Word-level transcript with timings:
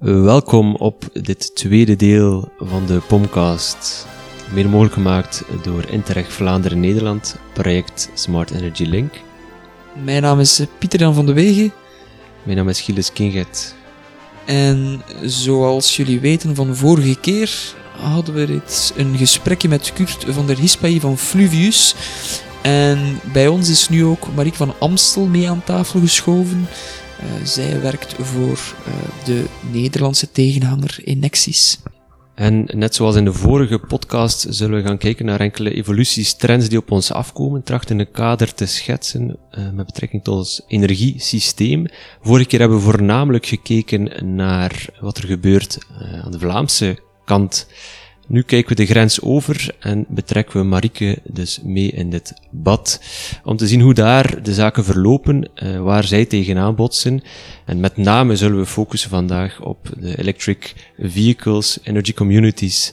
Welkom 0.00 0.74
op 0.74 1.08
dit 1.12 1.54
tweede 1.54 1.96
deel 1.96 2.52
van 2.58 2.86
de 2.86 3.00
Pomcast. 3.08 4.06
Meer 4.52 4.68
mogelijk 4.68 4.94
gemaakt 4.94 5.44
door 5.62 5.84
Interreg 5.88 6.32
Vlaanderen 6.32 6.80
Nederland, 6.80 7.36
project 7.52 8.10
Smart 8.14 8.50
Energy 8.50 8.84
Link. 8.84 9.14
Mijn 10.04 10.22
naam 10.22 10.40
is 10.40 10.60
Pieter 10.78 11.00
Jan 11.00 11.14
van 11.14 11.26
de 11.26 11.32
Wegen. 11.32 11.72
Mijn 12.42 12.56
naam 12.56 12.68
is 12.68 12.80
Gilles 12.80 13.12
Kinget. 13.12 13.74
En 14.44 15.02
zoals 15.22 15.96
jullie 15.96 16.20
weten 16.20 16.54
van 16.54 16.76
vorige 16.76 17.20
keer 17.20 17.74
hadden 17.96 18.34
we 18.34 18.42
reeds 18.42 18.92
een 18.96 19.16
gesprekje 19.16 19.68
met 19.68 19.92
Kurt 19.92 20.24
van 20.28 20.46
der 20.46 20.58
Hispai 20.58 21.00
van 21.00 21.18
Fluvius. 21.18 21.94
En 22.62 23.20
bij 23.32 23.48
ons 23.48 23.68
is 23.68 23.88
nu 23.88 24.04
ook 24.04 24.34
Marieke 24.34 24.56
van 24.56 24.74
Amstel 24.78 25.26
mee 25.26 25.50
aan 25.50 25.64
tafel 25.64 26.00
geschoven. 26.00 26.68
Uh, 27.22 27.44
zij 27.44 27.80
werkt 27.80 28.14
voor 28.18 28.74
uh, 28.88 29.24
de 29.24 29.44
Nederlandse 29.72 30.30
tegenhanger 30.30 30.98
Enexis. 31.04 31.78
En 32.34 32.68
net 32.74 32.94
zoals 32.94 33.16
in 33.16 33.24
de 33.24 33.32
vorige 33.32 33.78
podcast 33.78 34.46
zullen 34.48 34.82
we 34.82 34.88
gaan 34.88 34.98
kijken 34.98 35.26
naar 35.26 35.40
enkele 35.40 35.74
evoluties, 35.74 36.34
trends 36.34 36.68
die 36.68 36.78
op 36.78 36.90
ons 36.90 37.12
afkomen, 37.12 37.62
trachten 37.62 37.98
een 37.98 38.10
kader 38.10 38.54
te 38.54 38.66
schetsen 38.66 39.36
uh, 39.58 39.70
met 39.70 39.86
betrekking 39.86 40.24
tot 40.24 40.36
ons 40.36 40.62
energiesysteem. 40.66 41.86
Vorige 42.22 42.46
keer 42.46 42.60
hebben 42.60 42.78
we 42.78 42.84
voornamelijk 42.84 43.46
gekeken 43.46 44.34
naar 44.36 44.86
wat 45.00 45.18
er 45.18 45.26
gebeurt 45.26 45.78
aan 46.24 46.30
de 46.30 46.38
Vlaamse 46.38 46.98
kant 47.24 47.66
nu 48.30 48.42
kijken 48.42 48.76
we 48.76 48.82
de 48.82 48.86
grens 48.86 49.20
over 49.20 49.74
en 49.80 50.04
betrekken 50.08 50.60
we 50.60 50.66
Marieke 50.66 51.18
dus 51.24 51.60
mee 51.64 51.90
in 51.90 52.10
dit 52.10 52.34
bad. 52.50 53.00
Om 53.44 53.56
te 53.56 53.66
zien 53.66 53.80
hoe 53.80 53.94
daar 53.94 54.42
de 54.42 54.54
zaken 54.54 54.84
verlopen, 54.84 55.50
uh, 55.62 55.80
waar 55.80 56.04
zij 56.04 56.24
tegenaan 56.24 56.74
botsen. 56.74 57.22
En 57.66 57.80
met 57.80 57.96
name 57.96 58.36
zullen 58.36 58.58
we 58.58 58.66
focussen 58.66 59.10
vandaag 59.10 59.62
op 59.62 59.92
de 59.98 60.18
electric 60.18 60.92
vehicles, 60.98 61.78
energy 61.82 62.12
communities 62.12 62.92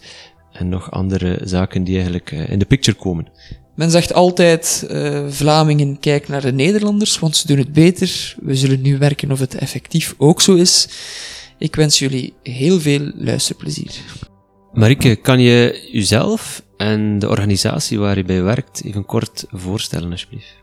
en 0.51 0.69
nog 0.69 0.91
andere 0.91 1.39
zaken 1.43 1.83
die 1.83 1.95
eigenlijk 1.95 2.31
uh, 2.31 2.49
in 2.49 2.59
de 2.59 2.65
picture 2.65 2.97
komen. 2.97 3.27
Men 3.75 3.91
zegt 3.91 4.13
altijd, 4.13 4.87
uh, 4.91 5.25
Vlamingen, 5.29 5.99
kijk 5.99 6.27
naar 6.27 6.41
de 6.41 6.53
Nederlanders, 6.53 7.19
want 7.19 7.35
ze 7.35 7.47
doen 7.47 7.57
het 7.57 7.73
beter. 7.73 8.35
We 8.41 8.55
zullen 8.55 8.81
nu 8.81 8.97
werken 8.97 9.31
of 9.31 9.39
het 9.39 9.55
effectief 9.55 10.15
ook 10.17 10.41
zo 10.41 10.55
is. 10.55 10.87
Ik 11.57 11.75
wens 11.75 11.99
jullie 11.99 12.33
heel 12.43 12.79
veel 12.79 13.11
luisterplezier. 13.15 14.01
Marike, 14.77 15.15
kan 15.15 15.39
je 15.39 15.87
jezelf 15.91 16.63
en 16.77 17.19
de 17.19 17.29
organisatie 17.29 17.99
waar 17.99 18.17
je 18.17 18.23
bij 18.23 18.41
werkt 18.41 18.83
even 18.83 19.05
kort 19.05 19.45
voorstellen, 19.49 20.11
alsjeblieft? 20.11 20.55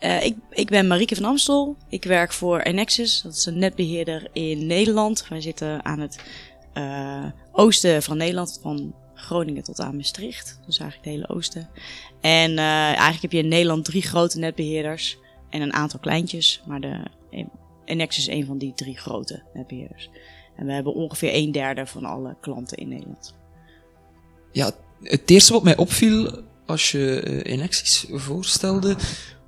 Uh, 0.00 0.24
ik, 0.24 0.36
ik 0.50 0.68
ben 0.68 0.86
Marieke 0.86 1.14
van 1.14 1.24
Amstel. 1.24 1.76
Ik 1.88 2.04
werk 2.04 2.32
voor 2.32 2.60
Enexis. 2.60 3.20
Dat 3.22 3.34
is 3.34 3.46
een 3.46 3.58
netbeheerder 3.58 4.28
in 4.32 4.66
Nederland. 4.66 5.26
Wij 5.28 5.40
zitten 5.40 5.84
aan 5.84 6.00
het 6.00 6.22
uh, 6.74 7.24
oosten 7.52 8.02
van 8.02 8.16
Nederland, 8.16 8.58
van 8.62 8.94
Groningen 9.14 9.62
tot 9.62 9.80
aan 9.80 9.96
Maastricht. 9.96 10.60
Dus 10.66 10.78
eigenlijk 10.78 11.10
de 11.10 11.14
hele 11.14 11.36
oosten. 11.36 11.68
En 12.20 12.50
uh, 12.50 12.58
eigenlijk 12.84 13.22
heb 13.22 13.32
je 13.32 13.38
in 13.38 13.48
Nederland 13.48 13.84
drie 13.84 14.02
grote 14.02 14.38
netbeheerders 14.38 15.18
en 15.50 15.60
een 15.60 15.72
aantal 15.72 16.00
kleintjes. 16.00 16.62
Maar 16.66 16.80
de 16.80 17.00
Enexis 17.84 18.28
is 18.28 18.34
een 18.34 18.46
van 18.46 18.58
die 18.58 18.74
drie 18.74 18.98
grote 18.98 19.42
netbeheerders. 19.54 20.10
En 20.56 20.66
we 20.66 20.72
hebben 20.72 20.94
ongeveer 20.94 21.34
een 21.34 21.52
derde 21.52 21.86
van 21.86 22.04
alle 22.04 22.36
klanten 22.40 22.76
in 22.76 22.88
Nederland. 22.88 23.34
Ja, 24.52 24.70
het 25.02 25.30
eerste 25.30 25.52
wat 25.52 25.62
mij 25.62 25.76
opviel 25.76 26.42
als 26.66 26.90
je 26.90 27.22
uh, 27.26 27.52
Enexis 27.52 28.06
voorstelde, 28.10 28.96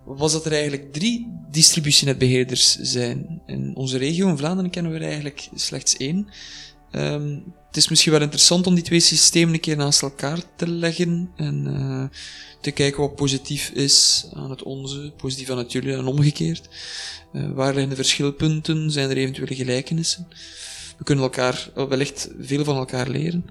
was 0.04 0.32
dat 0.32 0.46
er 0.46 0.52
eigenlijk 0.52 0.92
drie 0.92 1.32
distributienetbeheerders 1.50 2.74
zijn. 2.74 3.42
In 3.46 3.76
onze 3.76 3.98
regio, 3.98 4.28
in 4.28 4.36
Vlaanderen, 4.36 4.70
kennen 4.70 4.92
we 4.92 4.98
er 4.98 5.04
eigenlijk 5.04 5.48
slechts 5.54 5.96
één. 5.96 6.28
Um, 6.92 7.54
het 7.66 7.76
is 7.76 7.88
misschien 7.88 8.12
wel 8.12 8.20
interessant 8.20 8.66
om 8.66 8.74
die 8.74 8.84
twee 8.84 9.00
systemen 9.00 9.54
een 9.54 9.60
keer 9.60 9.76
naast 9.76 10.02
elkaar 10.02 10.38
te 10.56 10.68
leggen 10.68 11.30
en 11.36 11.66
uh, 11.66 12.04
te 12.60 12.70
kijken 12.70 13.00
wat 13.00 13.14
positief 13.14 13.70
is 13.70 14.26
aan 14.32 14.50
het 14.50 14.62
onze, 14.62 15.12
positief 15.16 15.50
aan 15.50 15.58
het 15.58 15.72
jullie 15.72 15.92
en 15.92 16.06
omgekeerd. 16.06 16.68
Uh, 17.32 17.50
waar 17.50 17.72
liggen 17.72 17.88
de 17.88 17.96
verschilpunten? 17.96 18.90
Zijn 18.90 19.10
er 19.10 19.16
eventuele 19.16 19.54
gelijkenissen? 19.54 20.28
We 20.98 21.04
kunnen 21.04 21.24
elkaar 21.24 21.70
wellicht 21.74 22.30
veel 22.38 22.64
van 22.64 22.76
elkaar 22.76 23.08
leren. 23.08 23.46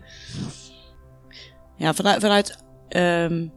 Ja, 1.78 1.94
vanuit. 1.94 2.22
vanuit 2.22 2.58
um, 2.90 3.52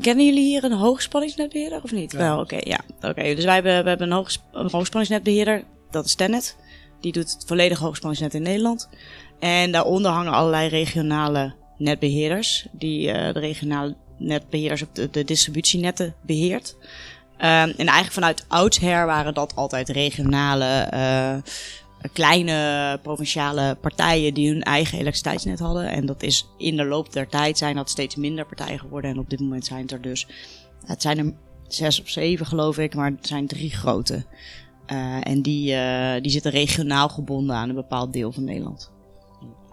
kennen 0.00 0.26
jullie 0.26 0.44
hier 0.44 0.64
een 0.64 0.72
hoogspanningsnetbeheerder 0.72 1.82
of 1.82 1.92
niet? 1.92 2.12
Wel, 2.12 2.38
oké, 2.38 2.58
ja. 2.60 2.80
Oké, 3.00 3.34
dus 3.34 3.44
wij 3.44 3.54
hebben, 3.54 3.82
we 3.82 3.88
hebben 3.88 4.06
een, 4.06 4.16
hoogs, 4.16 4.42
een 4.52 4.70
hoogspanningsnetbeheerder, 4.70 5.64
dat 5.90 6.04
is 6.04 6.14
Tenet. 6.14 6.56
Die 7.00 7.12
doet 7.12 7.32
het 7.32 7.44
volledig 7.46 7.78
hoogspanningsnet 7.78 8.34
in 8.34 8.42
Nederland. 8.42 8.88
En 9.38 9.72
daaronder 9.72 10.10
hangen 10.10 10.32
allerlei 10.32 10.68
regionale 10.68 11.54
netbeheerders, 11.78 12.66
die 12.72 13.08
uh, 13.08 13.32
de 13.32 13.40
regionale 13.40 13.96
netbeheerders 14.18 14.82
op 14.82 14.94
de, 14.94 15.10
de 15.10 15.24
distributienetten 15.24 16.14
beheert. 16.26 16.76
Um, 17.36 17.48
en 17.48 17.76
eigenlijk 17.76 18.12
vanuit 18.12 18.44
oudsher 18.48 19.06
waren 19.06 19.34
dat 19.34 19.56
altijd 19.56 19.88
regionale 19.88 20.88
uh, 20.94 21.52
kleine 22.12 22.98
provinciale 23.02 23.76
partijen 23.80 24.34
die 24.34 24.48
hun 24.48 24.62
eigen 24.62 24.98
elektriciteitsnet 24.98 25.58
hadden. 25.58 25.90
En 25.90 26.06
dat 26.06 26.22
is 26.22 26.48
in 26.58 26.76
de 26.76 26.84
loop 26.84 27.12
der 27.12 27.28
tijd 27.28 27.58
zijn 27.58 27.76
dat 27.76 27.90
steeds 27.90 28.16
minder 28.16 28.46
partijen 28.46 28.78
geworden. 28.78 29.10
En 29.10 29.18
op 29.18 29.30
dit 29.30 29.40
moment 29.40 29.64
zijn 29.64 29.82
het 29.82 29.92
er 29.92 30.02
dus, 30.02 30.26
het 30.86 31.02
zijn 31.02 31.18
er 31.18 31.34
zes 31.68 32.00
of 32.00 32.08
zeven 32.08 32.46
geloof 32.46 32.78
ik, 32.78 32.94
maar 32.94 33.10
het 33.10 33.26
zijn 33.26 33.46
drie 33.46 33.70
grote. 33.70 34.24
Uh, 34.92 35.26
en 35.26 35.42
die, 35.42 35.72
uh, 35.72 36.14
die 36.20 36.30
zitten 36.30 36.50
regionaal 36.50 37.08
gebonden 37.08 37.56
aan 37.56 37.68
een 37.68 37.74
bepaald 37.74 38.12
deel 38.12 38.32
van 38.32 38.44
Nederland. 38.44 38.92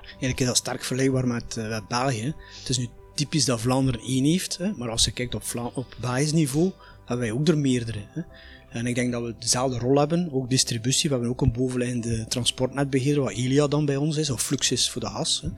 Eigenlijk 0.05 0.39
is 0.39 0.45
dat 0.45 0.57
sterk 0.57 0.83
vergelijkbaar 0.83 1.27
met, 1.27 1.55
uh, 1.57 1.69
met 1.69 1.87
België. 1.87 2.33
Het 2.59 2.69
is 2.69 2.77
nu 2.77 2.87
typisch 3.15 3.45
dat 3.45 3.61
Vlaanderen 3.61 4.01
één 4.01 4.23
heeft, 4.23 4.57
hè, 4.57 4.71
maar 4.71 4.89
als 4.89 5.05
je 5.05 5.11
kijkt 5.11 5.35
op, 5.35 5.43
Vla 5.43 5.69
op 5.73 5.95
Belgisch 6.01 6.31
niveau, 6.31 6.71
hebben 7.05 7.27
wij 7.27 7.31
ook 7.31 7.47
er 7.47 7.57
meerdere. 7.57 7.99
Hè. 8.09 8.21
En 8.69 8.87
ik 8.87 8.95
denk 8.95 9.11
dat 9.11 9.23
we 9.23 9.35
dezelfde 9.39 9.77
rol 9.77 9.97
hebben, 9.97 10.29
ook 10.31 10.49
distributie. 10.49 11.09
We 11.09 11.15
hebben 11.15 11.31
ook 11.31 11.41
een 11.41 11.51
bovenliggende 11.51 12.27
transportnetbeheerder, 12.27 13.23
wat 13.23 13.31
Elia 13.31 13.67
dan 13.67 13.85
bij 13.85 13.95
ons 13.95 14.17
is, 14.17 14.29
of 14.29 14.41
Fluxis 14.41 14.89
voor 14.89 15.01
de 15.01 15.07
gas. 15.07 15.41
Hè. 15.41 15.49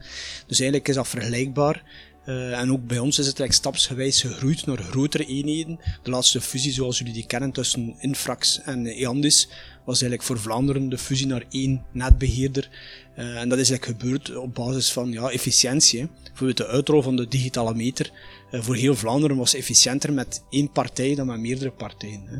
Dus 0.46 0.60
eigenlijk 0.60 0.88
is 0.88 0.94
dat 0.94 1.08
vergelijkbaar. 1.08 1.82
Uh, 2.26 2.60
en 2.60 2.72
ook 2.72 2.86
bij 2.86 2.98
ons 2.98 3.18
is 3.18 3.26
het 3.26 3.40
eigenlijk 3.40 3.52
stapsgewijs 3.52 4.20
gegroeid 4.20 4.66
naar 4.66 4.78
grotere 4.78 5.26
eenheden. 5.26 5.80
De 6.02 6.10
laatste 6.10 6.40
fusie, 6.40 6.72
zoals 6.72 6.98
jullie 6.98 7.12
die 7.12 7.26
kennen, 7.26 7.52
tussen 7.52 7.94
Infrax 7.98 8.60
en 8.64 8.86
Eandis, 8.86 9.48
was 9.84 10.00
eigenlijk 10.00 10.22
voor 10.22 10.38
Vlaanderen 10.38 10.88
de 10.88 10.98
fusie 10.98 11.26
naar 11.26 11.44
één 11.50 11.84
netbeheerder. 11.92 12.70
Uh, 13.18 13.40
en 13.40 13.48
dat 13.48 13.58
is 13.58 13.70
eigenlijk 13.70 14.00
gebeurd 14.00 14.36
op 14.36 14.54
basis 14.54 14.92
van 14.92 15.12
ja, 15.12 15.30
efficiëntie. 15.30 16.00
Hè. 16.00 16.06
Bijvoorbeeld 16.22 16.56
de 16.56 16.66
uitrol 16.66 17.02
van 17.02 17.16
de 17.16 17.28
digitale 17.28 17.74
meter 17.74 18.10
uh, 18.52 18.62
voor 18.62 18.76
heel 18.76 18.96
Vlaanderen 18.96 19.36
was 19.36 19.54
efficiënter 19.54 20.12
met 20.12 20.42
één 20.50 20.70
partij 20.70 21.14
dan 21.14 21.26
met 21.26 21.40
meerdere 21.40 21.70
partijen. 21.70 22.22
Hè. 22.26 22.36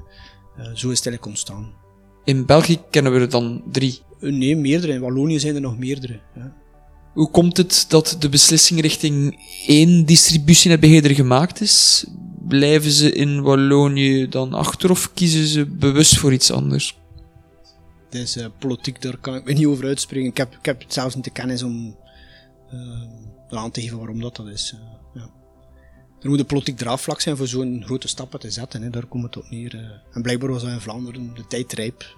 Uh, 0.58 0.64
zo 0.64 0.70
is 0.70 0.98
het 0.98 1.06
eigenlijk 1.06 1.26
ontstaan. 1.26 1.72
In 2.24 2.46
België 2.46 2.78
kennen 2.90 3.12
we 3.12 3.20
er 3.20 3.30
dan 3.30 3.62
drie? 3.72 4.00
Uh, 4.20 4.32
nee, 4.32 4.56
meerdere. 4.56 4.92
In 4.92 5.00
Wallonië 5.00 5.38
zijn 5.38 5.54
er 5.54 5.60
nog 5.60 5.78
meerdere. 5.78 6.20
Ja. 6.34 6.52
Hoe 7.12 7.30
komt 7.30 7.56
het 7.56 7.84
dat 7.88 8.16
de 8.18 8.28
beslissing 8.28 8.80
richting 8.80 9.38
één 9.66 10.04
distributienetbeheerder 10.04 11.14
gemaakt 11.14 11.60
is? 11.60 12.06
Blijven 12.48 12.90
ze 12.90 13.12
in 13.12 13.42
Wallonië 13.42 14.28
dan 14.28 14.52
achter 14.52 14.90
of 14.90 15.12
kiezen 15.14 15.46
ze 15.46 15.66
bewust 15.66 16.18
voor 16.18 16.32
iets 16.32 16.50
anders? 16.50 16.98
Is 18.10 18.36
uh, 18.36 18.46
politiek, 18.58 19.02
daar 19.02 19.16
kan 19.16 19.34
ik 19.34 19.44
me 19.44 19.52
niet 19.52 19.66
over 19.66 19.86
uitspreken. 19.86 20.28
Ik 20.28 20.36
heb, 20.36 20.52
ik 20.52 20.64
heb 20.64 20.84
zelfs 20.88 21.14
niet 21.14 21.24
de 21.24 21.30
kennis 21.30 21.62
om 21.62 21.96
aan 23.48 23.70
te 23.70 23.80
geven 23.80 23.96
waarom 23.96 24.20
dat, 24.20 24.36
dat 24.36 24.46
is. 24.46 24.74
Er 26.22 26.28
moet 26.28 26.38
een 26.38 26.47
politiek 26.47 26.77
draagvlak 26.77 27.21
zijn 27.21 27.37
voor 27.37 27.47
zo'n 27.47 27.83
grote 27.84 28.09
stappen 28.09 28.41
te 28.41 28.50
zetten. 28.50 28.83
Hè. 28.83 28.91
Daar 28.91 29.06
komt 29.06 29.25
het 29.25 29.37
op 29.37 29.50
neer. 29.50 29.75
Eh. 29.75 30.16
En 30.16 30.22
blijkbaar 30.22 30.50
was 30.50 30.62
dat 30.62 30.71
in 30.71 30.81
Vlaanderen 30.81 31.34
de 31.34 31.47
tijd 31.47 31.72
rijp. 31.72 32.15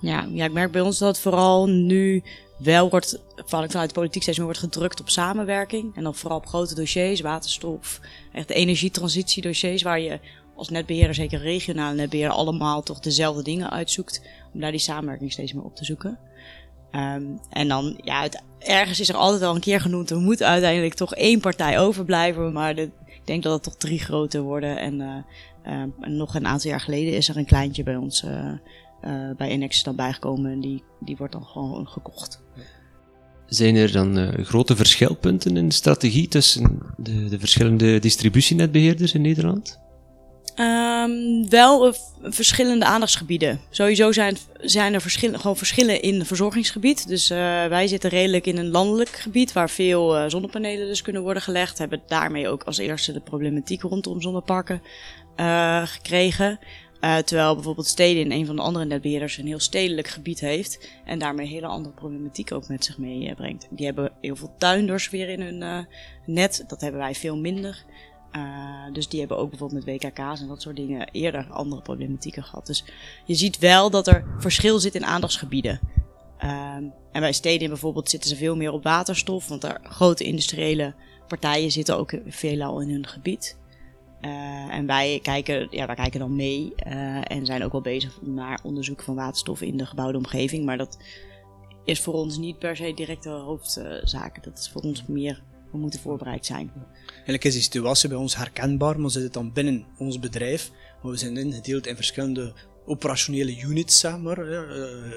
Ja, 0.00 0.28
ja, 0.32 0.44
ik 0.44 0.52
merk 0.52 0.72
bij 0.72 0.80
ons 0.80 0.98
dat 0.98 1.20
vooral 1.20 1.66
nu 1.66 2.22
wel 2.58 2.90
wordt, 2.90 3.20
vanuit 3.46 3.88
de 3.88 3.94
politiek 3.94 4.22
steeds 4.22 4.36
meer 4.36 4.46
wordt 4.46 4.62
gedrukt 4.62 5.00
op 5.00 5.08
samenwerking. 5.08 5.96
En 5.96 6.02
dan 6.02 6.14
vooral 6.14 6.38
op 6.38 6.46
grote 6.46 6.74
dossiers, 6.74 7.20
waterstof, 7.20 8.00
echt 8.32 8.48
de 8.48 8.54
energietransitiedossiers, 8.54 9.82
waar 9.82 10.00
je 10.00 10.20
als 10.56 10.68
netbeheerder, 10.68 11.14
zeker 11.14 11.40
regionale 11.40 11.94
netbeheerder, 11.94 12.36
allemaal 12.36 12.82
toch 12.82 13.00
dezelfde 13.00 13.42
dingen 13.42 13.70
uitzoekt. 13.70 14.22
Om 14.52 14.60
daar 14.60 14.70
die 14.70 14.80
samenwerking 14.80 15.32
steeds 15.32 15.52
meer 15.52 15.64
op 15.64 15.76
te 15.76 15.84
zoeken. 15.84 16.18
Um, 16.92 17.40
en 17.50 17.68
dan, 17.68 18.00
ja, 18.02 18.22
het, 18.22 18.42
ergens 18.58 19.00
is 19.00 19.08
er 19.08 19.14
altijd 19.14 19.42
al 19.42 19.54
een 19.54 19.60
keer 19.60 19.80
genoemd, 19.80 20.10
er 20.10 20.18
moet 20.18 20.42
uiteindelijk 20.42 20.94
toch 20.94 21.14
één 21.14 21.40
partij 21.40 21.78
overblijven. 21.78 22.52
Maar 22.52 22.74
de, 22.74 22.90
denk 23.30 23.42
dat 23.42 23.52
het 23.52 23.62
toch 23.62 23.76
drie 23.76 23.98
grote 23.98 24.40
worden. 24.40 24.78
En, 24.78 25.00
uh, 25.00 25.16
uh, 25.66 26.16
nog 26.18 26.34
een 26.34 26.46
aantal 26.46 26.70
jaar 26.70 26.80
geleden 26.80 27.16
is 27.16 27.28
er 27.28 27.36
een 27.36 27.44
kleintje 27.44 27.82
bij 27.82 27.96
ons 27.96 28.24
uh, 28.24 28.52
bij 29.36 29.50
Inex 29.50 29.82
dan 29.82 29.96
bijgekomen. 29.96 30.52
En 30.52 30.60
die, 30.60 30.82
die 31.00 31.16
wordt 31.16 31.32
dan 31.32 31.44
gewoon 31.44 31.88
gekocht. 31.88 32.42
Zijn 33.46 33.76
er 33.76 33.92
dan 33.92 34.32
grote 34.44 34.76
verschilpunten 34.76 35.56
in 35.56 35.68
de 35.68 35.74
strategie 35.74 36.28
tussen 36.28 36.78
de, 36.96 37.28
de 37.28 37.38
verschillende 37.38 37.98
distributienetbeheerders 37.98 39.14
in 39.14 39.20
Nederland? 39.20 39.78
Ehm, 40.54 41.48
wel 41.48 41.86
eh, 41.86 41.92
verschillende 42.22 42.84
aandachtsgebieden. 42.84 43.60
Sowieso 43.70 44.12
zijn, 44.12 44.36
zijn 44.60 44.94
er 44.94 45.00
gewoon 45.00 45.56
verschillen 45.56 46.02
in 46.02 46.18
het 46.18 46.26
verzorgingsgebied. 46.26 47.08
Dus 47.08 47.30
eh, 47.30 47.38
wij 47.66 47.86
zitten 47.86 48.10
redelijk 48.10 48.46
in 48.46 48.56
een 48.56 48.70
landelijk 48.70 49.08
gebied 49.08 49.52
waar 49.52 49.70
veel 49.70 50.16
eh, 50.16 50.24
zonnepanelen 50.28 50.86
dus 50.86 51.02
kunnen 51.02 51.22
worden 51.22 51.42
gelegd. 51.42 51.78
Hebben 51.78 52.02
daarmee 52.06 52.48
ook 52.48 52.62
als 52.62 52.78
eerste 52.78 53.12
de 53.12 53.20
problematiek 53.20 53.82
rondom 53.82 54.20
zonneparken 54.20 54.82
gekregen. 55.84 56.58
Terwijl 57.00 57.54
bijvoorbeeld 57.54 57.86
Steden 57.86 58.22
in 58.22 58.32
een 58.32 58.46
van 58.46 58.56
de 58.56 58.62
andere 58.62 58.84
netbeheerders 58.84 59.36
een 59.36 59.46
heel 59.46 59.58
stedelijk 59.60 60.08
gebied 60.08 60.40
heeft. 60.40 60.90
En 61.04 61.18
daarmee 61.18 61.46
hele 61.46 61.66
andere 61.66 61.94
problematiek 61.94 62.52
ook 62.52 62.68
met 62.68 62.84
zich 62.84 62.98
meebrengt. 62.98 63.66
Die 63.70 63.86
hebben 63.86 64.12
heel 64.20 64.36
veel 64.36 64.54
tuinders 64.58 65.10
weer 65.10 65.28
in 65.28 65.40
hun 65.40 65.86
net. 66.26 66.64
Dat 66.66 66.80
hebben 66.80 67.00
wij 67.00 67.14
veel 67.14 67.36
minder. 67.36 67.84
Uh, 68.36 68.92
dus 68.92 69.08
die 69.08 69.20
hebben 69.20 69.38
ook 69.38 69.50
bijvoorbeeld 69.50 69.84
met 69.84 70.02
WKK's 70.02 70.40
en 70.40 70.48
dat 70.48 70.62
soort 70.62 70.76
dingen 70.76 71.08
eerder 71.12 71.46
andere 71.50 71.82
problematieken 71.82 72.42
gehad. 72.42 72.66
Dus 72.66 72.84
je 73.24 73.34
ziet 73.34 73.58
wel 73.58 73.90
dat 73.90 74.06
er 74.06 74.24
verschil 74.38 74.78
zit 74.78 74.94
in 74.94 75.04
aandachtsgebieden. 75.04 75.80
Um, 76.44 76.92
en 77.12 77.20
bij 77.20 77.32
steden 77.32 77.68
bijvoorbeeld 77.68 78.10
zitten 78.10 78.30
ze 78.30 78.36
veel 78.36 78.56
meer 78.56 78.72
op 78.72 78.82
waterstof, 78.82 79.48
want 79.48 79.60
daar 79.60 79.80
grote 79.82 80.24
industriële 80.24 80.94
partijen 81.28 81.70
zitten 81.70 81.98
ook 81.98 82.14
veelal 82.26 82.80
in 82.80 82.90
hun 82.90 83.06
gebied. 83.06 83.58
Uh, 84.20 84.74
en 84.74 84.86
wij 84.86 85.18
kijken, 85.22 85.68
ja, 85.70 85.86
wij 85.86 85.94
kijken 85.94 86.20
dan 86.20 86.36
mee 86.36 86.72
uh, 86.86 87.30
en 87.30 87.46
zijn 87.46 87.64
ook 87.64 87.72
wel 87.72 87.80
bezig 87.80 88.18
naar 88.22 88.60
onderzoek 88.62 89.02
van 89.02 89.14
waterstof 89.14 89.60
in 89.60 89.76
de 89.76 89.86
gebouwde 89.86 90.18
omgeving. 90.18 90.64
Maar 90.64 90.78
dat 90.78 90.98
is 91.84 92.00
voor 92.00 92.14
ons 92.14 92.38
niet 92.38 92.58
per 92.58 92.76
se 92.76 92.94
direct 92.94 93.22
de 93.22 93.30
hoofdzaak. 93.30 94.44
Dat 94.44 94.58
is 94.58 94.70
voor 94.70 94.82
ons 94.82 95.06
meer 95.06 95.42
we 95.72 95.78
moeten 95.78 96.00
voorbereid 96.00 96.46
zijn. 96.46 96.72
Eigenlijk 97.06 97.44
is 97.44 97.52
die 97.52 97.62
situatie 97.62 98.08
bij 98.08 98.18
ons 98.18 98.36
herkenbaar, 98.36 99.00
maar 99.00 99.10
zit 99.10 99.22
het 99.22 99.32
dan 99.32 99.52
binnen 99.52 99.86
ons 99.98 100.18
bedrijf. 100.18 100.70
Maar 101.02 101.10
we 101.12 101.18
zijn 101.18 101.36
ingedeeld 101.36 101.86
in 101.86 101.96
verschillende 101.96 102.54
operationele 102.86 103.60
units, 103.60 103.98
zeg 103.98 104.18
maar, 104.18 104.38
uh, 104.48 104.62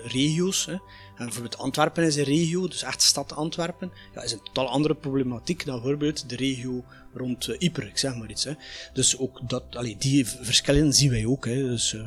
regio's. 0.06 0.66
Hè. 0.66 0.72
En 0.72 0.82
bijvoorbeeld 1.26 1.58
Antwerpen 1.58 2.04
is 2.04 2.16
een 2.16 2.24
regio, 2.24 2.68
dus 2.68 2.84
echt 2.84 3.02
stad 3.02 3.36
Antwerpen. 3.36 3.92
Ja, 4.16 4.24
is 4.24 4.32
een 4.32 4.44
totaal 4.44 4.70
andere 4.70 4.96
problematiek 4.96 5.66
dan 5.66 5.76
bijvoorbeeld 5.76 6.30
de 6.30 6.36
regio 6.36 6.84
rond 7.14 7.48
uh, 7.48 7.56
Ypres, 7.60 7.90
ik 7.90 7.98
zeg 7.98 8.16
maar 8.16 8.30
iets. 8.30 8.44
Hè. 8.44 8.52
Dus 8.94 9.18
ook 9.18 9.50
dat, 9.50 9.64
allee, 9.70 9.96
die 9.98 10.28
verschillen 10.28 10.94
zien 10.94 11.10
wij 11.10 11.26
ook. 11.26 11.46
Hè. 11.46 11.56
Dus, 11.56 11.94
uh, 11.94 12.02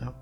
ja. 0.00 0.14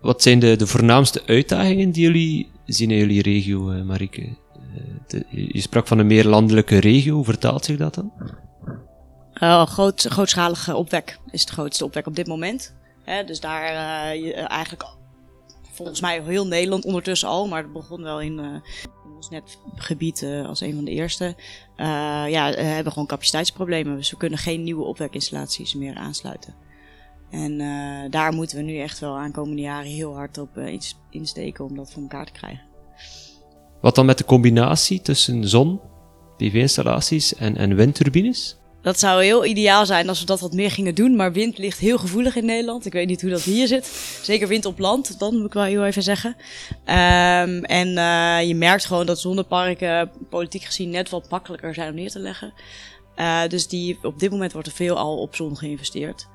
Wat 0.00 0.22
zijn 0.22 0.38
de, 0.38 0.56
de 0.56 0.66
voornaamste 0.66 1.26
uitdagingen 1.26 1.90
die 1.90 2.02
jullie 2.02 2.50
zien 2.66 2.90
in 2.90 2.98
jullie 2.98 3.22
regio, 3.22 3.84
Marike? 3.84 4.36
De, 5.06 5.24
je 5.30 5.60
sprak 5.60 5.86
van 5.86 5.98
een 5.98 6.06
meer 6.06 6.24
landelijke 6.24 6.78
regio, 6.78 7.14
hoe 7.14 7.24
vertaalt 7.24 7.64
zich 7.64 7.76
dat 7.76 7.94
dan? 7.94 8.12
Groot, 9.66 10.02
grootschalige 10.02 10.76
opwek 10.76 11.18
is 11.30 11.40
het 11.40 11.50
grootste 11.50 11.84
opwek 11.84 12.06
op 12.06 12.16
dit 12.16 12.26
moment. 12.26 12.74
Dus 13.26 13.40
daar 13.40 13.62
uh, 13.62 14.24
je, 14.24 14.32
eigenlijk 14.32 14.84
volgens 15.72 16.00
mij 16.00 16.22
heel 16.22 16.46
Nederland 16.46 16.84
ondertussen 16.84 17.28
al, 17.28 17.48
maar 17.48 17.62
het 17.62 17.72
begon 17.72 18.02
wel 18.02 18.20
in, 18.20 18.38
in 18.38 19.14
ons 19.16 19.30
netgebied 19.30 20.26
als 20.46 20.60
een 20.60 20.74
van 20.74 20.84
de 20.84 20.90
eerste. 20.90 21.34
ja, 22.28 22.50
we 22.50 22.62
hebben 22.62 22.92
gewoon 22.92 23.08
capaciteitsproblemen, 23.08 23.96
dus 23.96 24.10
we 24.10 24.16
kunnen 24.16 24.38
geen 24.38 24.62
nieuwe 24.62 24.84
opwekinstallaties 24.84 25.74
meer 25.74 25.94
aansluiten. 25.94 26.54
En 27.30 27.58
daar 28.10 28.32
moeten 28.32 28.56
we 28.56 28.62
nu 28.62 28.78
echt 28.78 28.98
wel 28.98 29.16
aankomende 29.16 29.62
jaren 29.62 29.90
heel 29.90 30.14
hard 30.14 30.38
op 30.38 30.58
insteken 31.10 31.64
om 31.64 31.76
dat 31.76 31.92
voor 31.92 32.02
elkaar 32.02 32.26
te 32.26 32.32
krijgen. 32.32 32.73
Wat 33.84 33.94
dan 33.94 34.06
met 34.06 34.18
de 34.18 34.24
combinatie 34.24 35.00
tussen 35.00 35.48
zon, 35.48 35.80
PV-installaties 36.36 37.34
en, 37.34 37.56
en 37.56 37.74
windturbines? 37.74 38.56
Dat 38.82 38.98
zou 38.98 39.24
heel 39.24 39.44
ideaal 39.44 39.86
zijn 39.86 40.08
als 40.08 40.20
we 40.20 40.26
dat 40.26 40.40
wat 40.40 40.52
meer 40.52 40.70
gingen 40.70 40.94
doen, 40.94 41.16
maar 41.16 41.32
wind 41.32 41.58
ligt 41.58 41.78
heel 41.78 41.98
gevoelig 41.98 42.36
in 42.36 42.44
Nederland. 42.44 42.86
Ik 42.86 42.92
weet 42.92 43.06
niet 43.06 43.20
hoe 43.20 43.30
dat 43.30 43.42
hier 43.42 43.66
zit. 43.66 43.86
Zeker 44.22 44.48
wind 44.48 44.64
op 44.64 44.78
land, 44.78 45.18
dan 45.18 45.36
moet 45.36 45.46
ik 45.46 45.52
wel 45.52 45.62
heel 45.62 45.84
even 45.84 46.02
zeggen. 46.02 46.36
Um, 46.70 47.64
en 47.64 47.88
uh, 47.88 48.48
je 48.48 48.54
merkt 48.54 48.84
gewoon 48.84 49.06
dat 49.06 49.20
zonneparken 49.20 50.10
politiek 50.30 50.62
gezien 50.62 50.90
net 50.90 51.10
wat 51.10 51.30
makkelijker 51.30 51.74
zijn 51.74 51.88
om 51.88 51.94
neer 51.94 52.10
te 52.10 52.18
leggen. 52.18 52.52
Uh, 53.16 53.46
dus 53.48 53.68
die, 53.68 53.98
op 54.02 54.18
dit 54.18 54.30
moment 54.30 54.52
wordt 54.52 54.68
er 54.68 54.74
veel 54.74 54.96
al 54.96 55.18
op 55.18 55.34
zon 55.34 55.56
geïnvesteerd. 55.56 56.26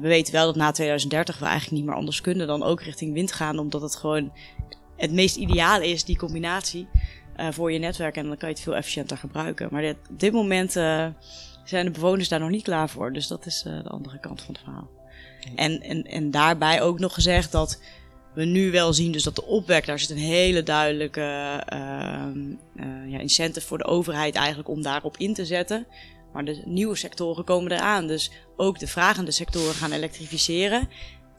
We 0.00 0.08
weten 0.08 0.32
wel 0.32 0.46
dat 0.46 0.56
na 0.56 0.70
2030 0.70 1.38
we 1.38 1.44
eigenlijk 1.44 1.76
niet 1.76 1.84
meer 1.84 1.98
anders 1.98 2.20
kunnen 2.20 2.46
dan 2.46 2.62
ook 2.62 2.82
richting 2.82 3.12
wind 3.12 3.32
gaan, 3.32 3.58
omdat 3.58 3.82
het 3.82 3.96
gewoon 3.96 4.32
het 4.98 5.12
meest 5.12 5.36
ideale 5.36 5.88
is, 5.88 6.04
die 6.04 6.16
combinatie, 6.16 6.88
uh, 7.36 7.46
voor 7.50 7.72
je 7.72 7.78
netwerk. 7.78 8.16
En 8.16 8.26
dan 8.26 8.36
kan 8.36 8.48
je 8.48 8.54
het 8.54 8.64
veel 8.64 8.76
efficiënter 8.76 9.16
gebruiken. 9.16 9.68
Maar 9.70 9.82
dit, 9.82 9.96
op 10.10 10.20
dit 10.20 10.32
moment 10.32 10.76
uh, 10.76 11.06
zijn 11.64 11.84
de 11.84 11.90
bewoners 11.90 12.28
daar 12.28 12.40
nog 12.40 12.50
niet 12.50 12.62
klaar 12.62 12.88
voor. 12.88 13.12
Dus 13.12 13.26
dat 13.26 13.46
is 13.46 13.64
uh, 13.66 13.82
de 13.82 13.88
andere 13.88 14.18
kant 14.18 14.42
van 14.42 14.54
het 14.54 14.62
verhaal. 14.62 14.90
En, 15.54 15.80
en, 15.80 16.04
en 16.04 16.30
daarbij 16.30 16.82
ook 16.82 16.98
nog 16.98 17.14
gezegd 17.14 17.52
dat 17.52 17.80
we 18.34 18.44
nu 18.44 18.70
wel 18.70 18.92
zien 18.92 19.12
dus 19.12 19.22
dat 19.22 19.36
de 19.36 19.44
opwek, 19.44 19.86
daar 19.86 19.98
zit 19.98 20.10
een 20.10 20.16
hele 20.16 20.62
duidelijke 20.62 21.20
ja, 23.06 23.18
incentive 23.18 23.66
voor 23.66 23.78
de 23.78 23.84
overheid 23.84 24.34
eigenlijk 24.34 24.68
om 24.68 24.82
daarop 24.82 25.16
in 25.16 25.34
te 25.34 25.46
zetten. 25.46 25.86
Maar 26.32 26.44
de 26.44 26.62
nieuwe 26.64 26.96
sectoren 26.96 27.44
komen 27.44 27.72
eraan. 27.72 28.06
Dus 28.06 28.30
ook 28.56 28.78
de 28.78 28.86
vragende 28.86 29.30
sectoren 29.30 29.74
gaan 29.74 29.92
elektrificeren. 29.92 30.88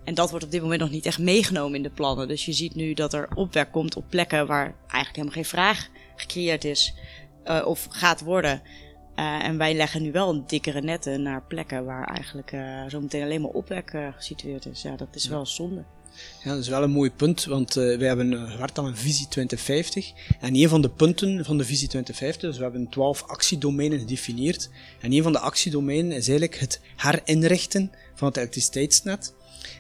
En 0.10 0.16
dat 0.16 0.30
wordt 0.30 0.46
op 0.46 0.52
dit 0.52 0.62
moment 0.62 0.80
nog 0.80 0.90
niet 0.90 1.06
echt 1.06 1.20
meegenomen 1.20 1.76
in 1.76 1.84
de 1.84 1.90
plannen. 1.90 2.28
Dus 2.28 2.46
je 2.46 2.54
ziet 2.54 2.76
nu 2.76 2.94
dat 2.94 3.14
er 3.14 3.30
opwek 3.36 3.72
komt 3.72 3.96
op 3.96 4.06
plekken 4.10 4.48
waar 4.48 4.76
eigenlijk 4.82 5.16
helemaal 5.16 5.34
geen 5.34 5.46
vraag 5.46 5.88
gecreëerd 6.16 6.64
is 6.64 6.94
uh, 7.46 7.66
of 7.66 7.88
gaat 7.90 8.22
worden. 8.22 8.62
Uh, 9.16 9.44
en 9.44 9.58
wij 9.58 9.74
leggen 9.74 10.02
nu 10.02 10.12
wel 10.12 10.30
een 10.30 10.44
dikkere 10.48 10.82
netten 10.82 11.22
naar 11.22 11.44
plekken 11.48 11.86
waar 11.86 12.08
eigenlijk 12.08 12.52
uh, 12.52 12.84
zometeen 12.88 13.24
alleen 13.24 13.42
maar 13.42 13.52
opwek 13.52 13.98
gesitueerd 14.16 14.66
is. 14.66 14.82
Ja, 14.82 14.96
dat 14.96 15.08
is 15.12 15.28
wel 15.28 15.46
zonde. 15.46 15.84
Ja, 16.44 16.50
dat 16.50 16.60
is 16.60 16.68
wel 16.68 16.84
een 16.84 16.92
mooi 16.92 17.12
punt, 17.12 17.46
want 17.46 17.76
uh, 17.76 17.98
wij 17.98 18.08
hebben 18.08 18.50
gewerkt 18.50 18.78
aan 18.78 18.86
een 18.86 18.98
visie 18.98 19.28
2050. 19.28 20.12
En 20.40 20.56
een 20.56 20.70
van 20.70 20.82
de 20.82 20.90
punten 20.90 21.46
van 21.46 21.58
de 21.58 21.66
visie 21.66 21.88
2050, 21.88 22.50
dus 22.50 22.58
we 22.58 22.64
hebben 22.64 22.90
12 22.90 23.24
actiedomeinen 23.24 24.00
gedefinieerd. 24.00 24.70
En 25.00 25.14
een 25.14 25.24
van 25.24 25.32
de 25.32 25.40
actiedomeinen 25.40 26.12
is 26.12 26.28
eigenlijk 26.28 26.60
het 26.60 26.82
herinrichten 26.96 27.92
van 28.16 28.28
het 28.28 28.38
elektriciteitsnet. 28.38 29.34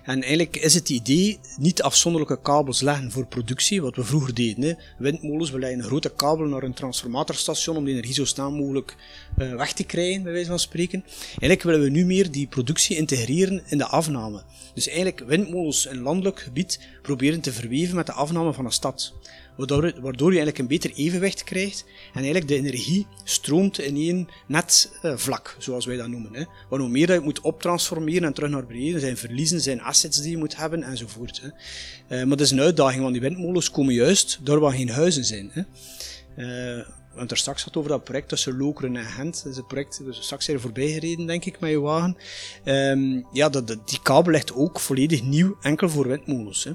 En 0.03 0.21
eigenlijk 0.21 0.55
is 0.55 0.73
het 0.73 0.89
idee 0.89 1.39
niet 1.57 1.81
afzonderlijke 1.81 2.41
kabels 2.41 2.81
leggen 2.81 3.11
voor 3.11 3.25
productie, 3.25 3.81
wat 3.81 3.95
we 3.95 4.03
vroeger 4.03 4.33
deden. 4.33 4.63
Hè. 4.63 4.73
Windmolens, 4.97 5.51
we 5.51 5.59
leggen 5.59 5.79
een 5.79 5.85
grote 5.85 6.13
kabel 6.15 6.45
naar 6.45 6.63
een 6.63 6.73
transformatorstation 6.73 7.77
om 7.77 7.85
de 7.85 7.91
energie 7.91 8.13
zo 8.13 8.25
snel 8.25 8.51
mogelijk 8.51 8.95
uh, 9.37 9.55
weg 9.55 9.73
te 9.73 9.83
krijgen, 9.83 10.23
bij 10.23 10.31
wijze 10.31 10.49
van 10.49 10.59
spreken. 10.59 11.03
Eigenlijk 11.29 11.63
willen 11.63 11.81
we 11.81 11.89
nu 11.89 12.05
meer 12.05 12.31
die 12.31 12.47
productie 12.47 12.97
integreren 12.97 13.61
in 13.65 13.77
de 13.77 13.85
afname. 13.85 14.43
Dus 14.73 14.87
eigenlijk 14.87 15.19
windmolens 15.19 15.85
in 15.85 15.99
landelijk 15.99 16.39
gebied 16.39 16.79
proberen 17.01 17.41
te 17.41 17.53
verweven 17.53 17.95
met 17.95 18.05
de 18.05 18.13
afname 18.13 18.53
van 18.53 18.65
een 18.65 18.71
stad. 18.71 19.13
Waardoor, 19.59 19.85
je 19.85 20.39
eigenlijk 20.39 20.57
een 20.57 20.67
beter 20.67 20.93
evenwicht 20.93 21.43
krijgt 21.43 21.85
en 22.13 22.19
eigenlijk 22.19 22.47
de 22.47 22.55
energie 22.55 23.07
stroomt 23.23 23.79
in 23.79 23.95
één 23.95 24.27
net 24.47 24.91
uh, 25.03 25.17
vlak, 25.17 25.55
zoals 25.57 25.85
wij 25.85 25.97
dat 25.97 26.07
noemen. 26.07 26.35
Hè. 26.35 26.43
Want 26.69 26.81
hoe 26.81 26.91
meer 26.91 27.07
dat 27.07 27.15
je 27.15 27.23
moet 27.23 27.41
optransformeren 27.41 28.23
en 28.23 28.33
terug 28.33 28.49
naar 28.49 28.65
beneden, 28.65 28.99
zijn 28.99 29.17
verliezen, 29.17 29.61
zijn 29.61 29.81
assets 29.81 30.21
die 30.21 30.31
je 30.31 30.37
moet 30.37 30.55
hebben 30.55 30.83
enzovoort. 30.83 31.41
Hè. 31.41 31.47
Uh, 31.47 32.27
maar 32.27 32.37
dat 32.37 32.45
is 32.45 32.51
een 32.51 32.61
uitdaging, 32.61 33.01
want 33.01 33.13
die 33.13 33.21
windmolens 33.21 33.71
komen 33.71 33.93
juist 33.93 34.39
door 34.43 34.59
waar 34.59 34.73
geen 34.73 34.89
huizen 34.89 35.25
zijn. 35.25 35.49
Hè. 35.53 35.61
Uh, 35.61 36.85
we 37.09 37.15
hebben 37.15 37.27
er 37.27 37.37
straks 37.37 37.61
gehad 37.61 37.77
over 37.77 37.89
dat 37.89 38.03
project 38.03 38.29
tussen 38.29 38.57
Lokeren 38.57 38.95
en 38.95 39.05
Gent. 39.05 39.43
Dat 39.43 39.51
is 39.51 39.57
een 39.57 39.67
project, 39.67 40.01
dus 40.05 40.21
straks 40.21 40.45
zijn 40.45 40.57
er 40.57 40.63
voorbij 40.63 40.87
gereden, 40.87 41.25
denk 41.25 41.45
ik, 41.45 41.59
met 41.59 41.69
je 41.69 41.79
wagen. 41.79 42.17
Um, 42.65 43.25
ja, 43.33 43.49
dat, 43.49 43.67
die 43.67 43.99
kabel 44.03 44.31
ligt 44.31 44.53
ook 44.53 44.79
volledig 44.79 45.23
nieuw, 45.23 45.57
enkel 45.61 45.89
voor 45.89 46.07
windmolens. 46.07 46.63
Hè. 46.63 46.71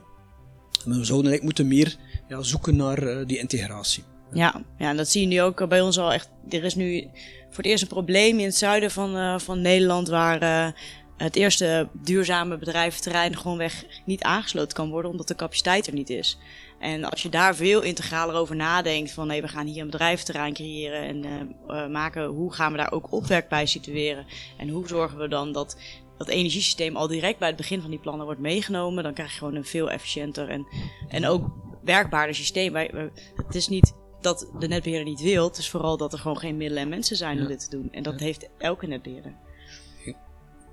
We 0.84 1.04
zouden 1.04 1.30
eigenlijk 1.30 1.42
moeten 1.42 1.68
meer 1.68 1.96
ja, 2.28 2.42
zoeken 2.42 2.76
naar 2.76 3.02
uh, 3.02 3.26
die 3.26 3.38
integratie. 3.38 4.04
Ja, 4.32 4.62
ja, 4.78 4.88
en 4.88 4.96
dat 4.96 5.08
zie 5.08 5.20
je 5.20 5.26
nu 5.26 5.42
ook 5.42 5.68
bij 5.68 5.80
ons 5.80 5.98
al 5.98 6.12
echt. 6.12 6.30
Er 6.48 6.64
is 6.64 6.74
nu 6.74 7.08
voor 7.48 7.62
het 7.62 7.66
eerst 7.66 7.82
een 7.82 7.88
probleem 7.88 8.38
in 8.38 8.44
het 8.44 8.56
zuiden 8.56 8.90
van, 8.90 9.16
uh, 9.16 9.38
van 9.38 9.60
Nederland 9.60 10.08
waar 10.08 10.42
uh, 10.42 10.68
het 11.16 11.36
eerste 11.36 11.88
duurzame 11.92 12.58
bedrijventerrein 12.58 13.36
gewoonweg 13.36 13.84
niet 14.04 14.22
aangesloten 14.22 14.76
kan 14.76 14.90
worden 14.90 15.10
omdat 15.10 15.28
de 15.28 15.34
capaciteit 15.34 15.86
er 15.86 15.92
niet 15.92 16.10
is. 16.10 16.38
En 16.80 17.04
als 17.04 17.22
je 17.22 17.28
daar 17.28 17.54
veel 17.54 17.82
integraler 17.82 18.34
over 18.34 18.56
nadenkt 18.56 19.12
van 19.12 19.26
nee, 19.26 19.42
we 19.42 19.48
gaan 19.48 19.66
hier 19.66 19.82
een 19.82 19.90
bedrijventerrein 19.90 20.54
creëren 20.54 21.24
en 21.24 21.92
maken, 21.92 22.24
hoe 22.24 22.52
gaan 22.52 22.72
we 22.72 22.78
daar 22.78 22.92
ook 22.92 23.12
opwerk 23.12 23.48
bij 23.48 23.66
situeren 23.66 24.26
en 24.56 24.68
hoe 24.68 24.88
zorgen 24.88 25.18
we 25.18 25.28
dan 25.28 25.52
dat 25.52 25.76
dat 26.18 26.28
energiesysteem 26.28 26.96
al 26.96 27.06
direct 27.06 27.38
bij 27.38 27.48
het 27.48 27.56
begin 27.56 27.80
van 27.80 27.90
die 27.90 27.98
plannen 27.98 28.24
wordt 28.24 28.40
meegenomen, 28.40 29.02
dan 29.02 29.14
krijg 29.14 29.30
je 29.30 29.38
gewoon 29.38 29.54
een 29.54 29.64
veel 29.64 29.90
efficiënter 29.90 30.48
en, 30.48 30.66
en 31.08 31.26
ook 31.26 31.46
werkbaarder 31.82 32.34
systeem. 32.34 32.72
Wij, 32.72 33.10
het 33.46 33.54
is 33.54 33.68
niet 33.68 33.94
dat 34.20 34.50
de 34.58 34.68
netbeheerder 34.68 35.08
niet 35.08 35.20
wil, 35.20 35.44
het 35.44 35.56
is 35.56 35.70
vooral 35.70 35.96
dat 35.96 36.12
er 36.12 36.18
gewoon 36.18 36.38
geen 36.38 36.56
middelen 36.56 36.82
en 36.82 36.88
mensen 36.88 37.16
zijn 37.16 37.40
om 37.40 37.46
dit 37.46 37.60
te 37.60 37.76
doen. 37.76 37.88
En 37.92 38.02
dat 38.02 38.20
heeft 38.20 38.48
elke 38.58 38.86
netbeheerder. 38.86 39.36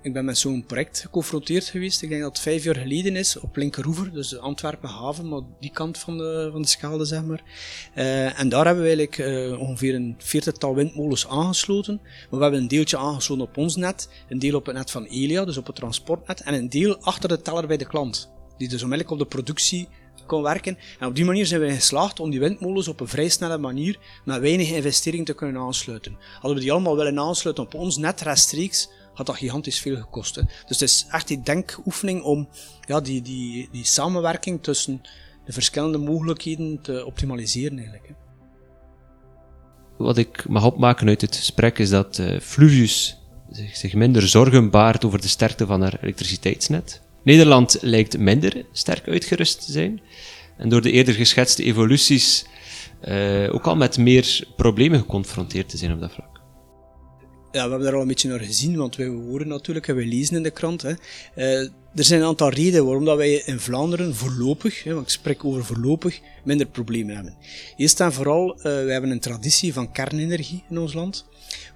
Ik 0.02 0.12
ben 0.12 0.24
met 0.24 0.38
zo'n 0.38 0.64
project 0.66 1.00
geconfronteerd 1.00 1.64
geweest. 1.64 2.02
Ik 2.02 2.08
denk 2.08 2.20
dat 2.22 2.30
het 2.30 2.40
vijf 2.40 2.64
jaar 2.64 2.76
geleden 2.76 3.16
is, 3.16 3.38
op 3.38 3.56
Linkeroever, 3.56 4.12
dus 4.12 4.28
de 4.28 4.78
haven, 4.80 5.28
maar 5.28 5.40
die 5.60 5.70
kant 5.70 5.98
van 5.98 6.18
de, 6.18 6.48
van 6.52 6.62
de 6.62 6.68
schelde, 6.68 7.04
zeg 7.04 7.24
maar. 7.24 7.42
Uh, 7.94 8.40
en 8.40 8.48
daar 8.48 8.66
hebben 8.66 8.84
we 8.84 8.90
eigenlijk 8.90 9.18
uh, 9.18 9.60
ongeveer 9.60 9.94
een 9.94 10.14
veertigtal 10.18 10.74
windmolens 10.74 11.28
aangesloten. 11.28 12.00
Maar 12.02 12.38
we 12.38 12.42
hebben 12.42 12.60
een 12.60 12.68
deeltje 12.68 12.98
aangesloten 12.98 13.44
op 13.44 13.56
ons 13.56 13.76
net, 13.76 14.08
een 14.28 14.38
deel 14.38 14.56
op 14.56 14.66
het 14.66 14.74
net 14.74 14.90
van 14.90 15.04
Elia, 15.04 15.44
dus 15.44 15.56
op 15.56 15.66
het 15.66 15.76
transportnet, 15.76 16.40
en 16.40 16.54
een 16.54 16.68
deel 16.68 16.96
achter 16.96 17.28
de 17.28 17.40
teller 17.40 17.66
bij 17.66 17.76
de 17.76 17.86
klant. 17.86 18.30
Die 18.58 18.68
dus 18.68 18.82
onmiddellijk 18.82 19.10
op 19.10 19.18
de 19.18 19.36
productie 19.36 19.88
kon 20.26 20.42
werken. 20.42 20.78
En 20.98 21.06
op 21.06 21.14
die 21.14 21.24
manier 21.24 21.46
zijn 21.46 21.60
we 21.60 21.70
geslaagd 21.70 22.20
om 22.20 22.30
die 22.30 22.40
windmolens 22.40 22.88
op 22.88 23.00
een 23.00 23.08
vrij 23.08 23.28
snelle 23.28 23.58
manier 23.58 23.98
met 24.24 24.40
weinig 24.40 24.70
investering 24.70 25.26
te 25.26 25.34
kunnen 25.34 25.62
aansluiten. 25.62 26.16
Hadden 26.32 26.54
we 26.54 26.60
die 26.60 26.72
allemaal 26.72 26.96
willen 26.96 27.18
aansluiten 27.18 27.64
op 27.64 27.74
ons 27.74 27.96
net 27.96 28.20
rechtstreeks, 28.20 28.88
had 29.14 29.26
dat 29.26 29.36
gigantisch 29.36 29.80
veel 29.80 29.96
gekost. 29.96 30.34
Hè. 30.34 30.42
Dus 30.42 30.80
het 30.80 30.90
is 30.90 31.06
echt 31.10 31.28
die 31.28 31.42
denkoefening 31.42 32.22
om 32.22 32.48
ja, 32.86 33.00
die, 33.00 33.22
die, 33.22 33.68
die 33.72 33.84
samenwerking 33.84 34.62
tussen 34.62 35.00
de 35.44 35.52
verschillende 35.52 35.98
mogelijkheden 35.98 36.80
te 36.82 37.06
optimaliseren 37.06 37.76
eigenlijk. 37.76 38.08
Hè. 38.08 38.14
Wat 39.96 40.18
ik 40.18 40.48
mag 40.48 40.64
opmaken 40.64 41.08
uit 41.08 41.20
het 41.20 41.36
gesprek 41.36 41.78
is 41.78 41.90
dat 41.90 42.18
uh, 42.18 42.40
Fluvius 42.40 43.18
zich, 43.72 43.94
minder 43.94 44.28
zorgen 44.28 44.70
baart 44.70 45.04
over 45.04 45.20
de 45.20 45.28
sterkte 45.28 45.66
van 45.66 45.82
haar 45.82 45.98
elektriciteitsnet. 46.00 47.02
Nederland 47.24 47.78
lijkt 47.80 48.18
minder 48.18 48.64
sterk 48.72 49.08
uitgerust 49.08 49.64
te 49.64 49.72
zijn. 49.72 50.00
En 50.56 50.68
door 50.68 50.82
de 50.82 50.90
eerder 50.90 51.14
geschetste 51.14 51.62
evoluties 51.64 52.44
uh, 53.08 53.54
ook 53.54 53.66
al 53.66 53.76
met 53.76 53.98
meer 53.98 54.46
problemen 54.56 54.98
geconfronteerd 54.98 55.68
te 55.68 55.76
zijn 55.76 55.92
op 55.92 56.00
dat 56.00 56.12
vlak. 56.12 56.31
Ja, 57.52 57.64
we 57.64 57.70
hebben 57.70 57.82
daar 57.82 57.94
al 57.94 58.00
een 58.00 58.08
beetje 58.08 58.28
naar 58.28 58.40
gezien, 58.40 58.76
want 58.76 58.96
wij 58.96 59.06
horen 59.06 59.48
natuurlijk 59.48 59.88
en 59.88 59.94
wij 59.94 60.06
lezen 60.06 60.36
in 60.36 60.42
de 60.42 60.50
krant. 60.50 60.82
Hè. 60.82 60.92
Uh, 61.36 61.70
er 61.94 62.04
zijn 62.04 62.20
een 62.20 62.26
aantal 62.26 62.50
redenen 62.50 62.84
waarom 62.84 63.04
dat 63.04 63.16
wij 63.16 63.32
in 63.32 63.60
Vlaanderen 63.60 64.14
voorlopig, 64.14 64.84
hè, 64.84 64.94
want 64.94 65.06
ik 65.06 65.12
spreek 65.12 65.44
over 65.44 65.64
voorlopig, 65.64 66.20
minder 66.44 66.66
problemen 66.66 67.14
hebben. 67.14 67.36
Eerst 67.76 68.00
en 68.00 68.12
vooral, 68.12 68.56
uh, 68.56 68.62
wij 68.62 68.92
hebben 68.92 69.10
een 69.10 69.20
traditie 69.20 69.72
van 69.72 69.92
kernenergie 69.92 70.62
in 70.70 70.78
ons 70.78 70.92
land, 70.92 71.26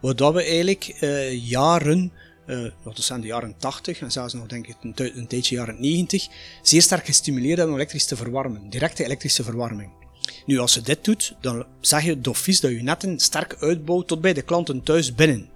waar 0.01 0.33
we 0.33 0.43
eigenlijk 0.43 0.97
uh, 1.01 1.49
jaren 1.49 2.13
uh, 2.47 2.71
dat 2.85 3.11
aan 3.13 3.21
de 3.21 3.27
jaren 3.27 3.55
80 3.59 4.01
en 4.01 4.13
zelfs 4.13 4.35
nog 4.35 4.47
denk 4.47 4.67
ik 4.67 4.77
een, 4.83 4.95
een 5.19 5.27
tijdje 5.27 5.55
jaren 5.55 5.77
90, 5.81 6.27
zeer 6.63 6.83
sterk 6.83 7.07
gestimuleerd 7.07 7.57
hebben 7.57 7.75
om 7.75 7.81
elektrisch 7.81 8.07
te 8.07 8.17
verwarmen. 8.17 8.71
Directe 8.71 9.05
elektrische 9.05 9.43
verwarming. 9.43 10.06
Nu, 10.47 10.59
als 10.59 10.75
je 10.75 10.81
dit 10.81 11.05
doet, 11.05 11.35
dan 11.41 11.67
zeg 11.81 12.03
je 12.03 12.21
dofies 12.21 12.61
dat 12.61 12.71
je 12.71 12.83
netten 12.83 13.19
sterk 13.19 13.57
uitbouwt 13.61 14.07
tot 14.07 14.21
bij 14.21 14.33
de 14.33 14.43
klanten 14.43 14.83
thuis 14.83 15.15
binnen. 15.15 15.49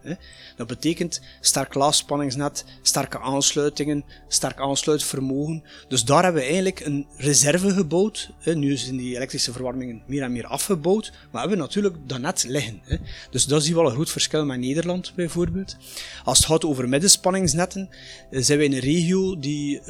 Dat 0.56 0.66
betekent 0.66 1.20
sterk 1.40 1.74
laagspanningsnet, 1.74 2.64
sterke 2.82 3.20
aansluitingen, 3.20 4.04
sterk 4.28 4.60
aansluitvermogen. 4.60 5.64
Dus 5.88 6.04
daar 6.04 6.22
hebben 6.22 6.40
we 6.40 6.46
eigenlijk 6.46 6.80
een 6.80 7.06
reserve 7.16 7.70
gebouwd. 7.70 8.30
Nu 8.44 8.76
zijn 8.76 8.96
die 8.96 9.16
elektrische 9.16 9.52
verwarmingen 9.52 10.02
meer 10.06 10.22
en 10.22 10.32
meer 10.32 10.46
afgebouwd, 10.46 11.12
maar 11.30 11.40
hebben 11.40 11.58
we 11.58 11.64
natuurlijk 11.64 11.96
dat 12.06 12.20
net 12.20 12.44
liggen. 12.48 12.82
Dus 13.30 13.44
dat 13.44 13.62
zie 13.62 13.70
je 13.70 13.76
wel 13.76 13.86
een 13.86 13.94
groot 13.94 14.10
verschil 14.10 14.44
met 14.44 14.58
Nederland 14.58 15.12
bijvoorbeeld. 15.14 15.76
Als 16.24 16.38
het 16.38 16.46
gaat 16.46 16.64
over 16.64 16.88
middenspanningsnetten, 16.88 17.88
eh, 18.30 18.42
zijn 18.42 18.58
we 18.58 18.64
in 18.64 18.72
een 18.72 18.78
regio 18.78 19.38
die... 19.38 19.80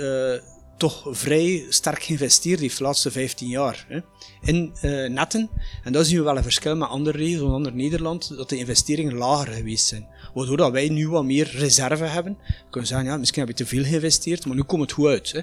Toch 0.81 1.07
vrij 1.11 1.67
sterk 1.69 2.03
geïnvesteerd 2.03 2.61
heeft 2.61 2.79
de 2.79 2.85
laatste 2.85 3.11
15 3.11 3.49
jaar 3.49 3.87
hè, 3.89 4.01
in 4.41 4.73
uh, 4.83 5.09
netten. 5.11 5.51
En 5.85 5.93
daar 5.93 6.05
zien 6.05 6.19
we 6.19 6.25
wel 6.25 6.37
een 6.37 6.43
verschil 6.43 6.77
met 6.77 6.89
andere 6.89 7.19
regio's, 7.19 7.53
onder 7.53 7.75
Nederland, 7.75 8.37
dat 8.37 8.49
de 8.49 8.57
investeringen 8.57 9.15
lager 9.15 9.53
geweest 9.53 9.87
zijn. 9.87 10.07
Waardoor 10.35 10.57
dat 10.57 10.73
wij 10.73 10.89
nu 10.89 11.09
wat 11.09 11.25
meer 11.25 11.51
reserve 11.57 12.05
hebben. 12.05 12.39
We 12.47 12.71
kunnen 12.71 12.89
zeggen, 12.89 13.09
ja, 13.09 13.17
misschien 13.17 13.41
heb 13.47 13.59
je 13.59 13.65
te 13.65 13.71
veel 13.71 13.85
geïnvesteerd, 13.85 14.47
maar 14.47 14.57
nu 14.57 14.63
komt 14.63 14.83
het 14.83 14.93
goed 14.93 15.07
uit. 15.07 15.33
Hè. 15.33 15.41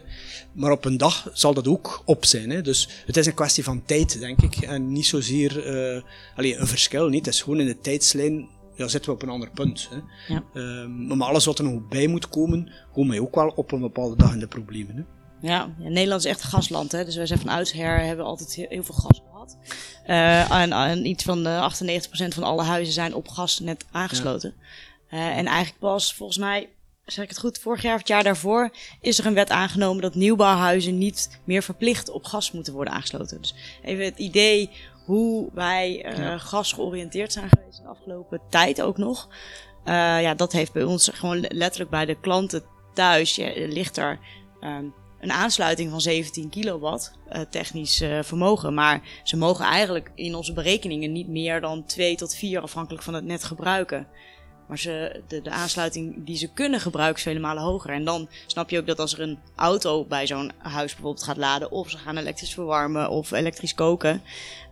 Maar 0.54 0.72
op 0.72 0.86
een 0.86 0.98
dag 0.98 1.30
zal 1.34 1.54
dat 1.54 1.68
ook 1.68 2.02
op 2.06 2.26
zijn. 2.26 2.50
Hè. 2.50 2.62
Dus 2.62 2.90
het 3.06 3.18
is 3.18 3.26
een 3.26 3.34
kwestie 3.34 3.64
van 3.64 3.84
tijd, 3.86 4.20
denk 4.20 4.42
ik. 4.42 4.56
En 4.56 4.92
niet 4.92 5.06
zozeer 5.06 5.68
uh, 5.96 6.02
allez, 6.36 6.58
een 6.58 6.68
verschil. 6.68 7.08
Niet. 7.08 7.26
Het 7.26 7.34
is 7.34 7.42
gewoon 7.42 7.60
in 7.60 7.66
de 7.66 7.80
tijdslijn 7.80 8.48
ja, 8.76 8.88
zitten 8.88 9.10
we 9.10 9.16
op 9.16 9.24
een 9.24 9.30
ander 9.30 9.50
punt. 9.50 9.90
Hè. 9.90 9.98
Ja. 10.34 10.44
Um, 10.54 11.18
maar 11.18 11.28
alles 11.28 11.46
wat 11.46 11.60
er 11.60 11.66
nog 11.66 11.88
bij 11.88 12.08
moet 12.08 12.30
komen, 12.30 12.72
komen 12.94 13.12
wij 13.12 13.20
ook 13.20 13.36
wel 13.36 13.48
op 13.48 13.72
een 13.72 13.82
bepaalde 13.82 14.16
dag 14.16 14.34
in 14.34 14.40
de 14.40 14.48
problemen. 14.48 14.96
Hè. 14.96 15.17
Ja, 15.42 15.70
Nederland 15.78 16.26
is 16.26 16.30
echt 16.30 16.44
een 16.44 16.50
gasland. 16.50 16.92
Hè? 16.92 17.06
Dus 17.06 17.16
wij 17.16 17.26
zijn 17.26 17.40
van 17.40 17.50
oudsher 17.50 18.00
hebben 18.00 18.26
altijd 18.26 18.54
heel, 18.54 18.84
veel 18.84 18.96
gas 18.96 19.22
gehad. 19.30 19.58
Uh, 20.08 20.52
en, 20.52 20.72
en, 20.72 21.06
iets 21.06 21.24
van 21.24 21.44
de 21.44 21.70
98% 22.26 22.28
van 22.28 22.44
alle 22.44 22.64
huizen 22.64 22.94
zijn 22.94 23.14
op 23.16 23.28
gas 23.28 23.60
net 23.60 23.86
aangesloten. 23.92 24.54
Ja. 25.10 25.18
Uh, 25.18 25.38
en 25.38 25.46
eigenlijk 25.46 25.80
pas, 25.80 26.14
volgens 26.14 26.38
mij, 26.38 26.70
zeg 27.06 27.24
ik 27.24 27.30
het 27.30 27.40
goed, 27.40 27.60
vorig 27.60 27.82
jaar 27.82 27.94
of 27.94 28.00
het 28.00 28.08
jaar 28.08 28.24
daarvoor 28.24 28.72
is 29.02 29.20
er 29.20 29.26
een 29.26 29.34
wet 29.34 29.50
aangenomen 29.50 30.02
dat 30.02 30.16
nieuwbouwhuizen 30.16 30.98
niet 30.98 31.40
meer 31.44 31.64
verplicht 31.64 32.10
op 32.10 32.26
gas 32.26 32.52
moeten 32.52 32.74
worden 32.74 32.94
aangesloten. 32.94 33.42
Dus 33.42 33.56
even 33.84 34.06
het 34.06 34.18
idee 34.18 34.70
hoe 35.06 35.50
wij 35.54 36.06
uh, 36.06 36.18
ja. 36.18 36.38
gas 36.38 36.72
georiënteerd 36.72 37.34
zijn 37.34 37.50
geweest 37.50 37.78
in 37.78 37.84
de 37.84 37.90
afgelopen 37.90 38.42
tijd 38.50 38.82
ook 38.82 38.98
nog. 38.98 39.30
ja, 39.86 40.34
dat 40.34 40.52
heeft 40.52 40.74
bij 40.74 40.84
ons 40.84 41.10
gewoon 41.14 41.40
letterlijk 41.40 41.90
bij 41.90 42.06
de 42.06 42.20
klanten 42.20 42.64
thuis, 42.94 43.36
ja, 43.36 43.52
ligt 43.56 43.98
er 43.98 44.20
um, 44.62 44.94
een 45.20 45.32
aansluiting 45.32 45.92
van 45.92 46.02
17 46.02 46.50
kilowatt 46.50 47.14
uh, 47.32 47.42
technisch 47.50 48.02
uh, 48.02 48.20
vermogen. 48.24 48.74
Maar 48.74 49.02
ze 49.24 49.38
mogen 49.38 49.66
eigenlijk 49.66 50.12
in 50.16 50.36
onze 50.36 50.54
berekeningen 50.54 51.12
niet 51.12 51.28
meer 51.28 51.62
dan 51.62 51.86
2 51.86 52.16
tot 52.16 52.36
4 52.36 52.62
afhankelijk 52.62 53.04
van 53.04 53.14
het 53.14 53.26
net 53.26 53.44
gebruiken. 53.44 54.08
Maar 54.68 54.80
ze, 54.80 55.22
de, 55.28 55.42
de 55.42 55.50
aansluiting 55.50 56.26
die 56.26 56.38
ze 56.38 56.54
kunnen 56.54 56.80
gebruiken 56.80 57.18
is 57.18 57.24
vele 57.24 57.40
malen 57.40 57.64
hoger. 57.64 57.90
En 57.90 58.06
dan 58.06 58.30
snap 58.46 58.70
je 58.70 58.80
ook 58.80 58.88
dat 58.88 59.00
als 59.00 59.14
er 59.14 59.20
een 59.20 59.40
auto 59.56 60.06
bij 60.06 60.28
zo'n 60.28 60.52
huis 60.58 60.94
bijvoorbeeld 60.94 61.24
gaat 61.26 61.38
laden, 61.38 61.72
of 61.72 61.90
ze 61.90 61.98
gaan 61.98 62.18
elektrisch 62.18 62.54
verwarmen 62.54 63.10
of 63.10 63.32
elektrisch 63.32 63.76
koken, 63.76 64.22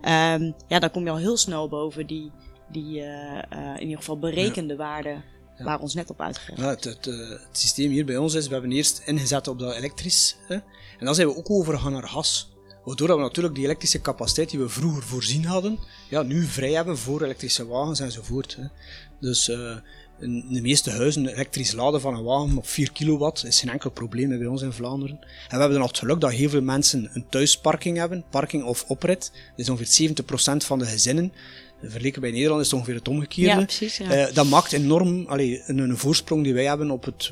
um, 0.02 0.56
ja, 0.68 0.80
dan 0.80 0.92
kom 0.92 1.04
je 1.04 1.10
al 1.10 1.18
heel 1.18 1.38
snel 1.38 1.70
boven 1.70 2.08
die, 2.08 2.32
die 2.68 3.00
uh, 3.00 3.40
in 3.76 3.82
ieder 3.82 3.98
geval 3.98 4.20
berekende 4.20 4.74
ja. 4.74 4.80
waarde 4.80 5.22
waar 5.58 5.80
ons 5.80 5.94
net 5.94 6.10
op 6.10 6.22
uitgegeven. 6.22 6.64
Ja, 6.64 6.70
het, 6.70 6.84
het, 6.84 7.08
eh, 7.08 7.30
het, 7.30 7.48
systeem 7.52 7.92
hier 7.92 8.06
bij 8.06 8.18
ons 8.18 8.34
is, 8.34 8.48
we 8.48 8.54
hebben 8.54 8.72
eerst 8.72 9.02
ingezet 9.06 9.48
op 9.48 9.60
dat 9.60 9.76
elektrisch. 9.76 10.36
Hè, 10.48 10.56
en 11.00 11.06
dan 11.06 11.16
zijn 11.16 11.28
we 11.28 11.36
ook 11.36 11.50
overgegaan 11.50 11.92
naar 11.92 12.08
gas. 12.08 12.54
Waardoor 12.84 13.08
we 13.08 13.22
natuurlijk 13.22 13.56
die 13.56 13.64
elektrische 13.64 14.02
capaciteit 14.02 14.50
die 14.50 14.60
we 14.60 14.70
vroeger 14.70 15.04
voorzien 15.04 15.46
hadden, 15.46 15.80
ja, 16.10 16.22
nu 16.22 16.44
vrij 16.44 16.72
hebben 16.72 16.98
voor 16.98 17.22
elektrische 17.22 17.68
wagens 17.68 18.00
enzovoort. 18.00 18.56
Hè. 18.56 18.64
Dus 19.20 19.50
uh, 19.50 19.76
in 20.20 20.46
de 20.50 20.62
meeste 20.62 20.92
huizen 20.92 21.28
elektrisch 21.28 21.72
laden 21.72 22.02
van 22.02 22.16
een 22.16 22.24
wagen 22.24 22.58
op 22.58 22.68
4 22.68 22.92
kilowatt 22.92 23.44
is 23.44 23.60
geen 23.60 23.70
enkel 23.70 23.90
probleem 23.90 24.38
bij 24.38 24.48
ons 24.48 24.62
in 24.62 24.72
Vlaanderen. 24.72 25.18
En 25.20 25.28
we 25.28 25.50
hebben 25.50 25.70
dan 25.70 25.80
nog 25.80 25.90
het 25.90 25.98
geluk 25.98 26.22
dat 26.22 26.32
heel 26.32 26.50
veel 26.50 26.62
mensen 26.62 27.10
een 27.14 27.26
thuisparking 27.30 27.98
hebben, 27.98 28.24
parking 28.30 28.64
of 28.64 28.84
oprit. 28.88 29.32
Dat 29.32 29.60
is 29.66 29.70
ongeveer 29.70 30.10
70% 30.10 30.66
van 30.66 30.80
de 30.80 30.86
gezinnen 30.86 31.34
vergeleken 31.82 32.22
bij 32.22 32.32
Nederland 32.32 32.62
is 32.62 32.66
het 32.66 32.76
ongeveer 32.76 32.96
het 32.96 33.08
omgekeerde. 33.08 33.60
Ja, 33.60 33.64
precies, 33.66 33.98
ja. 33.98 34.28
Uh, 34.28 34.34
dat 34.34 34.46
maakt 34.46 34.72
enorm 34.72 35.26
allee, 35.26 35.62
een, 35.66 35.78
een, 35.78 35.98
voorsprong 35.98 36.44
die 36.44 36.54
wij 36.54 36.66
hebben 36.66 36.92
op 36.92 37.06
het, 37.06 37.32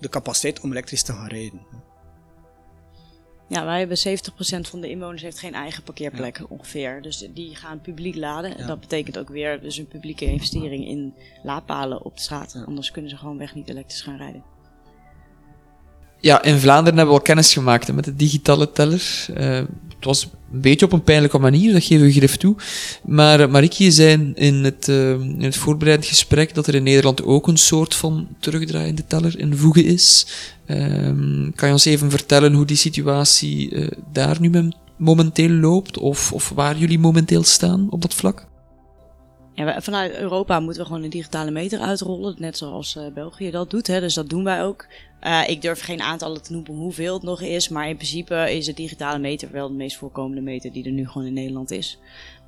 de 0.00 0.08
capaciteit 0.08 0.60
om 0.60 0.70
elektrisch 0.70 1.02
te 1.02 1.12
gaan 1.12 1.28
rijden. 1.28 1.60
Ja, 3.48 3.64
wij 3.64 3.78
hebben 3.78 3.98
70% 3.98 4.00
van 4.60 4.80
de 4.80 4.90
inwoners 4.90 5.22
heeft 5.22 5.38
geen 5.38 5.54
eigen 5.54 5.82
parkeerplek 5.82 6.38
ja. 6.38 6.44
ongeveer. 6.48 7.02
Dus 7.02 7.28
die 7.34 7.54
gaan 7.56 7.80
publiek 7.80 8.14
laden. 8.14 8.56
En 8.58 8.66
dat 8.66 8.80
betekent 8.80 9.18
ook 9.18 9.28
weer 9.28 9.60
dus 9.60 9.76
een 9.76 9.88
publieke 9.88 10.24
investering 10.24 10.86
in 10.86 11.14
laadpalen 11.42 12.04
op 12.04 12.16
de 12.16 12.22
straat. 12.22 12.62
Anders 12.66 12.90
kunnen 12.90 13.10
ze 13.10 13.16
gewoon 13.16 13.38
weg 13.38 13.54
niet 13.54 13.68
elektrisch 13.68 14.02
gaan 14.02 14.16
rijden. 14.16 14.42
Ja, 16.20 16.42
in 16.42 16.58
Vlaanderen 16.58 16.96
hebben 16.98 17.14
we 17.14 17.20
al 17.20 17.26
kennis 17.26 17.52
gemaakt 17.52 17.92
met 17.92 18.04
de 18.04 18.16
digitale 18.16 18.70
teller. 18.70 19.26
Uh, 19.30 19.36
het 19.88 20.04
was 20.04 20.30
een 20.54 20.60
beetje 20.60 20.86
op 20.86 20.92
een 20.92 21.02
pijnlijke 21.02 21.38
manier, 21.38 21.72
dat 21.72 21.84
geven 21.84 22.06
we 22.06 22.12
grif 22.12 22.36
toe. 22.36 22.56
Maar 23.04 23.40
uh, 23.40 23.48
Marikie 23.48 23.90
zei 23.90 24.32
in 24.34 24.64
het, 24.64 24.88
uh, 24.88 25.10
in 25.10 25.42
het 25.42 25.56
voorbereidend 25.56 26.08
gesprek 26.08 26.54
dat 26.54 26.66
er 26.66 26.74
in 26.74 26.82
Nederland 26.82 27.22
ook 27.22 27.48
een 27.48 27.56
soort 27.56 27.94
van 27.94 28.28
terugdraaiende 28.38 29.04
teller 29.06 29.38
in 29.38 29.56
voegen 29.56 29.84
is. 29.84 30.26
Ehm, 30.66 31.50
kan 31.54 31.68
je 31.68 31.74
ons 31.74 31.84
even 31.84 32.10
vertellen 32.10 32.52
hoe 32.52 32.66
die 32.66 32.76
situatie 32.76 33.88
daar 34.12 34.36
nu 34.40 34.70
momenteel 34.96 35.50
loopt? 35.50 35.98
Of, 35.98 36.32
of 36.32 36.52
waar 36.54 36.78
jullie 36.78 36.98
momenteel 36.98 37.42
staan 37.42 37.86
op 37.90 38.02
dat 38.02 38.14
vlak? 38.14 38.46
Vanuit 39.56 40.16
Europa 40.16 40.60
moeten 40.60 40.82
we 40.82 40.88
gewoon 40.88 41.02
een 41.02 41.10
digitale 41.10 41.50
meter 41.50 41.80
uitrollen, 41.80 42.34
net 42.38 42.56
zoals 42.56 42.96
uh, 42.96 43.06
België 43.14 43.50
dat 43.50 43.70
doet. 43.70 43.86
Hè, 43.86 44.00
dus 44.00 44.14
dat 44.14 44.28
doen 44.28 44.44
wij 44.44 44.64
ook. 44.64 44.86
Uh, 45.22 45.48
ik 45.48 45.62
durf 45.62 45.80
geen 45.80 46.02
aantallen 46.02 46.42
te 46.42 46.52
noemen 46.52 46.74
hoeveel 46.74 47.14
het 47.14 47.22
nog 47.22 47.40
is, 47.40 47.68
maar 47.68 47.88
in 47.88 47.96
principe 47.96 48.54
is 48.56 48.66
de 48.66 48.74
digitale 48.74 49.18
meter 49.18 49.50
wel 49.52 49.68
de 49.68 49.74
meest 49.74 49.96
voorkomende 49.96 50.40
meter 50.40 50.72
die 50.72 50.84
er 50.84 50.90
nu 50.90 51.08
gewoon 51.08 51.26
in 51.26 51.32
Nederland 51.32 51.70
is. 51.70 51.98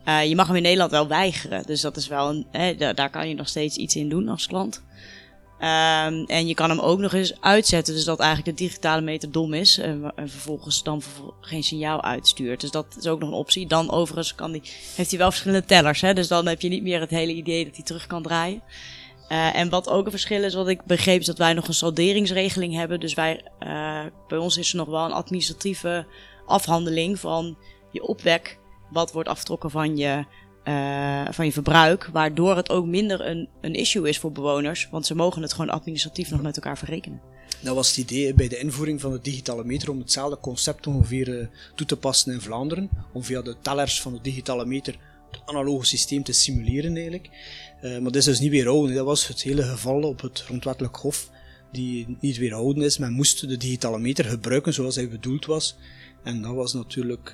Uh, 0.09 0.25
je 0.25 0.35
mag 0.35 0.47
hem 0.47 0.57
in 0.57 0.63
Nederland 0.63 0.91
wel 0.91 1.09
weigeren, 1.09 1.63
dus 1.67 1.81
dat 1.81 1.97
is 1.97 2.09
wel 2.09 2.29
een, 2.29 2.47
hè, 2.51 2.95
daar 2.95 3.11
kan 3.11 3.29
je 3.29 3.35
nog 3.35 3.49
steeds 3.49 3.77
iets 3.77 3.97
in 3.97 4.09
doen 4.09 4.29
als 4.29 4.47
klant. 4.47 4.83
Um, 5.61 6.25
en 6.25 6.47
je 6.47 6.55
kan 6.55 6.71
hem 6.71 6.79
ook 6.79 6.99
nog 6.99 7.13
eens 7.13 7.41
uitzetten, 7.41 7.95
dus 7.95 8.05
dat 8.05 8.21
eigenlijk 8.21 8.59
de 8.59 8.65
digitale 8.65 9.01
meter 9.01 9.33
dom 9.33 9.55
is 9.55 9.79
en, 9.79 10.13
en 10.15 10.29
vervolgens 10.29 10.83
dan 10.83 11.03
geen 11.41 11.63
signaal 11.63 12.03
uitstuurt. 12.03 12.61
Dus 12.61 12.71
dat 12.71 12.97
is 12.99 13.07
ook 13.07 13.21
nog 13.21 13.29
een 13.29 13.35
optie. 13.35 13.67
Dan 13.67 13.91
overigens 13.91 14.35
kan 14.35 14.53
die, 14.53 14.63
heeft 14.95 15.11
hij 15.11 15.19
wel 15.19 15.31
verschillende 15.31 15.67
tellers, 15.67 16.01
hè, 16.01 16.15
dus 16.15 16.29
dan 16.29 16.47
heb 16.47 16.61
je 16.61 16.69
niet 16.69 16.83
meer 16.83 17.01
het 17.01 17.11
hele 17.11 17.33
idee 17.33 17.65
dat 17.65 17.75
hij 17.75 17.85
terug 17.85 18.07
kan 18.07 18.23
draaien. 18.23 18.63
Uh, 19.29 19.57
en 19.57 19.69
wat 19.69 19.89
ook 19.89 20.05
een 20.05 20.11
verschil 20.11 20.45
is, 20.45 20.55
wat 20.55 20.69
ik 20.69 20.85
begreep, 20.85 21.21
is 21.21 21.27
dat 21.27 21.39
wij 21.39 21.53
nog 21.53 21.69
een 21.69 21.75
salderingsregeling 21.75 22.75
hebben. 22.75 23.01
Dus 23.01 23.15
wij, 23.15 23.43
uh, 23.61 24.01
bij 24.29 24.39
ons 24.39 24.57
is 24.57 24.71
er 24.71 24.77
nog 24.77 24.89
wel 24.89 25.05
een 25.05 25.13
administratieve 25.13 26.07
afhandeling 26.47 27.21
van 27.21 27.57
je 27.91 28.03
opwek. 28.03 28.59
Wat 28.91 29.13
wordt 29.13 29.29
afgetrokken 29.29 29.71
van 29.71 29.97
je, 29.97 30.25
uh, 30.69 31.27
van 31.31 31.45
je 31.45 31.53
verbruik. 31.53 32.09
Waardoor 32.13 32.57
het 32.57 32.71
ook 32.71 32.87
minder 32.87 33.27
een, 33.27 33.49
een 33.61 33.75
issue 33.75 34.09
is 34.09 34.19
voor 34.19 34.33
bewoners. 34.33 34.89
Want 34.91 35.07
ze 35.07 35.15
mogen 35.15 35.43
het 35.43 35.53
gewoon 35.53 35.71
administratief 35.71 36.31
nog 36.31 36.43
met 36.43 36.57
elkaar 36.57 36.79
verrekenen. 36.79 37.21
Dat 37.61 37.75
was 37.75 37.89
het 37.89 37.97
idee 37.97 38.35
bij 38.35 38.49
de 38.49 38.59
invoering 38.59 39.01
van 39.01 39.13
de 39.13 39.21
digitale 39.21 39.65
meter 39.65 39.91
om 39.91 39.99
hetzelfde 39.99 40.41
concept 40.41 40.87
ongeveer 40.87 41.51
toe 41.75 41.87
te 41.87 41.97
passen 41.97 42.33
in 42.33 42.41
Vlaanderen. 42.41 42.91
Om 43.13 43.25
via 43.25 43.43
de 43.43 43.57
tellers 43.61 44.01
van 44.01 44.13
de 44.13 44.21
digitale 44.21 44.67
meter 44.67 44.99
het 45.31 45.41
analoge 45.45 45.87
systeem 45.87 46.23
te 46.23 46.33
simuleren 46.33 46.95
eigenlijk. 46.95 47.29
Uh, 47.83 47.93
maar 47.93 48.03
dat 48.03 48.17
is 48.17 48.25
dus 48.25 48.41
niet 48.41 48.51
weerhouden. 48.51 48.95
Dat 48.95 49.05
was 49.05 49.29
het 49.29 49.43
hele 49.43 49.63
geval 49.63 50.03
op 50.03 50.21
het 50.21 50.41
grondwettelijk 50.41 50.97
hof 50.97 51.31
die 51.73 52.17
niet 52.21 52.37
weerhouden 52.37 52.83
is. 52.83 52.99
Men 52.99 53.13
moest 53.13 53.49
de 53.49 53.57
digitale 53.57 53.99
meter 53.99 54.25
gebruiken 54.25 54.75
zoals 54.75 54.95
hij 54.95 55.09
bedoeld 55.09 55.47
was. 55.47 55.77
En 56.23 56.43
dat 56.43 56.55
was 56.55 56.73
natuurlijk 56.73 57.33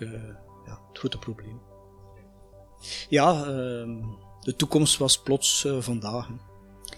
ja, 0.66 0.80
het 0.88 0.98
grote 0.98 1.18
probleem. 1.18 1.71
Ja, 3.08 3.38
uh, 3.38 3.46
de 4.40 4.56
toekomst 4.56 4.96
was 4.96 5.22
plots 5.22 5.64
uh, 5.64 5.76
vandaag. 5.80 6.28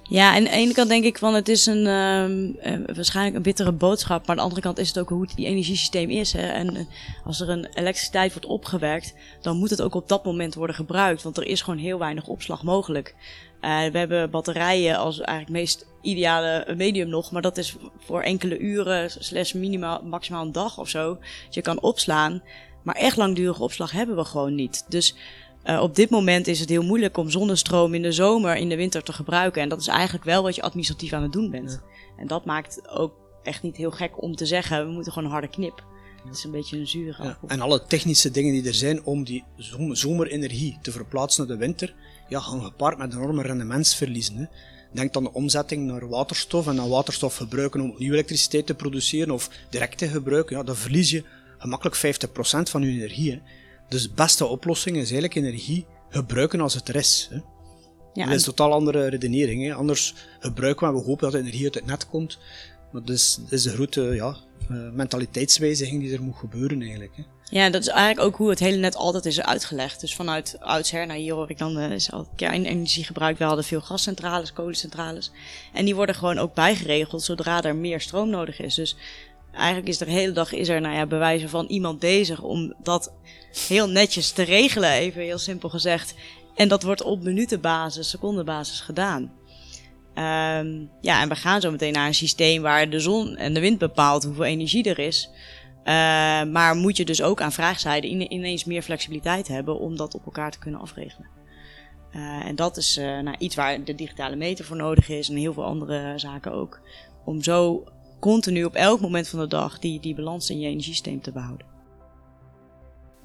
Ja, 0.09 0.35
aan 0.35 0.45
de 0.45 0.51
ene 0.51 0.73
kant 0.73 0.89
denk 0.89 1.05
ik 1.05 1.19
van 1.19 1.35
het 1.35 1.49
is 1.49 1.67
een 1.67 1.87
uh, 1.87 2.95
waarschijnlijk 2.95 3.37
een 3.37 3.43
bittere 3.43 3.73
boodschap, 3.73 4.21
maar 4.21 4.31
aan 4.31 4.37
de 4.37 4.43
andere 4.43 4.61
kant 4.61 4.79
is 4.79 4.89
het 4.89 4.99
ook 4.99 5.09
hoe 5.09 5.23
het 5.23 5.39
energiesysteem 5.39 6.11
is. 6.11 6.33
Hè? 6.33 6.47
En 6.47 6.89
als 7.25 7.41
er 7.41 7.49
een 7.49 7.67
elektriciteit 7.75 8.33
wordt 8.33 8.47
opgewerkt, 8.47 9.15
dan 9.41 9.57
moet 9.57 9.71
het 9.71 9.83
ook 9.83 9.95
op 9.95 10.09
dat 10.09 10.25
moment 10.25 10.55
worden 10.55 10.77
gebruikt, 10.77 11.23
want 11.23 11.37
er 11.37 11.47
is 11.47 11.63
gewoon 11.63 11.79
heel 11.79 11.99
weinig 11.99 12.27
opslag 12.27 12.63
mogelijk. 12.63 13.15
We 13.61 13.99
hebben 13.99 14.31
batterijen 14.31 14.97
als 14.97 15.21
eigenlijk 15.21 15.59
meest 15.59 15.87
ideale 16.03 16.75
medium 16.77 17.09
nog, 17.09 17.31
maar 17.31 17.43
dat 17.43 17.57
is 17.57 17.77
voor 17.99 18.23
enkele 18.23 18.59
uren, 18.59 19.11
slash 19.11 19.53
minimaal, 19.53 20.03
maximaal 20.03 20.45
een 20.45 20.53
dag 20.53 20.79
of 20.79 20.89
zo. 20.89 21.19
Dus 21.47 21.55
je 21.55 21.63
kan 21.63 21.81
opslaan, 21.81 22.43
maar 22.83 22.95
echt 22.95 23.17
langdurige 23.17 23.63
opslag 23.63 23.91
hebben 23.91 24.17
we 24.17 24.25
gewoon 24.25 24.55
niet. 24.55 24.85
Dus 24.89 25.15
uh, 25.65 25.83
op 25.83 25.95
dit 25.95 26.11
moment 26.11 26.47
is 26.47 26.61
het 26.61 26.69
heel 26.69 26.83
moeilijk 26.83 27.17
om 27.17 27.31
zonnestroom 27.31 27.95
in 27.95 28.03
de 28.03 28.13
zomer, 28.13 28.57
in 28.57 28.69
de 28.69 28.77
winter 28.77 29.03
te 29.03 29.13
gebruiken. 29.13 29.63
En 29.63 29.69
dat 29.69 29.81
is 29.81 29.87
eigenlijk 29.87 30.25
wel 30.25 30.43
wat 30.43 30.55
je 30.55 30.63
administratief 30.63 31.13
aan 31.13 31.23
het 31.23 31.33
doen 31.33 31.51
bent. 31.51 31.71
Ja. 31.71 32.03
En 32.17 32.27
dat 32.27 32.45
maakt 32.45 32.89
ook 32.89 33.15
echt 33.43 33.63
niet 33.63 33.77
heel 33.77 33.91
gek 33.91 34.23
om 34.23 34.37
te 34.37 34.47
zeggen, 34.47 34.87
we 34.87 34.93
moeten 34.93 35.13
gewoon 35.13 35.29
een 35.29 35.35
harde 35.35 35.51
knip. 35.51 35.85
Dat 36.25 36.37
is 36.37 36.45
een 36.45 36.51
beetje 36.51 36.79
een 36.79 36.87
zure 36.87 37.23
ja. 37.23 37.39
En 37.47 37.61
alle 37.61 37.85
technische 37.87 38.31
dingen 38.31 38.53
die 38.53 38.67
er 38.67 38.75
zijn 38.75 39.05
om 39.05 39.25
die 39.25 39.45
zomerenergie 39.93 40.79
te 40.83 40.93
verplaatsen 40.93 41.47
naar 41.47 41.57
de 41.57 41.65
winter, 41.65 41.95
ja, 42.29 42.41
gaan 42.41 42.63
gepaard 42.63 42.99
met 42.99 43.13
enorme 43.13 43.43
rendementsverliezen. 43.43 44.37
Hè. 44.37 44.45
Denk 44.93 45.17
aan 45.17 45.23
de 45.23 45.33
omzetting 45.33 45.87
naar 45.87 46.09
waterstof 46.09 46.67
en 46.67 46.77
dan 46.77 46.89
waterstof 46.89 47.37
gebruiken 47.37 47.81
om 47.81 47.95
nieuwe 47.99 48.15
elektriciteit 48.15 48.67
te 48.67 48.75
produceren 48.75 49.35
of 49.35 49.51
direct 49.71 49.99
te 49.99 50.09
gebruiken. 50.09 50.57
Ja, 50.57 50.63
dan 50.63 50.77
verlies 50.77 51.11
je 51.11 51.25
gemakkelijk 51.59 51.97
50% 51.97 52.01
van 52.71 52.83
je 52.83 52.89
energie. 52.89 53.31
Hè. 53.31 53.41
Dus 53.89 54.03
de 54.03 54.15
beste 54.15 54.47
oplossing 54.47 54.97
is 54.97 55.11
eigenlijk 55.11 55.35
energie 55.35 55.87
gebruiken 56.09 56.61
als 56.61 56.75
het 56.75 56.89
er 56.89 56.97
is. 56.97 57.29
Hè. 57.31 57.39
Ja, 58.13 58.25
dat 58.25 58.35
is 58.35 58.47
een 58.47 58.55
totaal 58.55 58.73
andere 58.73 59.07
redenering. 59.09 59.67
Hè. 59.67 59.75
Anders 59.75 60.15
gebruiken 60.41 60.87
we 60.87 60.93
en 60.93 61.01
we 61.01 61.07
hopen 61.07 61.23
dat 61.23 61.33
de 61.33 61.39
energie 61.39 61.65
uit 61.65 61.75
het 61.75 61.87
net 61.87 62.09
komt. 62.09 62.39
Maar 62.93 63.03
dat 63.05 63.15
is, 63.15 63.39
dat 63.41 63.53
is 63.53 63.63
de 63.63 63.71
grote 63.71 64.03
ja, 64.03 64.37
uh, 64.71 64.91
mentaliteitswijziging 64.93 66.03
die 66.03 66.15
er 66.15 66.23
moet 66.23 66.37
gebeuren 66.37 66.81
eigenlijk. 66.81 67.17
Hè. 67.17 67.23
Ja, 67.45 67.71
dat 67.71 67.83
is 67.83 67.89
eigenlijk 67.89 68.27
ook 68.27 68.37
hoe 68.37 68.51
het 68.51 68.59
hele 68.59 68.77
net 68.77 68.97
altijd 68.97 69.27
is 69.27 69.41
uitgelegd. 69.41 70.01
Dus 70.01 70.15
vanuit 70.15 70.57
oudsher, 70.61 71.07
nou 71.07 71.19
hier 71.19 71.35
hoor 71.35 71.51
ik 71.51 71.59
dan, 71.59 71.79
uh, 71.79 71.91
is 71.91 72.13
al 72.13 72.29
kernenergie 72.37 73.05
gebruikt. 73.05 73.39
We 73.39 73.45
hadden 73.45 73.65
veel 73.65 73.81
gascentrales, 73.81 74.53
kolencentrales. 74.53 75.31
En 75.73 75.85
die 75.85 75.95
worden 75.95 76.15
gewoon 76.15 76.39
ook 76.39 76.55
bijgeregeld 76.55 77.23
zodra 77.23 77.63
er 77.63 77.77
meer 77.77 78.01
stroom 78.01 78.31
nodig 78.31 78.61
is. 78.61 78.75
Dus 78.75 78.97
eigenlijk 79.57 79.89
is 79.89 79.99
de 79.99 80.11
hele 80.11 80.33
dag 80.33 80.53
is 80.53 80.69
er, 80.69 80.81
nou 80.81 80.95
ja, 80.95 81.07
bewijzen 81.07 81.49
van 81.49 81.67
iemand 81.67 81.99
bezig 81.99 82.43
om 82.43 82.75
dat 82.83 83.13
heel 83.69 83.89
netjes 83.89 84.31
te 84.31 84.43
regelen, 84.43 84.91
even 84.91 85.23
heel 85.23 85.39
simpel 85.39 85.69
gezegd. 85.69 86.15
En 86.55 86.69
dat 86.69 86.83
wordt 86.83 87.03
op 87.03 87.23
minutenbasis, 87.23 88.11
secondenbasis 88.11 88.81
gedaan. 88.81 89.23
Um, 90.15 90.91
ja, 91.01 91.21
en 91.21 91.29
we 91.29 91.35
gaan 91.35 91.61
zo 91.61 91.71
meteen 91.71 91.93
naar 91.93 92.07
een 92.07 92.15
systeem 92.15 92.63
waar 92.63 92.91
de 92.91 93.01
zon 93.01 93.37
en 93.37 93.55
de 93.55 93.61
wind 93.61 93.79
bepaalt 93.79 94.25
hoeveel 94.25 94.45
energie 94.45 94.85
er 94.85 94.99
is. 94.99 95.31
Uh, 95.85 95.85
maar 96.45 96.75
moet 96.75 96.97
je 96.97 97.05
dus 97.05 97.23
ook 97.23 97.41
aan 97.41 97.53
vraagzijde 97.53 98.07
ineens 98.07 98.65
meer 98.65 98.83
flexibiliteit 98.83 99.49
hebben 99.49 99.79
om 99.79 99.97
dat 99.97 100.15
op 100.15 100.25
elkaar 100.25 100.51
te 100.51 100.59
kunnen 100.59 100.81
afregelen. 100.81 101.29
Uh, 102.13 102.47
en 102.47 102.55
dat 102.55 102.77
is 102.77 102.99
uh, 102.99 103.05
nou, 103.05 103.37
iets 103.39 103.55
waar 103.55 103.85
de 103.85 103.95
digitale 103.95 104.37
meter 104.37 104.65
voor 104.65 104.77
nodig 104.77 105.09
is 105.09 105.29
en 105.29 105.37
heel 105.37 105.53
veel 105.53 105.65
andere 105.65 106.13
zaken 106.19 106.53
ook. 106.53 106.81
Om 107.25 107.43
zo 107.43 107.85
continu 108.25 108.65
op 108.65 108.75
elk 108.75 109.01
moment 109.01 109.29
van 109.29 109.39
de 109.39 109.47
dag 109.47 109.79
die, 109.79 110.01
die 110.01 110.15
balans 110.15 110.51
in 110.51 110.61
je 110.61 110.69
energiesysteem 110.69 111.21
te 111.21 111.33
behouden. 111.33 111.67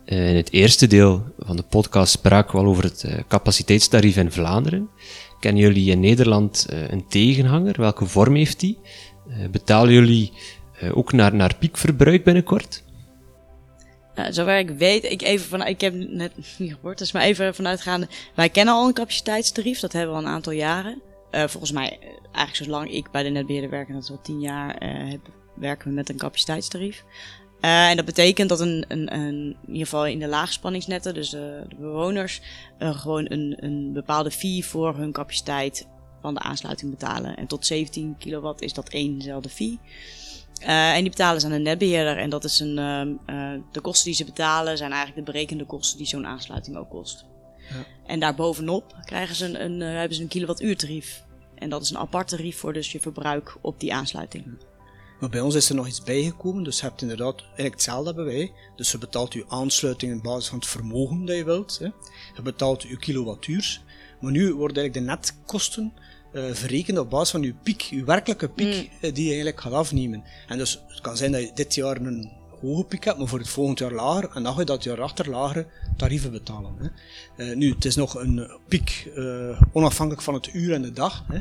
In 0.06 0.36
het 0.36 0.52
eerste 0.52 0.88
deel 0.88 1.24
van 1.38 1.56
de 1.56 1.64
podcast 1.64 2.12
spraken 2.12 2.52
we 2.52 2.60
al 2.60 2.70
over 2.70 2.84
het 2.84 3.06
capaciteitstarief 3.28 4.18
in 4.18 4.32
Vlaanderen. 4.32 4.90
Kennen 5.40 5.62
jullie 5.62 5.92
in 5.92 6.00
Nederland 6.00 6.66
een 6.70 7.08
tegenhanger? 7.08 7.76
Welke 7.78 8.06
vorm 8.06 8.36
heeft 8.36 8.60
die? 8.60 8.80
Betalen 9.52 9.94
jullie 9.94 10.32
ook 10.94 11.12
naar, 11.12 11.36
naar 11.36 11.56
piekverbruik 11.56 12.24
binnenkort? 12.24 12.84
Nou, 14.16 14.34
zover 14.34 14.58
ik 14.58 14.70
weet, 14.70 15.04
ik, 15.04 15.22
even 15.22 15.48
van, 15.48 15.68
ik 15.68 15.82
heb 15.82 15.94
net 15.94 16.32
niet 16.58 16.74
gehoord, 16.74 16.98
dus 16.98 17.12
maar 17.12 17.22
even 17.22 17.56
vanuitgaande. 17.56 18.08
Wij 18.36 18.50
kennen 18.50 18.74
al 18.74 18.88
een 18.88 18.94
capaciteitstarief, 18.94 19.80
dat 19.80 19.94
hebben 19.94 20.12
we 20.12 20.22
al 20.22 20.26
een 20.28 20.34
aantal 20.34 20.54
jaren. 20.54 21.02
Uh, 21.32 21.48
volgens 21.48 21.72
mij, 21.72 22.00
eigenlijk 22.22 22.56
zolang 22.56 22.92
ik 22.92 23.12
bij 23.12 23.24
de 23.24 23.30
netbeheerder 23.30 23.70
werk, 23.70 23.88
en 23.88 23.94
dat 23.94 24.04
is 24.04 24.12
al 24.12 24.22
tien 24.22 24.40
jaar, 24.40 24.84
heb, 25.10 25.22
werken 25.56 25.88
we 25.88 25.94
met 25.94 26.10
een 26.10 26.18
capaciteitstarief. 26.18 27.04
En 27.60 27.96
dat 27.96 28.06
betekent 28.06 28.50
dat 28.50 28.60
een, 28.60 28.86
een, 28.88 29.14
een, 29.14 29.58
in 29.62 29.68
ieder 29.68 29.88
geval 29.88 30.06
in 30.06 30.20
de 30.20 30.28
laagspanningsnetten, 30.28 31.14
dus 31.14 31.30
de, 31.30 31.64
de 31.68 31.76
bewoners, 31.76 32.42
gewoon 32.80 33.26
een, 33.32 33.56
een 33.60 33.94
bepaalde 33.94 34.32
fee 34.32 34.66
voor 34.66 34.96
hun 34.96 35.12
capaciteit 35.12 35.88
van 36.22 36.34
de 36.34 36.40
aansluiting 36.40 36.92
betalen. 36.92 37.38
En 37.38 37.48
tot 37.48 37.66
17 37.66 38.16
kilowatt 38.18 38.62
is 38.62 38.74
dat 38.74 38.90
éénzelfde 38.90 39.50
fee. 39.50 39.80
En 40.60 41.02
die 41.02 41.10
betalen 41.10 41.42
ze 41.42 41.48
aan 41.48 41.54
een 41.54 41.62
netbeheerder. 41.62 42.18
En 42.18 42.30
dat 42.30 42.44
is 42.44 42.60
een, 42.60 42.78
uh, 43.30 43.54
de 43.72 43.82
kosten 43.82 44.06
die 44.06 44.16
ze 44.16 44.26
betalen 44.26 44.78
zijn 44.78 44.92
eigenlijk 44.92 45.26
de 45.26 45.32
berekende 45.32 45.66
kosten 45.66 45.98
die 45.98 46.08
zo'n 46.08 46.28
aansluiting 46.28 46.78
ook 46.78 46.90
kost. 46.90 47.26
Ja. 47.70 47.86
En 48.06 48.20
daarbovenop 48.20 48.96
krijgen 49.06 49.36
ze 49.36 49.46
een, 49.46 49.64
een, 49.64 49.80
hebben 49.80 50.16
ze 50.16 50.22
een 50.22 50.28
kilowattuurtarief. 50.28 51.24
En 51.56 51.70
dat 51.70 51.82
is 51.82 51.90
een 51.90 51.98
apart 51.98 52.28
tarief 52.28 52.58
voor 52.58 52.74
dus 52.74 52.92
je 52.92 53.00
verbruik 53.00 53.58
op 53.62 53.80
die 53.80 53.94
aansluiting. 53.94 54.46
Maar 55.20 55.30
bij 55.30 55.42
ons 55.42 55.56
is 55.56 55.70
er 55.70 55.76
nog 55.76 55.88
iets 55.88 56.04
bijgekomen, 56.04 56.64
dus 56.64 56.80
je 56.80 56.86
hebt 56.86 57.02
inderdaad 57.02 57.42
eigenlijk 57.42 57.74
hetzelfde 57.74 58.06
hebben 58.06 58.26
wij. 58.26 58.52
Dus 58.76 58.92
je 58.92 58.98
betaalt 58.98 59.34
je 59.34 59.46
aansluiting 59.48 60.18
op 60.18 60.24
basis 60.24 60.50
van 60.50 60.58
het 60.58 60.68
vermogen 60.68 61.26
dat 61.26 61.36
je 61.36 61.44
wilt. 61.44 61.78
Hè. 61.80 61.86
Je 62.36 62.42
betaalt 62.44 62.82
je 62.82 62.98
kilowattuur. 62.98 63.82
Maar 64.20 64.32
nu 64.32 64.54
worden 64.54 64.78
eigenlijk 64.78 65.08
de 65.08 65.14
netkosten 65.14 65.94
uh, 66.34 66.54
verrekend 66.54 66.98
op 66.98 67.10
basis 67.10 67.30
van 67.30 67.44
uw 67.44 67.54
piek, 67.64 67.88
uw 67.92 68.06
werkelijke 68.06 68.50
piek 68.50 68.92
mm. 69.02 69.12
die 69.14 69.24
je 69.24 69.30
eigenlijk 69.30 69.62
gaat 69.62 69.74
afnemen. 69.74 70.24
En 70.48 70.58
dus 70.58 70.84
het 70.88 71.02
kan 71.02 71.18
zijn 71.18 71.32
dat 71.32 71.42
je 71.42 71.52
dit 71.54 71.76
jaar 71.76 71.98
een 71.98 72.32
hoge 72.62 72.84
piek 72.84 73.04
hebt, 73.04 73.18
maar 73.18 73.28
voor 73.28 73.40
het 73.40 73.50
volgend 73.50 73.80
jaar 73.80 73.92
lager, 73.92 74.30
en 74.34 74.44
dan 74.44 74.54
ga 74.54 74.60
je 74.60 74.66
dat 74.66 74.84
jaar 74.84 75.02
achter 75.02 75.30
lagere 75.30 75.68
tarieven 75.98 76.32
betalen. 76.32 76.76
Hè. 76.78 76.90
Uh, 77.46 77.56
nu, 77.56 77.74
het 77.74 77.86
is 77.86 77.96
nog 77.96 78.16
een 78.16 78.52
piek 78.68 79.12
uh, 79.16 79.62
onafhankelijk 79.72 80.24
van 80.24 80.34
het 80.34 80.54
uur 80.54 80.74
en 80.74 80.82
de 80.82 80.94
dag. 80.94 81.24
Hè. 81.28 81.40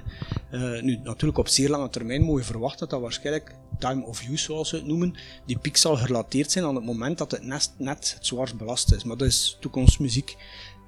Uh, 0.76 0.82
nu, 0.82 1.00
natuurlijk 1.02 1.38
op 1.38 1.48
zeer 1.48 1.68
lange 1.68 1.90
termijn 1.90 2.22
moet 2.22 2.40
je 2.40 2.46
verwachten 2.46 2.78
dat 2.78 2.90
dat 2.90 3.00
waarschijnlijk 3.00 3.54
time 3.78 4.04
of 4.04 4.28
use, 4.28 4.44
zoals 4.44 4.68
ze 4.68 4.76
het 4.76 4.86
noemen, 4.86 5.14
die 5.46 5.58
piek 5.58 5.76
zal 5.76 5.96
gerelateerd 5.96 6.52
zijn 6.52 6.64
aan 6.64 6.74
het 6.74 6.84
moment 6.84 7.18
dat 7.18 7.30
het 7.30 7.42
net, 7.42 7.72
net 7.78 8.14
het 8.14 8.26
zwaarst 8.26 8.56
belast 8.56 8.92
is. 8.92 9.04
Maar 9.04 9.16
dat 9.16 9.28
is 9.28 9.56
toekomstmuziek. 9.60 10.36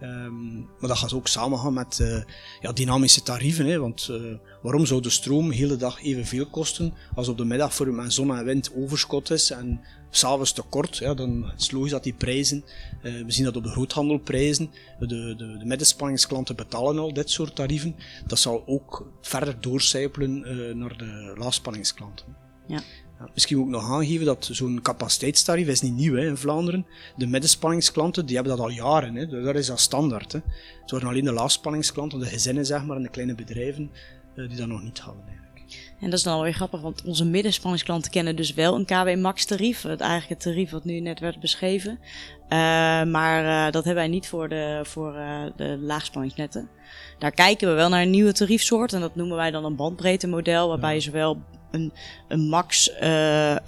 Um, 0.03 0.69
maar 0.79 0.89
dat 0.89 0.99
gaat 0.99 1.13
ook 1.13 1.29
samengaan 1.29 1.75
met 1.75 2.03
ja, 2.61 2.73
dynamische 2.73 3.23
tarieven. 3.23 3.67
Hè, 3.67 3.79
want 3.79 4.11
waarom 4.63 4.87
zou 4.87 5.01
de 5.01 5.11
stroom 5.11 5.49
de 5.49 5.55
hele 5.55 5.77
dag 5.77 6.03
evenveel 6.03 6.47
kosten 6.47 6.95
als 7.15 7.29
op 7.29 7.37
de 7.37 7.45
middag 7.45 7.75
voor 7.75 7.95
met 7.95 8.13
zon 8.13 8.37
en 8.37 8.45
wind 8.45 8.75
overschot 8.75 9.31
is 9.31 9.51
en 9.51 9.81
s'avonds 10.11 10.53
tekort? 10.53 10.97
Ja, 10.97 11.15
dan 11.15 11.53
is 11.57 11.63
het 11.63 11.73
logisch 11.73 11.91
dat 11.91 12.03
die 12.03 12.13
prijzen, 12.13 12.65
uh, 13.03 13.25
we 13.25 13.33
zien 13.33 13.45
dat 13.45 13.57
op 13.57 13.63
de 13.63 13.71
groothandelprijzen, 13.71 14.71
de, 14.99 15.07
de, 15.07 15.37
de 15.37 15.65
middenspanningsklanten 15.65 16.57
betalen 16.57 16.99
al 16.99 17.13
dit 17.13 17.31
soort 17.31 17.55
tarieven. 17.55 17.97
Dat 18.27 18.39
zal 18.39 18.63
ook 18.67 19.13
verder 19.21 19.61
doorcijpelen 19.61 20.41
naar 20.79 20.97
de 20.97 21.35
laagspanningsklanten. 21.37 22.27
Ja. 22.67 22.83
Ja, 23.21 23.29
misschien 23.35 23.57
moet 23.57 23.67
ik 23.67 23.73
nog 23.73 23.91
aangeven 23.91 24.27
dat 24.27 24.49
zo'n 24.53 24.83
capaciteitstarief 24.83 25.67
is 25.69 25.81
niet 25.81 25.95
nieuw 25.95 26.15
hè, 26.15 26.27
in 26.27 26.37
Vlaanderen. 26.37 26.87
De 27.17 27.27
middenspanningsklanten 27.27 28.27
die 28.27 28.35
hebben 28.35 28.57
dat 28.57 28.65
al 28.65 28.71
jaren. 28.71 29.15
Hè. 29.15 29.27
Dat 29.27 29.55
is 29.55 29.71
al 29.71 29.77
standaard. 29.77 30.33
Hè. 30.33 30.39
Het 30.81 30.91
worden 30.91 31.09
alleen 31.09 31.25
de 31.25 31.33
laagspanningsklanten, 31.33 32.19
de 32.19 32.27
gezinnen 32.27 32.67
zeg 32.67 32.85
maar, 32.85 32.97
en 32.97 33.03
de 33.03 33.09
kleine 33.09 33.35
bedrijven, 33.35 33.91
uh, 34.35 34.49
die 34.49 34.59
dat 34.59 34.67
nog 34.67 34.83
niet 34.83 34.99
hadden. 34.99 35.25
En 36.01 36.11
dat 36.11 36.19
is 36.19 36.23
dan 36.23 36.35
wel 36.35 36.43
weer 36.43 36.53
grappig, 36.53 36.81
want 36.81 37.05
onze 37.05 37.25
middenspanningsklanten 37.25 38.11
kennen 38.11 38.37
dus 38.37 38.55
wel 38.55 38.75
een 38.75 38.85
KW 38.85 39.17
Max 39.17 39.45
tarief. 39.45 39.83
Het 39.83 40.01
eigenlijk 40.01 40.31
het 40.31 40.53
tarief 40.53 40.71
wat 40.71 40.85
nu 40.85 41.01
net 41.01 41.21
werd 41.21 41.41
beschreven. 41.41 41.99
Uh, 42.43 42.59
maar 43.05 43.45
uh, 43.45 43.73
dat 43.73 43.85
hebben 43.85 44.03
wij 44.03 44.09
niet 44.09 44.29
voor 44.29 44.49
de, 44.49 44.81
voor, 44.83 45.15
uh, 45.15 45.43
de 45.57 45.79
laagspanningsnetten. 45.81 46.69
Daar 47.19 47.31
kijken 47.31 47.69
we 47.69 47.75
wel 47.75 47.89
naar 47.89 48.03
een 48.03 48.11
nieuwe 48.11 48.33
tariefsoort. 48.33 48.93
En 48.93 49.01
dat 49.01 49.15
noemen 49.15 49.37
wij 49.37 49.51
dan 49.51 49.65
een 49.65 49.77
bandbreedtemodel. 49.77 50.69
Waarbij 50.69 50.95
je 50.95 51.01
zowel 51.01 51.43
een, 51.71 51.93
een 52.29 52.41
max 52.41 52.93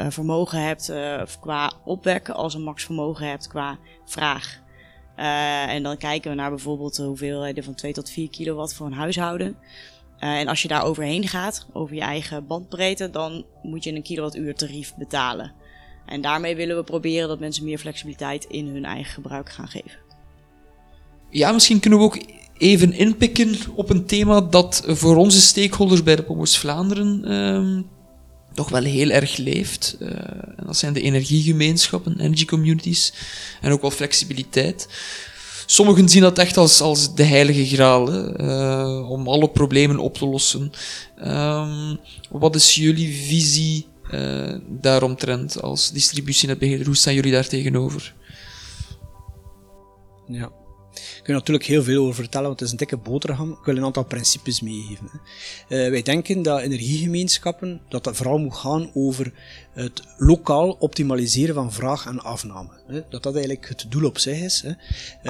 vermogen 0.09 0.62
hebt 0.62 0.93
qua 1.41 1.73
opwek 1.85 2.29
als 2.29 2.55
een 2.55 2.62
max 2.62 2.85
vermogen 2.85 3.29
hebt 3.29 3.49
qua 3.49 3.79
vraag. 4.05 4.61
en 5.67 5.83
dan 5.83 5.97
kijken 5.97 6.31
we 6.31 6.37
naar 6.37 6.51
bijvoorbeeld 6.51 6.97
de 6.97 7.03
hoeveelheden 7.03 7.65
van 7.65 7.75
2 7.75 7.93
tot 7.93 8.11
4 8.11 8.31
kilowatt 8.31 8.75
voor 8.75 8.87
een 8.87 8.93
huishouden. 8.93 9.57
Uh, 10.23 10.39
en 10.39 10.49
als 10.49 10.63
je 10.63 10.69
daar 10.69 10.85
overheen 10.85 11.29
gaat, 11.29 11.67
over 11.73 11.95
je 11.95 12.01
eigen 12.01 12.47
bandbreedte, 12.47 13.11
dan 13.11 13.45
moet 13.63 13.85
je 13.85 13.93
een 13.93 14.03
kilowattuur 14.03 14.55
tarief 14.55 14.95
betalen. 14.95 15.53
En 16.07 16.21
daarmee 16.21 16.57
willen 16.57 16.77
we 16.77 16.83
proberen 16.83 17.29
dat 17.29 17.41
mensen 17.41 17.65
meer 17.65 17.79
flexibiliteit 17.79 18.45
in 18.45 18.67
hun 18.67 18.85
eigen 18.85 19.13
gebruik 19.13 19.51
gaan 19.51 19.69
geven. 19.69 19.99
Ja, 21.31 21.53
misschien 21.53 21.81
kunnen 21.81 21.99
we 21.99 22.05
ook 22.05 22.23
even 22.59 22.93
inpikken 22.93 23.57
op 23.75 23.91
een 23.91 24.07
thema 24.07 24.41
dat 24.41 24.83
voor 24.87 25.17
onze 25.17 25.41
stakeholders 25.41 26.03
bij 26.03 26.17
de 26.17 26.23
Pomos 26.23 26.59
Vlaanderen 26.59 27.31
uh, 27.31 27.83
toch 28.55 28.69
wel 28.69 28.83
heel 28.83 29.11
erg 29.11 29.37
leeft. 29.37 29.97
Uh, 30.01 30.09
en 30.57 30.65
dat 30.67 30.77
zijn 30.77 30.93
de 30.93 31.01
energiegemeenschappen, 31.01 32.21
energy 32.21 32.45
communities, 32.45 33.13
en 33.61 33.73
ook 33.73 33.81
wel 33.81 33.91
flexibiliteit. 33.91 34.89
Sommigen 35.66 36.09
zien 36.09 36.22
dat 36.22 36.38
echt 36.38 36.57
als, 36.57 36.81
als 36.81 37.14
de 37.14 37.25
heilige 37.25 37.66
graal, 37.66 38.12
uh, 38.40 39.11
om 39.11 39.29
alle 39.29 39.48
problemen 39.51 39.98
op 39.98 40.18
te 40.18 40.27
lossen. 40.27 40.72
Um, 41.27 41.98
wat 42.31 42.55
is 42.55 42.75
jullie 42.75 43.27
visie 43.27 43.87
uh, 44.11 44.55
daaromtrent 44.68 45.62
als 45.62 45.90
distributienetbeheerder? 45.90 46.87
Hoe 46.87 46.96
staan 46.96 47.14
jullie 47.14 47.33
daar 47.33 47.48
tegenover? 47.48 48.14
Ja, 50.27 50.53
ik 50.95 51.23
kan 51.23 51.35
natuurlijk 51.35 51.67
heel 51.67 51.83
veel 51.83 52.03
over 52.03 52.15
vertellen, 52.15 52.47
want 52.47 52.61
het 52.61 52.67
is 52.69 52.73
een 52.73 52.79
dikke 52.79 52.97
boterham. 52.97 53.51
Ik 53.51 53.65
wil 53.65 53.77
een 53.77 53.85
aantal 53.85 54.05
principes 54.05 54.61
meegeven. 54.61 55.11
Uh, 55.13 55.21
wij 55.69 56.03
denken 56.03 56.43
dat 56.43 56.61
energiegemeenschappen, 56.61 57.81
dat 57.89 58.05
dat 58.05 58.17
vooral 58.17 58.39
moet 58.39 58.55
gaan 58.55 58.91
over 58.95 59.33
het 59.73 60.03
lokaal 60.17 60.71
optimaliseren 60.71 61.55
van 61.55 61.73
vraag 61.73 62.07
en 62.07 62.21
afname. 62.21 62.71
Hè. 62.87 63.01
Dat 63.11 63.23
dat 63.23 63.35
eigenlijk 63.35 63.69
het 63.69 63.87
doel 63.89 64.05
op 64.05 64.19
zich 64.19 64.41
is. 64.41 64.65
Hè. 64.65 64.71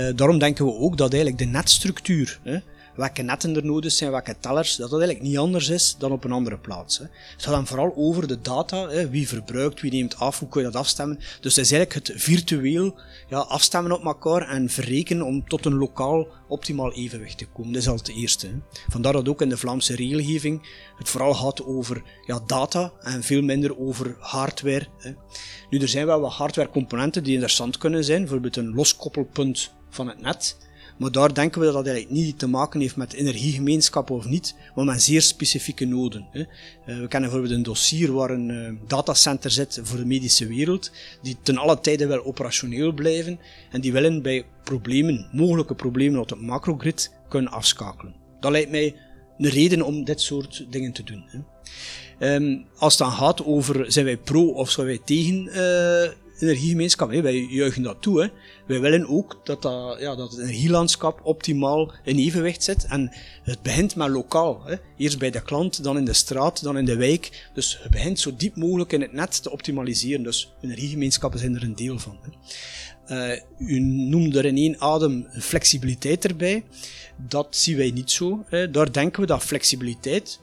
Uh, 0.09 0.17
daarom 0.17 0.39
denken 0.39 0.65
we 0.65 0.73
ook 0.73 0.97
dat 0.97 1.13
eigenlijk 1.13 1.43
de 1.43 1.51
netstructuur, 1.51 2.41
hè, 2.43 2.59
welke 2.95 3.23
netten 3.23 3.57
er 3.57 3.65
nodig 3.65 3.93
zijn, 3.93 4.11
welke 4.11 4.37
tellers, 4.41 4.77
dat 4.77 4.91
dat 4.91 5.01
eigenlijk 5.01 5.29
niet 5.29 5.39
anders 5.39 5.69
is 5.69 5.97
dan 5.99 6.13
op 6.13 6.25
een 6.25 6.33
andere 6.33 6.59
plaats. 6.59 6.99
Hè. 6.99 7.05
Het 7.05 7.43
gaat 7.43 7.55
dan 7.55 7.67
vooral 7.67 7.93
over 7.97 8.27
de 8.27 8.41
data, 8.41 8.89
hè, 8.89 9.09
wie 9.09 9.29
verbruikt, 9.29 9.81
wie 9.81 9.93
neemt 9.93 10.17
af, 10.17 10.39
hoe 10.39 10.49
kun 10.49 10.61
je 10.61 10.71
dat 10.71 10.81
afstemmen. 10.81 11.17
Dus 11.17 11.57
het 11.57 11.65
is 11.65 11.73
eigenlijk 11.73 12.09
het 12.09 12.23
virtueel 12.23 12.95
ja, 13.29 13.39
afstemmen 13.39 13.93
op 13.93 14.05
elkaar 14.05 14.49
en 14.49 14.69
verrekenen 14.69 15.27
om 15.27 15.49
tot 15.49 15.65
een 15.65 15.75
lokaal 15.75 16.27
optimaal 16.49 16.93
evenwicht 16.93 17.39
te 17.39 17.47
komen. 17.47 17.73
Dat 17.73 17.83
is 17.83 17.89
al 17.89 17.97
het 17.97 18.09
eerste. 18.09 18.49
Vandaar 18.89 19.13
dat 19.13 19.29
ook 19.29 19.43
in 19.43 19.49
de 19.49 19.57
Vlaamse 19.57 19.95
regelgeving 19.95 20.69
het 20.99 21.09
vooral 21.09 21.35
gaat 21.35 21.65
over 21.65 22.03
ja, 22.27 22.41
data 22.47 22.93
en 23.01 23.23
veel 23.23 23.43
minder 23.43 23.79
over 23.79 24.17
hardware. 24.19 24.87
Hè. 24.99 25.13
Nu, 25.71 25.79
er 25.79 25.89
zijn 25.89 26.07
wel 26.07 26.21
wat 26.21 26.33
hardwarecomponenten 26.33 27.23
die 27.23 27.33
interessant 27.33 27.79
kunnen 27.79 28.05
zijn, 28.05 28.21
bijvoorbeeld 28.21 28.57
een 28.57 28.75
loskoppelpunt 28.75 29.71
van 29.91 30.09
het 30.09 30.21
net. 30.21 30.57
Maar 30.97 31.11
daar 31.11 31.35
denken 31.35 31.61
we 31.61 31.67
dat 31.67 31.75
dat 31.75 31.87
eigenlijk 31.87 32.17
niet 32.17 32.39
te 32.39 32.47
maken 32.47 32.81
heeft 32.81 32.97
met 32.97 33.13
energiegemeenschappen 33.13 34.15
of 34.15 34.25
niet, 34.25 34.55
maar 34.75 34.85
met 34.85 35.03
zeer 35.03 35.23
specifieke 35.23 35.85
noden. 35.85 36.27
Hè. 36.31 36.41
Uh, 36.41 36.47
we 36.87 36.93
kennen 37.09 37.31
bijvoorbeeld 37.31 37.51
een 37.51 37.63
dossier 37.63 38.13
waar 38.13 38.31
een 38.31 38.49
uh, 38.49 38.73
datacenter 38.87 39.51
zit 39.51 39.81
voor 39.83 39.99
de 39.99 40.07
medische 40.07 40.47
wereld, 40.47 40.91
die 41.23 41.37
ten 41.43 41.57
alle 41.57 41.81
tijde 41.81 42.07
wel 42.07 42.25
operationeel 42.25 42.93
blijven 42.93 43.39
en 43.71 43.81
die 43.81 43.93
willen 43.93 44.23
bij 44.23 44.45
problemen, 44.65 45.29
mogelijke 45.33 45.75
problemen 45.75 46.21
op 46.21 46.31
het 46.31 46.41
macrogrid, 46.41 47.11
kunnen 47.29 47.53
afschakelen. 47.53 48.15
Dat 48.41 48.51
lijkt 48.51 48.71
mij 48.71 48.97
een 49.39 49.51
reden 49.51 49.83
om 49.83 50.05
dit 50.05 50.21
soort 50.21 50.67
dingen 50.71 50.93
te 50.93 51.03
doen. 51.03 51.25
Hè. 51.27 51.39
Um, 52.35 52.65
als 52.77 52.99
het 52.99 53.09
dan 53.09 53.17
gaat 53.17 53.45
over 53.45 53.93
zijn 53.93 54.05
wij 54.05 54.17
pro 54.17 54.47
of 54.47 54.71
zijn 54.71 54.87
wij 54.87 55.01
tegen 55.05 55.47
uh, 55.47 56.13
energiegemeenschap. 56.43 57.11
Wij 57.11 57.41
juichen 57.41 57.83
dat 57.83 58.03
toe. 58.03 58.23
Hè. 58.23 58.29
Wij 58.67 58.81
willen 58.81 59.09
ook 59.09 59.41
dat, 59.45 59.63
dat, 59.63 60.01
ja, 60.01 60.15
dat 60.15 60.31
het 60.31 60.41
energielandschap 60.41 61.21
optimaal 61.23 61.93
in 62.05 62.19
evenwicht 62.19 62.63
zit. 62.63 62.85
En 62.85 63.13
het 63.43 63.63
begint 63.63 63.95
maar 63.97 64.11
lokaal. 64.11 64.63
Hè. 64.65 64.77
Eerst 64.97 65.19
bij 65.19 65.31
de 65.31 65.43
klant, 65.43 65.83
dan 65.83 65.97
in 65.97 66.05
de 66.05 66.13
straat, 66.13 66.63
dan 66.63 66.79
in 66.79 66.85
de 66.85 66.97
wijk. 66.97 67.51
Dus 67.55 67.79
het 67.83 67.91
begint 67.91 68.21
zo 68.21 68.37
diep 68.37 68.57
mogelijk 68.57 68.93
in 68.93 69.01
het 69.01 69.13
net 69.13 69.43
te 69.43 69.51
optimaliseren. 69.51 70.23
Dus 70.23 70.53
energiegemeenschappen 70.61 71.41
zijn 71.41 71.55
er 71.55 71.63
een 71.63 71.77
deel 71.77 71.99
van. 71.99 72.19
Hè. 72.23 72.31
Uh, 73.09 73.41
u 73.59 73.81
noemde 73.81 74.39
er 74.39 74.45
in 74.45 74.57
één 74.57 74.81
adem 74.81 75.27
flexibiliteit 75.39 76.25
erbij. 76.25 76.65
Dat 77.17 77.57
zien 77.57 77.77
wij 77.77 77.91
niet 77.91 78.11
zo. 78.11 78.45
Hè. 78.47 78.71
Daar 78.71 78.93
denken 78.93 79.21
we 79.21 79.27
dat 79.27 79.43
flexibiliteit 79.43 80.41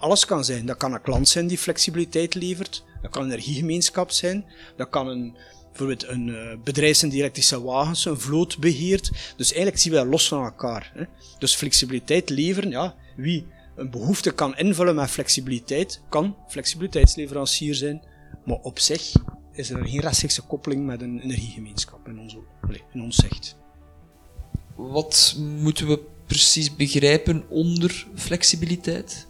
alles 0.00 0.24
kan 0.24 0.44
zijn. 0.44 0.66
Dat 0.66 0.76
kan 0.76 0.92
een 0.92 1.02
klant 1.02 1.28
zijn 1.28 1.46
die 1.46 1.58
flexibiliteit 1.58 2.34
levert. 2.34 2.84
Dat 3.02 3.10
kan 3.10 3.22
een 3.22 3.30
energiegemeenschap 3.30 4.10
zijn. 4.10 4.44
Dat 4.76 4.88
kan 4.88 5.08
een, 5.08 5.36
bijvoorbeeld 5.68 6.08
een 6.08 6.26
uh, 6.26 6.56
bedrijf 6.64 6.96
zijn 6.96 7.10
die 7.10 7.20
elektrische 7.20 7.62
wagens, 7.62 8.04
een 8.04 8.20
vloot 8.20 8.58
beheert. 8.58 9.10
Dus 9.36 9.48
eigenlijk 9.48 9.82
zien 9.82 9.92
we 9.92 9.98
dat 9.98 10.06
los 10.06 10.28
van 10.28 10.44
elkaar. 10.44 10.92
Hè. 10.94 11.04
Dus 11.38 11.54
flexibiliteit 11.54 12.30
leveren, 12.30 12.70
ja, 12.70 12.94
wie 13.16 13.46
een 13.76 13.90
behoefte 13.90 14.30
kan 14.30 14.56
invullen 14.56 14.94
met 14.94 15.10
flexibiliteit, 15.10 16.02
kan 16.08 16.36
flexibiliteitsleverancier 16.48 17.74
zijn. 17.74 18.02
Maar 18.44 18.58
op 18.58 18.78
zich 18.78 19.12
is 19.52 19.70
er 19.70 19.86
geen 19.86 20.00
rechtstreekse 20.00 20.42
koppeling 20.42 20.86
met 20.86 21.02
een 21.02 21.20
energiegemeenschap 21.20 22.08
in 22.08 22.18
ons, 22.18 22.36
in 22.92 23.02
ons 23.02 23.16
zicht. 23.16 23.56
Wat 24.76 25.36
moeten 25.38 25.86
we 25.86 26.00
precies 26.26 26.76
begrijpen 26.76 27.48
onder 27.48 28.06
flexibiliteit? 28.14 29.26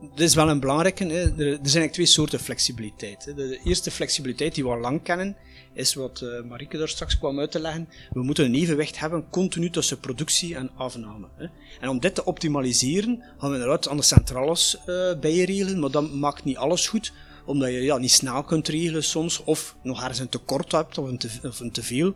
Dit 0.00 0.28
is 0.28 0.34
wel 0.34 0.48
een 0.48 0.60
belangrijke. 0.60 1.04
Er, 1.04 1.32
zijn 1.36 1.58
eigenlijk 1.60 1.92
twee 1.92 2.06
soorten 2.06 2.40
flexibiliteit. 2.40 3.24
Hè. 3.24 3.34
De 3.34 3.60
eerste 3.64 3.90
flexibiliteit 3.90 4.54
die 4.54 4.64
we 4.64 4.70
al 4.70 4.80
lang 4.80 5.02
kennen, 5.02 5.36
is 5.72 5.94
wat 5.94 6.20
uh, 6.20 6.42
Marike 6.42 6.78
daar 6.78 6.88
straks 6.88 7.18
kwam 7.18 7.38
uit 7.38 7.50
te 7.50 7.60
leggen. 7.60 7.88
We 8.10 8.22
moeten 8.22 8.44
een 8.44 8.54
evenwicht 8.54 8.98
hebben 8.98 9.30
continu 9.30 9.70
tussen 9.70 10.00
productie 10.00 10.56
en 10.56 10.70
afname. 10.76 11.26
Hè. 11.36 11.46
En 11.80 11.88
om 11.88 12.00
dit 12.00 12.14
te 12.14 12.24
optimaliseren, 12.24 13.22
gaan 13.38 13.50
we 13.50 13.56
inderdaad 13.56 13.88
aan 13.88 13.96
de 13.96 14.02
centrales 14.02 14.76
uh, 14.86 15.18
bijregelen, 15.20 15.78
maar 15.78 15.90
dat 15.90 16.12
maakt 16.12 16.44
niet 16.44 16.56
alles 16.56 16.88
goed 16.88 17.12
omdat 17.46 17.68
je 17.68 17.82
ja, 17.82 17.96
niet 17.98 18.12
snel 18.12 18.42
kunt 18.42 18.68
regelen 18.68 19.04
soms, 19.04 19.44
of 19.44 19.76
nog 19.82 20.00
ergens 20.00 20.18
een 20.18 20.28
tekort 20.28 20.72
hebt 20.72 20.98
of 20.98 21.08
een, 21.08 21.18
te, 21.18 21.70
teveel. 21.72 22.14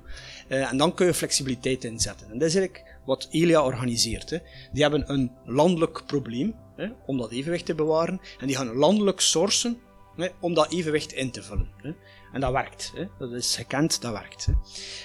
Uh, 0.49 0.71
en 0.71 0.77
dan 0.77 0.95
kun 0.95 1.07
je 1.07 1.15
flexibiliteit 1.15 1.85
inzetten. 1.85 2.31
En 2.31 2.39
dat 2.39 2.49
is 2.49 2.55
eigenlijk 2.55 2.99
wat 3.05 3.29
Elia 3.31 3.65
organiseert. 3.65 4.31
Hè. 4.31 4.39
Die 4.73 4.83
hebben 4.83 5.13
een 5.13 5.31
landelijk 5.45 6.03
probleem, 6.07 6.55
hè, 6.81 6.89
om 7.07 7.19
dat 7.19 7.31
evenwicht 7.31 7.67
te 7.67 7.75
bewaren, 7.75 8.21
en 8.39 8.47
die 8.47 8.57
gaan 8.57 8.75
landelijk 8.75 9.21
sourcen 9.21 9.79
hè, 10.17 10.29
om 10.41 10.55
dat 10.55 10.73
evenwicht 10.73 11.13
in 11.13 11.31
te 11.31 11.43
vullen. 11.43 11.69
Hè. 11.77 11.93
En 12.33 12.41
dat 12.41 12.53
werkt. 12.53 12.93
Hè. 12.95 13.05
Dat 13.19 13.33
is 13.33 13.57
gekend, 13.57 14.01
dat 14.01 14.13
werkt. 14.13 14.47
Hè. 14.47 14.53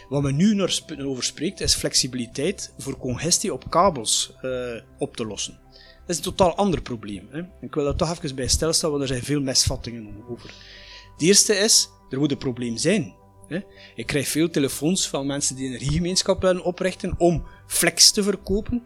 Wat 0.09 0.21
men 0.21 0.35
nu 0.35 0.61
over 1.03 1.23
spreekt, 1.23 1.59
is 1.59 1.75
flexibiliteit 1.75 2.73
voor 2.77 2.97
congestie 2.97 3.53
op 3.53 3.69
kabels 3.69 4.33
uh, 4.41 4.81
op 4.97 5.15
te 5.15 5.25
lossen. 5.25 5.59
Dat 5.71 6.09
is 6.09 6.17
een 6.17 6.23
totaal 6.23 6.55
ander 6.55 6.81
probleem. 6.81 7.27
Hè. 7.31 7.41
Ik 7.61 7.73
wil 7.73 7.83
daar 7.83 7.95
toch 7.95 8.11
even 8.11 8.35
bij 8.35 8.47
stilstaan, 8.47 8.89
want 8.89 9.01
er 9.01 9.07
zijn 9.07 9.23
veel 9.23 9.41
misvattingen 9.41 10.23
over. 10.29 10.53
Het 11.13 11.21
eerste 11.21 11.55
is, 11.55 11.89
er 12.09 12.19
moet 12.19 12.31
een 12.31 12.37
probleem 12.37 12.77
zijn. 12.77 13.15
Hè. 13.47 13.59
Ik 13.95 14.05
krijg 14.05 14.27
veel 14.27 14.49
telefoons 14.49 15.07
van 15.07 15.25
mensen 15.25 15.55
die 15.55 15.67
energiegemeenschap 15.67 16.41
willen 16.41 16.63
oprichten 16.63 17.15
om 17.17 17.45
flex 17.67 18.11
te 18.11 18.23
verkopen. 18.23 18.83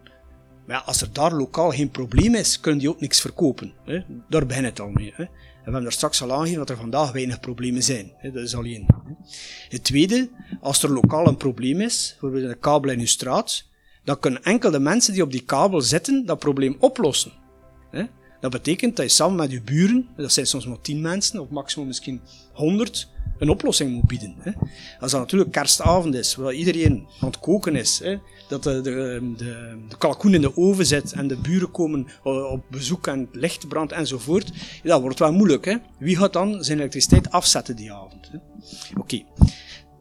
Als 0.78 1.00
er 1.00 1.12
daar 1.12 1.32
lokaal 1.32 1.70
geen 1.70 1.90
probleem 1.90 2.34
is, 2.34 2.60
kunnen 2.60 2.80
die 2.80 2.90
ook 2.90 3.00
niks 3.00 3.20
verkopen. 3.20 3.72
Hè. 3.84 4.00
Daar 4.28 4.46
begint 4.46 4.66
het 4.66 4.80
al 4.80 4.90
mee. 4.90 5.12
Hè. 5.16 5.22
En 5.22 5.30
we 5.66 5.70
hebben 5.70 5.84
er 5.84 5.92
straks 5.92 6.22
al 6.22 6.32
aangegeven 6.32 6.58
dat 6.58 6.70
er 6.70 6.76
vandaag 6.76 7.12
weinig 7.12 7.40
problemen 7.40 7.82
zijn. 7.82 8.12
Hè. 8.16 8.32
Dat 8.32 8.42
is 8.42 8.54
al 8.54 8.64
één. 8.64 8.86
Het 9.68 9.84
tweede, 9.84 10.30
als 10.60 10.82
er 10.82 10.92
lokaal 10.92 11.26
een 11.26 11.36
probleem 11.36 11.80
is, 11.80 12.16
bijvoorbeeld 12.20 12.50
een 12.50 12.60
kabel 12.60 12.90
in 12.90 12.98
uw 12.98 13.06
straat, 13.06 13.64
dan 14.04 14.18
kunnen 14.18 14.42
enkel 14.42 14.70
de 14.70 14.78
mensen 14.78 15.12
die 15.12 15.22
op 15.22 15.32
die 15.32 15.44
kabel 15.44 15.80
zitten 15.80 16.26
dat 16.26 16.38
probleem 16.38 16.76
oplossen. 16.78 17.32
Dat 18.40 18.50
betekent 18.50 18.96
dat 18.96 19.04
je 19.06 19.12
samen 19.12 19.36
met 19.36 19.50
je 19.50 19.62
buren, 19.62 20.08
dat 20.16 20.32
zijn 20.32 20.46
soms 20.46 20.66
maar 20.66 20.80
10 20.80 21.00
mensen, 21.00 21.40
of 21.40 21.48
maximum 21.48 21.86
misschien 21.86 22.20
100, 22.52 23.08
een 23.38 23.48
oplossing 23.48 23.92
moet 23.92 24.06
bieden. 24.06 24.34
Hè. 24.38 24.52
Als 25.00 25.10
dat 25.10 25.20
natuurlijk 25.20 25.52
kerstavond 25.52 26.14
is, 26.14 26.34
waar 26.34 26.52
iedereen 26.52 27.06
aan 27.20 27.28
het 27.28 27.38
koken 27.38 27.76
is, 27.76 27.98
hè, 27.98 28.18
dat 28.50 28.62
de, 28.62 28.80
de, 28.80 29.32
de, 29.36 29.78
de 29.88 29.96
kalkoen 29.98 30.34
in 30.34 30.40
de 30.40 30.56
oven 30.56 30.86
zit 30.86 31.12
en 31.12 31.28
de 31.28 31.36
buren 31.36 31.70
komen 31.70 32.06
op 32.22 32.64
bezoek 32.70 33.06
en 33.06 33.18
het 33.18 33.34
licht 33.34 33.68
brandt 33.68 33.92
enzovoort, 33.92 34.52
dat 34.82 35.00
wordt 35.00 35.18
wel 35.18 35.32
moeilijk. 35.32 35.64
Hè. 35.64 35.76
Wie 35.98 36.16
gaat 36.16 36.32
dan 36.32 36.64
zijn 36.64 36.78
elektriciteit 36.78 37.30
afzetten 37.30 37.76
die 37.76 37.92
avond? 37.92 38.30
Oké. 38.98 39.22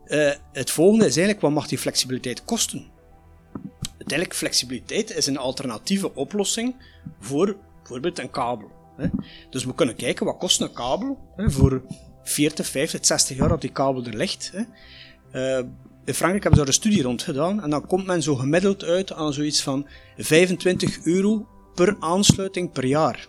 Uh, 0.08 0.32
het 0.52 0.72
volgende 0.72 1.06
is 1.06 1.16
eigenlijk, 1.16 1.42
wat 1.42 1.52
mag 1.52 1.68
die 1.68 1.78
flexibiliteit 1.78 2.46
kosten? 2.46 2.88
Uiteindelijk, 3.98 4.36
flexibiliteit 4.36 5.16
is 5.16 5.28
een 5.28 5.38
alternatieve 5.38 6.16
oplossing 6.16 6.76
voor 7.20 7.58
bijvoorbeeld 7.78 8.20
een 8.20 8.30
kabel. 8.30 8.72
Hè. 8.98 9.08
Dus 9.50 9.66
we 9.66 9.74
kunnen 9.74 9.96
kijken 9.96 10.26
wat 10.26 10.38
kost 10.38 10.62
een 10.62 10.74
kabel 10.74 11.18
hè, 11.36 11.52
voor 11.52 11.82
40, 12.24 12.68
50, 12.68 13.06
60 13.06 13.38
jaar 13.38 13.50
dat 13.50 13.62
die 13.62 13.72
kabel 13.72 14.06
er 14.06 14.16
ligt. 14.16 14.52
Hè. 14.54 14.64
Uh, 15.60 15.66
in 16.10 16.16
Frankrijk 16.16 16.44
hebben 16.44 16.60
ze 16.60 16.66
daar 16.66 16.76
een 16.76 16.82
studie 16.82 17.04
rond 17.04 17.24
gedaan 17.24 17.64
en 17.64 17.70
dan 17.70 17.88
komt 17.88 18.06
men 18.06 18.24
zo 18.24 18.36
gemiddeld 18.36 18.84
uit 18.84 19.14
aan 19.14 19.34
zoiets 19.34 19.62
van 19.62 19.88
25 20.18 21.06
euro 21.06 21.48
per 21.76 21.96
aansluiting 22.00 22.72
per 22.72 22.86
jaar. 22.86 23.28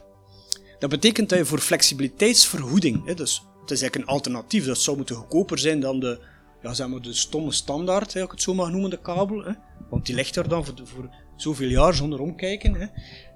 Dat 0.79 0.91
betekent 0.91 1.29
dat 1.29 1.39
je 1.39 1.45
voor 1.45 1.59
flexibiliteitsvergoeding, 1.59 3.07
hè, 3.07 3.15
dus 3.15 3.47
het 3.61 3.71
is 3.71 3.81
eigenlijk 3.81 3.97
een 3.97 4.15
alternatief, 4.15 4.67
dat 4.67 4.79
zou 4.79 4.97
moeten 4.97 5.17
goedkoper 5.17 5.59
zijn 5.59 5.81
dan 5.81 6.01
de, 6.01 6.21
ja, 6.63 6.75
zeg 6.75 6.89
maar 6.89 7.01
de 7.01 7.13
stomme 7.13 7.53
standaard, 7.53 8.15
als 8.15 8.25
ik 8.25 8.31
het 8.31 8.43
zo 8.43 8.55
mag 8.55 8.71
noemen, 8.71 8.91
de 8.91 9.01
kabel. 9.01 9.45
Hè, 9.45 9.53
want 9.91 10.07
die 10.07 10.15
ligt 10.15 10.37
er 10.37 10.49
dan 10.49 10.65
voor, 10.65 10.75
voor 10.85 11.11
zoveel 11.37 11.69
jaar 11.69 11.95
zonder 11.95 12.21
omkijken. 12.21 12.75
Hè. 12.75 12.87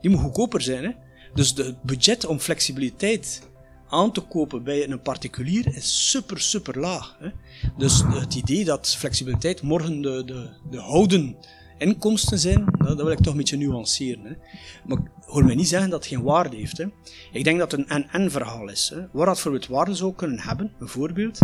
Die 0.00 0.10
moet 0.10 0.20
goedkoper 0.20 0.60
zijn. 0.60 0.84
Hè. 0.84 0.90
Dus 1.34 1.52
het 1.56 1.82
budget 1.82 2.26
om 2.26 2.40
flexibiliteit 2.40 3.48
aan 3.94 4.12
te 4.12 4.20
kopen 4.20 4.62
bij 4.62 4.88
een 4.88 5.02
particulier 5.02 5.76
is 5.76 6.10
super, 6.10 6.40
super 6.40 6.80
laag. 6.80 7.16
Hè. 7.18 7.28
Dus 7.76 8.02
het 8.06 8.34
idee 8.34 8.64
dat 8.64 8.96
flexibiliteit 8.96 9.62
morgen 9.62 10.02
de, 10.02 10.22
de, 10.24 10.48
de 10.70 10.78
houden 10.78 11.36
inkomsten 11.78 12.38
zijn, 12.38 12.64
dat, 12.78 12.96
wil 12.96 13.10
ik 13.10 13.18
toch 13.18 13.32
een 13.32 13.38
beetje 13.38 13.56
nuanceren. 13.56 14.24
Hè. 14.24 14.32
Maar 14.86 14.98
hoor 15.26 15.44
mij 15.44 15.54
niet 15.54 15.68
zeggen 15.68 15.90
dat 15.90 15.98
het 15.98 16.12
geen 16.12 16.22
waarde 16.22 16.56
heeft. 16.56 16.78
Hè. 16.78 16.86
Ik 17.32 17.44
denk 17.44 17.58
dat 17.58 17.70
het 17.72 17.80
een 17.80 17.88
en-en 17.88 18.30
verhaal 18.30 18.68
is. 18.68 18.92
Hè. 18.94 19.06
Waar 19.12 19.26
dat 19.26 19.40
voor 19.40 19.52
het 19.52 19.66
waarde 19.66 19.94
zou 19.94 20.14
kunnen 20.14 20.40
hebben, 20.40 20.72
bijvoorbeeld, 20.78 21.38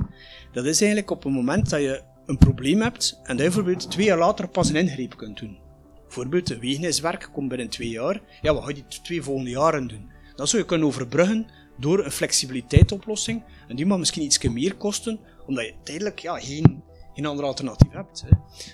dat 0.52 0.64
is 0.64 0.80
eigenlijk 0.80 1.10
op 1.10 1.22
het 1.22 1.32
moment 1.32 1.70
dat 1.70 1.80
je 1.80 2.02
een 2.26 2.38
probleem 2.38 2.80
hebt 2.80 3.12
en 3.22 3.36
dat 3.36 3.46
je 3.46 3.52
bijvoorbeeld 3.52 3.90
twee 3.90 4.06
jaar 4.06 4.18
later 4.18 4.48
pas 4.48 4.68
een 4.68 4.76
ingreep 4.76 5.16
kunt 5.16 5.38
doen. 5.38 5.58
Bijvoorbeeld, 6.02 6.46
de 6.46 6.58
wegeniswerk 6.58 7.28
komt 7.32 7.48
binnen 7.48 7.68
twee 7.68 7.90
jaar. 7.90 8.20
Ja, 8.42 8.54
wat 8.54 8.62
ga 8.62 8.68
je 8.68 8.74
die 8.74 9.00
twee 9.02 9.22
volgende 9.22 9.50
jaren 9.50 9.86
doen? 9.86 10.10
Dat 10.34 10.48
zou 10.48 10.62
je 10.62 10.68
kunnen 10.68 10.86
overbruggen 10.86 11.46
door 11.80 12.04
een 12.04 12.12
flexibiliteitsoplossing. 12.12 13.42
En 13.68 13.76
die 13.76 13.86
mag 13.86 13.98
misschien 13.98 14.22
iets 14.22 14.38
meer 14.38 14.74
kosten, 14.74 15.18
omdat 15.46 15.64
je 15.64 15.74
tijdelijk 15.82 16.18
ja, 16.18 16.38
geen, 16.40 16.82
geen 17.14 17.26
ander 17.26 17.44
alternatief 17.44 17.92
hebt. 17.92 18.24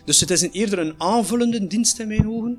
Dus 0.05 0.21
het 0.21 0.31
is 0.31 0.43
een, 0.43 0.51
eerder 0.51 0.79
een 0.79 0.95
aanvullende 0.99 1.67
dienst 1.67 1.99
in 1.99 2.09
mijn 2.09 2.29
ogen, 2.29 2.59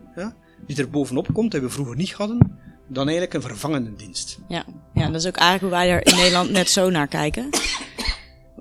die 0.68 0.78
er 0.78 0.90
bovenop 0.90 1.34
komt, 1.34 1.52
die 1.52 1.62
we 1.62 1.70
vroeger 1.70 1.96
niet 1.96 2.12
hadden, 2.12 2.60
dan 2.88 3.08
eigenlijk 3.08 3.34
een 3.34 3.50
vervangende 3.50 3.96
dienst. 3.96 4.40
Ja, 4.48 4.66
ja 4.94 5.08
dat 5.10 5.22
is 5.22 5.28
ook 5.28 5.38
eigenlijk 5.38 5.62
hoe 5.62 5.84
wij 5.84 5.92
er 5.92 6.06
in 6.06 6.16
Nederland 6.16 6.50
net 6.50 6.70
zo 6.70 6.90
naar 6.90 7.08
kijken. 7.08 7.50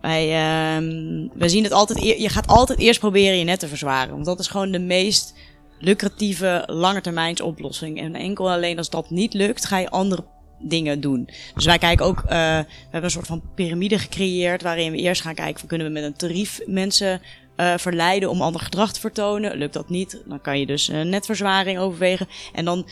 Wij, 0.01 0.25
uh, 0.27 1.29
wij 1.35 1.49
zien 1.49 1.63
het 1.63 1.73
altijd, 1.73 2.03
je 2.03 2.29
gaat 2.29 2.47
altijd 2.47 2.79
eerst 2.79 3.01
proberen 3.01 3.39
je 3.39 3.45
net 3.45 3.59
te 3.59 3.69
verzwaren. 3.69 4.13
Want 4.13 4.25
dat 4.25 4.39
is 4.39 4.47
gewoon 4.47 4.71
de 4.71 4.79
meest 4.79 5.35
lucratieve 5.79 6.63
langetermijns 6.67 7.41
oplossing. 7.41 8.01
En 8.01 8.15
enkel 8.15 8.51
alleen 8.51 8.79
als 8.79 8.91
dat 8.91 9.11
niet 9.11 9.35
lukt, 9.35 9.65
ga 9.65 9.79
je 9.79 9.91
andere 9.91 10.25
dingen 10.59 11.01
doen. 11.01 11.29
Dus 11.55 11.65
wij 11.65 11.79
kijken 11.79 12.07
ook, 12.07 12.19
uh, 12.19 12.29
we 12.29 12.67
hebben 12.83 13.03
een 13.03 13.11
soort 13.11 13.27
van 13.27 13.43
piramide 13.55 13.99
gecreëerd 13.99 14.63
waarin 14.63 14.93
we 14.93 14.99
eerst 14.99 15.23
gaan 15.23 15.35
kijken 15.35 15.67
kunnen 15.67 15.87
we 15.87 15.93
met 15.93 16.03
een 16.03 16.17
tarief 16.17 16.61
mensen 16.67 17.21
uh, 17.57 17.75
verleiden 17.77 18.31
om 18.31 18.43
ander 18.43 18.61
gedrag 18.61 18.93
te 18.93 19.01
vertonen. 19.01 19.57
Lukt 19.57 19.73
dat 19.73 19.89
niet, 19.89 20.23
dan 20.27 20.41
kan 20.41 20.59
je 20.59 20.67
dus 20.67 20.89
een 20.89 21.09
netverzwaring 21.09 21.79
overwegen. 21.79 22.29
En 22.53 22.65
dan 22.65 22.87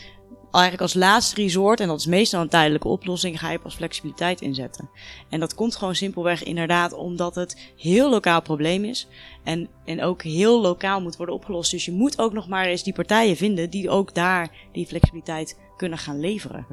eigenlijk 0.55 0.81
als 0.81 0.93
laatste 0.93 1.35
resort, 1.35 1.79
en 1.79 1.87
dat 1.87 1.99
is 1.99 2.05
meestal 2.05 2.41
een 2.41 2.49
tijdelijke 2.49 2.87
oplossing, 2.87 3.39
ga 3.39 3.51
je 3.51 3.59
pas 3.59 3.75
flexibiliteit 3.75 4.41
inzetten. 4.41 4.89
En 5.29 5.39
dat 5.39 5.55
komt 5.55 5.75
gewoon 5.75 5.95
simpelweg 5.95 6.43
inderdaad 6.43 6.93
omdat 6.93 7.35
het 7.35 7.71
heel 7.77 8.09
lokaal 8.09 8.41
probleem 8.41 8.83
is. 8.83 9.07
En, 9.43 9.69
en 9.85 10.03
ook 10.03 10.23
heel 10.23 10.61
lokaal 10.61 11.01
moet 11.01 11.15
worden 11.15 11.35
opgelost. 11.35 11.71
Dus 11.71 11.85
je 11.85 11.91
moet 11.91 12.19
ook 12.19 12.33
nog 12.33 12.47
maar 12.47 12.65
eens 12.65 12.83
die 12.83 12.93
partijen 12.93 13.35
vinden 13.35 13.69
die 13.69 13.89
ook 13.89 14.13
daar 14.13 14.51
die 14.71 14.87
flexibiliteit 14.87 15.59
kunnen 15.77 15.97
gaan 15.97 16.19
leveren. 16.19 16.65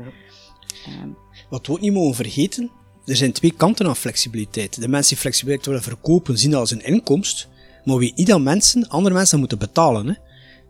Um, 1.03 1.17
Wat 1.51 1.67
we 1.67 1.73
ook 1.73 1.81
niet 1.81 1.93
mogen 1.93 2.15
vergeten, 2.15 2.71
er 3.07 3.17
zijn 3.17 3.33
twee 3.33 3.55
kanten 3.57 3.87
aan 3.87 3.97
flexibiliteit. 3.97 4.81
De 4.81 4.89
mensen 4.89 5.09
die 5.09 5.23
flexibiliteit 5.23 5.67
willen 5.67 5.83
verkopen 5.83 6.39
zien 6.39 6.51
dat 6.51 6.61
als 6.61 6.71
een 6.71 6.85
inkomst, 6.85 7.49
maar 7.85 7.97
wie 7.97 8.13
niet 8.15 8.27
dat 8.27 8.41
mensen, 8.41 8.89
andere 8.89 9.15
mensen 9.15 9.39
moeten 9.39 9.59
betalen. 9.59 10.19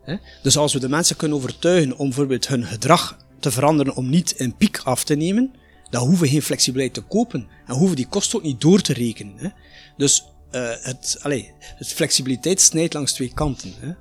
Hè? 0.03 0.15
Dus 0.41 0.57
als 0.57 0.73
we 0.73 0.79
de 0.79 0.89
mensen 0.89 1.15
kunnen 1.15 1.37
overtuigen 1.37 1.97
om 1.97 2.07
bijvoorbeeld 2.07 2.47
hun 2.47 2.65
gedrag 2.65 3.17
te 3.39 3.51
veranderen 3.51 3.95
om 3.95 4.09
niet 4.09 4.33
een 4.37 4.55
piek 4.55 4.81
af 4.83 5.03
te 5.03 5.15
nemen, 5.15 5.53
dan 5.89 6.01
hoeven 6.01 6.23
we 6.23 6.29
geen 6.29 6.41
flexibiliteit 6.41 6.93
te 6.93 7.01
kopen 7.01 7.47
en 7.67 7.75
hoeven 7.75 7.95
die 7.95 8.07
kosten 8.07 8.37
ook 8.37 8.45
niet 8.45 8.61
door 8.61 8.81
te 8.81 8.93
rekenen. 8.93 9.53
Dus 9.97 10.25
uh, 10.51 10.69
het, 10.81 11.17
allez, 11.21 11.45
het 11.59 11.87
flexibiliteit 11.87 12.61
snijdt 12.61 12.93
langs 12.93 13.13
twee 13.13 13.33
kanten. 13.33 13.73
Hè? 13.79 13.93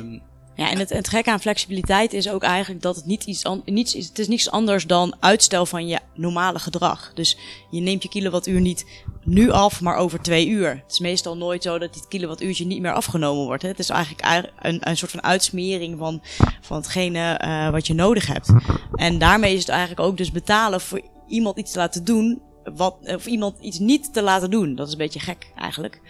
Uh, 0.00 0.20
ja, 0.56 0.70
en 0.70 0.78
het, 0.78 0.90
het 0.90 1.08
gekke 1.08 1.30
aan 1.30 1.40
flexibiliteit 1.40 2.12
is 2.12 2.28
ook 2.28 2.42
eigenlijk 2.42 2.82
dat 2.82 2.96
het 2.96 3.06
niet 3.06 3.24
iets 3.24 3.44
niets 3.64 3.94
is. 3.94 4.08
Het 4.08 4.18
is 4.18 4.28
niets 4.28 4.50
anders 4.50 4.86
dan 4.86 5.14
uitstel 5.20 5.66
van 5.66 5.86
je 5.86 5.98
normale 6.14 6.58
gedrag. 6.58 7.10
Dus 7.14 7.36
je 7.70 7.80
neemt 7.80 8.02
je 8.02 8.08
kilowattuur 8.08 8.60
niet 8.60 8.86
nu 9.24 9.50
af, 9.50 9.80
maar 9.80 9.96
over 9.96 10.22
twee 10.22 10.48
uur. 10.48 10.68
Het 10.68 10.92
is 10.92 10.98
meestal 10.98 11.36
nooit 11.36 11.62
zo 11.62 11.78
dat 11.78 11.94
dit 11.94 12.08
kilowattuurtje 12.08 12.66
niet 12.66 12.80
meer 12.80 12.92
afgenomen 12.92 13.44
wordt. 13.44 13.62
Hè. 13.62 13.68
Het 13.68 13.78
is 13.78 13.88
eigenlijk 13.88 14.48
een, 14.58 14.88
een 14.88 14.96
soort 14.96 15.10
van 15.10 15.22
uitsmering 15.22 15.98
van, 15.98 16.22
van 16.60 16.76
hetgene 16.76 17.40
uh, 17.44 17.70
wat 17.70 17.86
je 17.86 17.94
nodig 17.94 18.26
hebt. 18.26 18.52
En 18.94 19.18
daarmee 19.18 19.54
is 19.54 19.60
het 19.60 19.68
eigenlijk 19.68 20.00
ook 20.00 20.16
dus 20.16 20.32
betalen 20.32 20.80
voor 20.80 21.00
iemand 21.28 21.58
iets 21.58 21.72
te 21.72 21.78
laten 21.78 22.04
doen, 22.04 22.42
wat, 22.74 22.96
of 23.02 23.26
iemand 23.26 23.58
iets 23.60 23.78
niet 23.78 24.12
te 24.12 24.22
laten 24.22 24.50
doen. 24.50 24.74
Dat 24.74 24.86
is 24.86 24.92
een 24.92 24.98
beetje 24.98 25.20
gek 25.20 25.50
eigenlijk. 25.56 26.00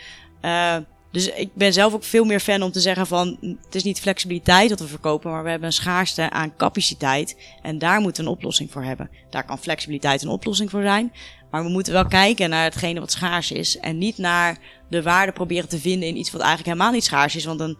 Uh, 0.42 0.76
dus 1.10 1.28
ik 1.28 1.54
ben 1.54 1.72
zelf 1.72 1.94
ook 1.94 2.04
veel 2.04 2.24
meer 2.24 2.40
fan 2.40 2.62
om 2.62 2.72
te 2.72 2.80
zeggen 2.80 3.06
van 3.06 3.36
het 3.64 3.74
is 3.74 3.82
niet 3.82 4.00
flexibiliteit 4.00 4.68
dat 4.68 4.80
we 4.80 4.86
verkopen, 4.86 5.30
maar 5.30 5.42
we 5.42 5.50
hebben 5.50 5.68
een 5.68 5.74
schaarste 5.74 6.30
aan 6.30 6.56
capaciteit 6.56 7.36
en 7.62 7.78
daar 7.78 8.00
moeten 8.00 8.24
we 8.24 8.30
een 8.30 8.36
oplossing 8.36 8.70
voor 8.70 8.82
hebben. 8.82 9.10
Daar 9.30 9.44
kan 9.44 9.58
flexibiliteit 9.58 10.22
een 10.22 10.28
oplossing 10.28 10.70
voor 10.70 10.82
zijn, 10.82 11.12
maar 11.50 11.64
we 11.64 11.70
moeten 11.70 11.92
wel 11.92 12.06
kijken 12.06 12.50
naar 12.50 12.64
hetgene 12.64 13.00
wat 13.00 13.12
schaars 13.12 13.50
is 13.50 13.78
en 13.78 13.98
niet 13.98 14.18
naar 14.18 14.58
de 14.88 15.02
waarde 15.02 15.32
proberen 15.32 15.68
te 15.68 15.78
vinden 15.78 16.08
in 16.08 16.16
iets 16.16 16.30
wat 16.30 16.40
eigenlijk 16.40 16.70
helemaal 16.70 16.92
niet 16.92 17.04
schaars 17.04 17.36
is, 17.36 17.44
want 17.44 17.60
een, 17.60 17.78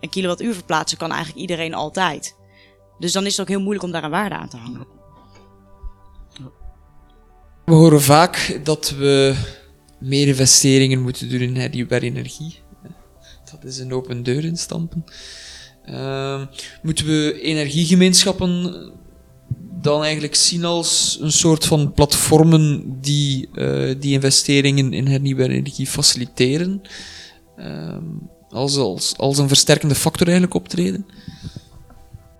een 0.00 0.10
kilowattuur 0.10 0.54
verplaatsen 0.54 0.98
kan 0.98 1.10
eigenlijk 1.10 1.40
iedereen 1.40 1.74
altijd. 1.74 2.36
Dus 2.98 3.12
dan 3.12 3.24
is 3.24 3.30
het 3.30 3.40
ook 3.40 3.48
heel 3.48 3.60
moeilijk 3.60 3.84
om 3.84 3.92
daar 3.92 4.04
een 4.04 4.10
waarde 4.10 4.34
aan 4.34 4.48
te 4.48 4.56
hangen. 4.56 4.86
We 7.64 7.72
horen 7.72 8.02
vaak 8.02 8.60
dat 8.64 8.90
we 8.90 9.36
meer 9.98 10.26
investeringen 10.26 11.02
moeten 11.02 11.28
doen 11.28 11.40
in 11.40 11.56
hernieuwbare 11.56 12.06
energie. 12.06 12.64
Dat 13.60 13.70
is 13.70 13.78
een 13.78 13.92
open 13.92 14.22
deur 14.22 14.44
instampen. 14.44 15.04
Uh, 15.90 16.46
moeten 16.82 17.06
we 17.06 17.40
energiegemeenschappen 17.40 18.74
dan 19.80 20.02
eigenlijk 20.02 20.34
zien 20.34 20.64
als 20.64 21.18
een 21.20 21.32
soort 21.32 21.64
van 21.64 21.92
platformen 21.92 22.96
die 23.00 23.48
uh, 23.54 23.94
die 24.00 24.12
investeringen 24.12 24.92
in 24.92 25.06
hernieuwbare 25.06 25.52
energie 25.52 25.86
faciliteren? 25.86 26.82
Uh, 27.58 27.96
als, 28.48 28.76
als, 28.76 29.16
als 29.16 29.38
een 29.38 29.48
versterkende 29.48 29.94
factor 29.94 30.26
eigenlijk 30.26 30.54
optreden? 30.54 31.06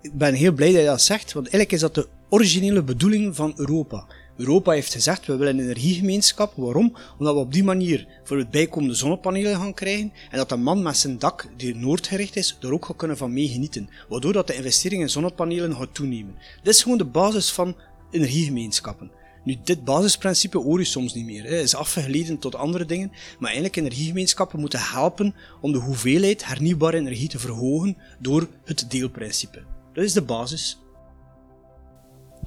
Ik 0.01 0.13
ben 0.13 0.33
heel 0.33 0.51
blij 0.51 0.71
dat 0.71 0.81
je 0.81 0.87
dat 0.87 1.01
zegt, 1.01 1.33
want 1.33 1.45
eigenlijk 1.45 1.71
is 1.71 1.79
dat 1.79 1.95
de 1.95 2.07
originele 2.29 2.83
bedoeling 2.83 3.35
van 3.35 3.53
Europa. 3.55 4.05
Europa 4.37 4.71
heeft 4.71 4.93
gezegd, 4.93 5.25
we 5.25 5.35
willen 5.35 5.57
een 5.57 5.63
energiegemeenschap. 5.63 6.53
Waarom? 6.55 6.95
Omdat 7.17 7.33
we 7.33 7.39
op 7.39 7.53
die 7.53 7.63
manier 7.63 8.07
voor 8.23 8.37
het 8.37 8.51
bijkomende 8.51 8.95
zonnepanelen 8.95 9.55
gaan 9.55 9.73
krijgen 9.73 10.13
en 10.29 10.37
dat 10.37 10.51
een 10.51 10.63
man 10.63 10.81
met 10.81 10.97
zijn 10.97 11.19
dak, 11.19 11.47
die 11.57 11.75
noordgericht 11.75 12.35
is, 12.35 12.57
er 12.61 12.73
ook 12.73 12.85
gaat 12.85 12.95
kunnen 12.95 13.17
van 13.17 13.33
meegenieten. 13.33 13.89
Waardoor 14.09 14.33
dat 14.33 14.47
de 14.47 14.55
investering 14.55 15.01
in 15.01 15.09
zonnepanelen 15.09 15.75
gaat 15.75 15.93
toenemen. 15.93 16.35
Dit 16.63 16.73
is 16.73 16.83
gewoon 16.83 16.97
de 16.97 17.05
basis 17.05 17.51
van 17.51 17.75
energiegemeenschappen. 18.11 19.11
Nu, 19.43 19.57
dit 19.63 19.83
basisprincipe 19.83 20.57
hoor 20.57 20.79
je 20.79 20.85
soms 20.85 21.13
niet 21.13 21.25
meer. 21.25 21.43
Het 21.43 21.51
is 21.51 21.75
afgeleden 21.75 22.39
tot 22.39 22.55
andere 22.55 22.85
dingen. 22.85 23.09
Maar 23.09 23.49
eigenlijk 23.49 23.75
energiegemeenschappen 23.75 24.59
moeten 24.59 24.79
helpen 24.79 25.35
om 25.61 25.71
de 25.71 25.77
hoeveelheid 25.77 26.45
hernieuwbare 26.45 26.97
energie 26.97 27.29
te 27.29 27.39
verhogen 27.39 27.97
door 28.19 28.47
het 28.65 28.91
deelprincipe. 28.91 29.63
Dat 29.93 30.03
is 30.03 30.13
de 30.13 30.21
basis. 30.21 30.79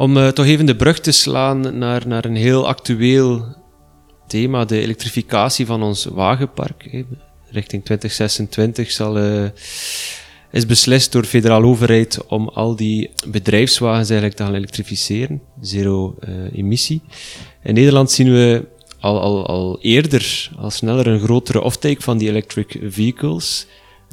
Om 0.01 0.17
uh, 0.17 0.29
toch 0.29 0.47
even 0.47 0.67
de 0.67 0.77
brug 0.77 1.01
te 1.01 1.13
slaan 1.13 1.79
naar, 1.79 2.07
naar 2.07 2.25
een 2.25 2.37
heel 2.37 2.67
actueel 2.67 3.45
thema, 4.27 4.65
de 4.65 4.81
elektrificatie 4.81 5.67
van 5.67 5.83
ons 5.83 6.05
wagenpark. 6.05 7.05
Richting 7.51 7.85
2026 7.85 8.91
zal, 8.91 9.19
uh, 9.19 9.49
is 10.51 10.67
beslist 10.67 11.13
door 11.13 11.23
de 11.23 11.29
federale 11.29 11.67
overheid 11.67 12.27
om 12.27 12.49
al 12.49 12.77
die 12.77 13.11
bedrijfswagens 13.27 14.09
eigenlijk 14.09 14.39
te 14.39 14.45
gaan 14.45 14.55
elektrificeren, 14.55 15.43
zero 15.61 16.17
uh, 16.29 16.59
emissie. 16.59 17.03
In 17.63 17.75
Nederland 17.75 18.11
zien 18.11 18.33
we 18.33 18.67
al, 19.01 19.21
al, 19.21 19.47
al 19.47 19.79
eerder, 19.81 20.51
al 20.59 20.71
sneller, 20.71 21.07
een 21.07 21.21
grotere 21.21 21.63
offtake 21.63 22.03
van 22.03 22.19
die 22.19 22.29
electric 22.29 22.79
vehicles. 22.83 23.67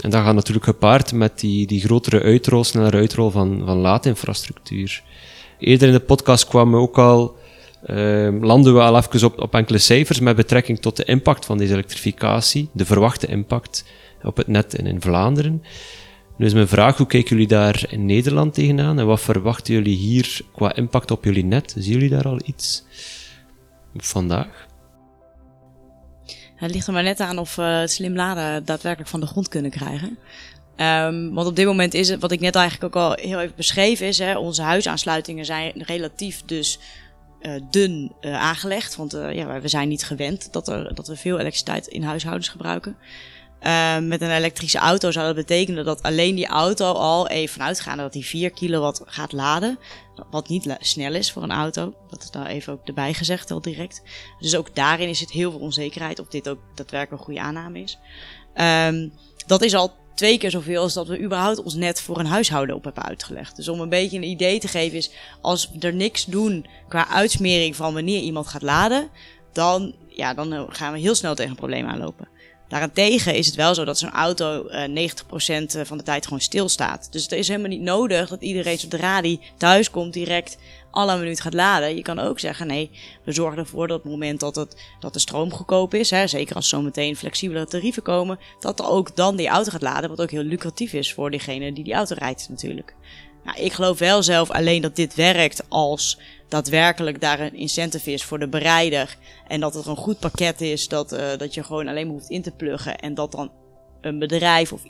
En 0.03 0.09
dat 0.09 0.23
gaat 0.23 0.35
natuurlijk 0.35 0.65
gepaard 0.65 1.13
met 1.13 1.39
die, 1.39 1.67
die 1.67 1.81
grotere 1.81 2.21
uitrol, 2.21 2.63
snellere 2.63 2.97
uitrol 2.97 3.29
van, 3.29 3.61
van 3.65 3.77
laadinfrastructuur. 3.77 5.03
Eerder 5.59 5.87
in 5.87 5.93
de 5.93 5.99
podcast 5.99 6.47
kwamen 6.47 6.73
we 6.73 6.79
ook 6.79 6.97
al, 6.97 7.37
uh, 7.85 8.41
landen 8.41 8.73
we 8.73 8.79
al 8.79 8.97
even 8.97 9.25
op, 9.25 9.41
op 9.41 9.53
enkele 9.53 9.77
cijfers 9.77 10.19
met 10.19 10.35
betrekking 10.35 10.79
tot 10.79 10.95
de 10.95 11.03
impact 11.03 11.45
van 11.45 11.57
deze 11.57 11.73
elektrificatie, 11.73 12.69
de 12.73 12.85
verwachte 12.85 13.27
impact 13.27 13.85
op 14.23 14.37
het 14.37 14.47
net 14.47 14.73
in, 14.73 14.85
in 14.85 15.01
Vlaanderen. 15.01 15.63
Nu 16.37 16.45
is 16.45 16.53
mijn 16.53 16.67
vraag, 16.67 16.97
hoe 16.97 17.07
kijken 17.07 17.29
jullie 17.29 17.47
daar 17.47 17.85
in 17.89 18.05
Nederland 18.05 18.53
tegenaan 18.53 18.99
en 18.99 19.05
wat 19.05 19.21
verwachten 19.21 19.73
jullie 19.73 19.95
hier 19.95 20.41
qua 20.55 20.75
impact 20.75 21.11
op 21.11 21.23
jullie 21.23 21.45
net? 21.45 21.75
Zien 21.77 21.93
jullie 21.93 22.09
daar 22.09 22.27
al 22.27 22.39
iets 22.45 22.83
vandaag? 23.95 24.67
Het 26.55 26.71
ligt 26.71 26.87
er 26.87 26.93
maar 26.93 27.03
net 27.03 27.19
aan 27.19 27.37
of 27.37 27.55
we 27.55 27.61
het 27.61 27.91
slim 27.91 28.15
laden 28.15 28.65
daadwerkelijk 28.65 29.09
van 29.09 29.19
de 29.19 29.25
grond 29.25 29.47
kunnen 29.47 29.71
krijgen. 29.71 30.17
Um, 30.77 31.33
want 31.33 31.47
op 31.47 31.55
dit 31.55 31.65
moment 31.65 31.93
is 31.93 32.09
het, 32.09 32.21
wat 32.21 32.31
ik 32.31 32.39
net 32.39 32.55
eigenlijk 32.55 32.95
ook 32.95 33.03
al 33.03 33.13
heel 33.21 33.39
even 33.39 33.55
beschreven 33.55 34.07
is, 34.07 34.17
hè, 34.17 34.37
onze 34.37 34.61
huisaansluitingen 34.61 35.45
zijn 35.45 35.71
relatief 35.75 36.41
dus 36.45 36.79
uh, 37.41 37.61
dun 37.69 38.11
uh, 38.21 38.33
aangelegd. 38.41 38.95
Want 38.95 39.15
uh, 39.15 39.33
ja, 39.33 39.61
we 39.61 39.67
zijn 39.67 39.87
niet 39.87 40.03
gewend 40.03 40.53
dat, 40.53 40.67
er, 40.67 40.95
dat 40.95 41.07
we 41.07 41.15
veel 41.15 41.39
elektriciteit 41.39 41.87
in 41.87 42.03
huishoudens 42.03 42.49
gebruiken. 42.49 42.97
Ehm, 43.59 44.07
met 44.07 44.21
een 44.21 44.31
elektrische 44.31 44.77
auto 44.77 45.11
zou 45.11 45.25
dat 45.25 45.35
betekenen 45.35 45.85
dat 45.85 46.03
alleen 46.03 46.35
die 46.35 46.47
auto 46.47 46.91
al 46.91 47.27
even 47.27 47.53
vanuitgaande 47.53 48.03
dat 48.03 48.13
die 48.13 48.25
4 48.25 48.51
kilowatt 48.51 49.01
gaat 49.05 49.31
laden. 49.31 49.79
Wat 50.31 50.49
niet 50.49 50.75
snel 50.79 51.13
is 51.13 51.31
voor 51.31 51.43
een 51.43 51.51
auto. 51.51 51.93
Dat 52.09 52.23
is 52.23 52.31
daar 52.31 52.45
even 52.45 52.73
ook 52.73 52.87
erbij 52.87 53.13
gezegd, 53.13 53.51
al 53.51 53.61
direct. 53.61 54.01
Dus 54.39 54.55
ook 54.55 54.75
daarin 54.75 55.09
is 55.09 55.19
het 55.19 55.31
heel 55.31 55.51
veel 55.51 55.59
onzekerheid 55.59 56.19
of 56.19 56.27
dit 56.27 56.49
ook 56.49 56.59
daadwerkelijk 56.75 57.19
een 57.19 57.25
goede 57.25 57.41
aanname 57.41 57.79
is. 57.79 57.97
Um, 58.55 59.13
dat 59.47 59.61
is 59.61 59.75
al 59.75 59.93
twee 60.17 60.37
keer 60.37 60.51
zoveel 60.51 60.81
als 60.81 60.93
dat 60.93 61.07
we 61.07 61.21
überhaupt 61.21 61.63
ons 61.63 61.73
net 61.73 62.01
voor 62.01 62.19
een 62.19 62.25
huishouden 62.25 62.75
op 62.75 62.83
hebben 62.83 63.03
uitgelegd. 63.03 63.55
Dus 63.55 63.67
om 63.67 63.79
een 63.79 63.89
beetje 63.89 64.17
een 64.17 64.23
idee 64.23 64.59
te 64.59 64.67
geven 64.67 64.97
is, 64.97 65.11
als 65.41 65.71
we 65.71 65.87
er 65.87 65.93
niks 65.93 66.25
doen 66.25 66.65
qua 66.87 67.07
uitsmering 67.07 67.75
van 67.75 67.93
wanneer 67.93 68.19
iemand 68.19 68.47
gaat 68.47 68.61
laden, 68.61 69.09
dan, 69.51 69.93
ja, 70.07 70.33
dan 70.33 70.67
gaan 70.69 70.93
we 70.93 70.99
heel 70.99 71.15
snel 71.15 71.35
tegen 71.35 71.51
een 71.51 71.57
probleem 71.57 71.87
aanlopen. 71.87 72.27
Daarentegen 72.67 73.35
is 73.35 73.45
het 73.45 73.55
wel 73.55 73.75
zo 73.75 73.85
dat 73.85 73.97
zo'n 73.97 74.11
auto 74.11 74.67
uh, 74.69 74.83
eh, 74.83 75.11
90% 75.11 75.81
van 75.81 75.97
de 75.97 76.03
tijd 76.03 76.23
gewoon 76.23 76.41
stilstaat. 76.41 77.07
Dus 77.11 77.23
het 77.23 77.31
is 77.31 77.47
helemaal 77.47 77.69
niet 77.69 77.81
nodig 77.81 78.29
dat 78.29 78.41
iedereen 78.41 78.79
zodra 78.79 79.21
die 79.21 79.39
thuis 79.57 79.89
komt 79.89 80.13
direct 80.13 80.57
alle 80.91 81.17
minuut 81.17 81.41
gaat 81.41 81.53
laden. 81.53 81.95
Je 81.95 82.01
kan 82.01 82.19
ook 82.19 82.39
zeggen, 82.39 82.67
nee, 82.67 82.91
we 83.23 83.31
zorgen 83.31 83.57
ervoor 83.57 83.87
dat 83.87 83.97
op 83.97 84.03
het 84.03 84.11
moment 84.11 84.39
dat, 84.39 84.55
het, 84.55 84.81
dat 84.99 85.13
de 85.13 85.19
stroom 85.19 85.51
goedkoop 85.51 85.93
is, 85.93 86.09
hè, 86.09 86.27
zeker 86.27 86.55
als 86.55 86.69
zometeen 86.69 87.15
flexibele 87.15 87.65
tarieven 87.65 88.03
komen, 88.03 88.39
dat 88.59 88.79
er 88.79 88.89
ook 88.89 89.15
dan 89.15 89.35
die 89.35 89.47
auto 89.47 89.71
gaat 89.71 89.81
laden, 89.81 90.09
wat 90.09 90.21
ook 90.21 90.31
heel 90.31 90.43
lucratief 90.43 90.93
is 90.93 91.13
voor 91.13 91.31
diegene 91.31 91.73
die 91.73 91.83
die 91.83 91.93
auto 91.93 92.15
rijdt 92.17 92.49
natuurlijk. 92.49 92.95
Nou, 93.47 93.59
ik 93.59 93.73
geloof 93.73 93.99
wel 93.99 94.23
zelf 94.23 94.51
alleen 94.51 94.81
dat 94.81 94.95
dit 94.95 95.15
werkt 95.15 95.63
als 95.67 96.19
daadwerkelijk 96.47 97.21
daar 97.21 97.39
een 97.39 97.55
incentive 97.55 98.11
is 98.11 98.23
voor 98.23 98.39
de 98.39 98.47
bereider. 98.47 99.17
En 99.47 99.59
dat 99.59 99.73
het 99.73 99.85
een 99.85 99.95
goed 99.95 100.19
pakket 100.19 100.61
is, 100.61 100.87
dat, 100.87 101.13
uh, 101.13 101.37
dat 101.37 101.53
je 101.53 101.63
gewoon 101.63 101.87
alleen 101.87 102.05
maar 102.05 102.15
hoeft 102.15 102.29
in 102.29 102.41
te 102.41 102.51
pluggen. 102.51 102.97
En 102.97 103.13
dat 103.13 103.31
dan 103.31 103.51
een 104.01 104.19
bedrijf 104.19 104.73
of 104.73 104.83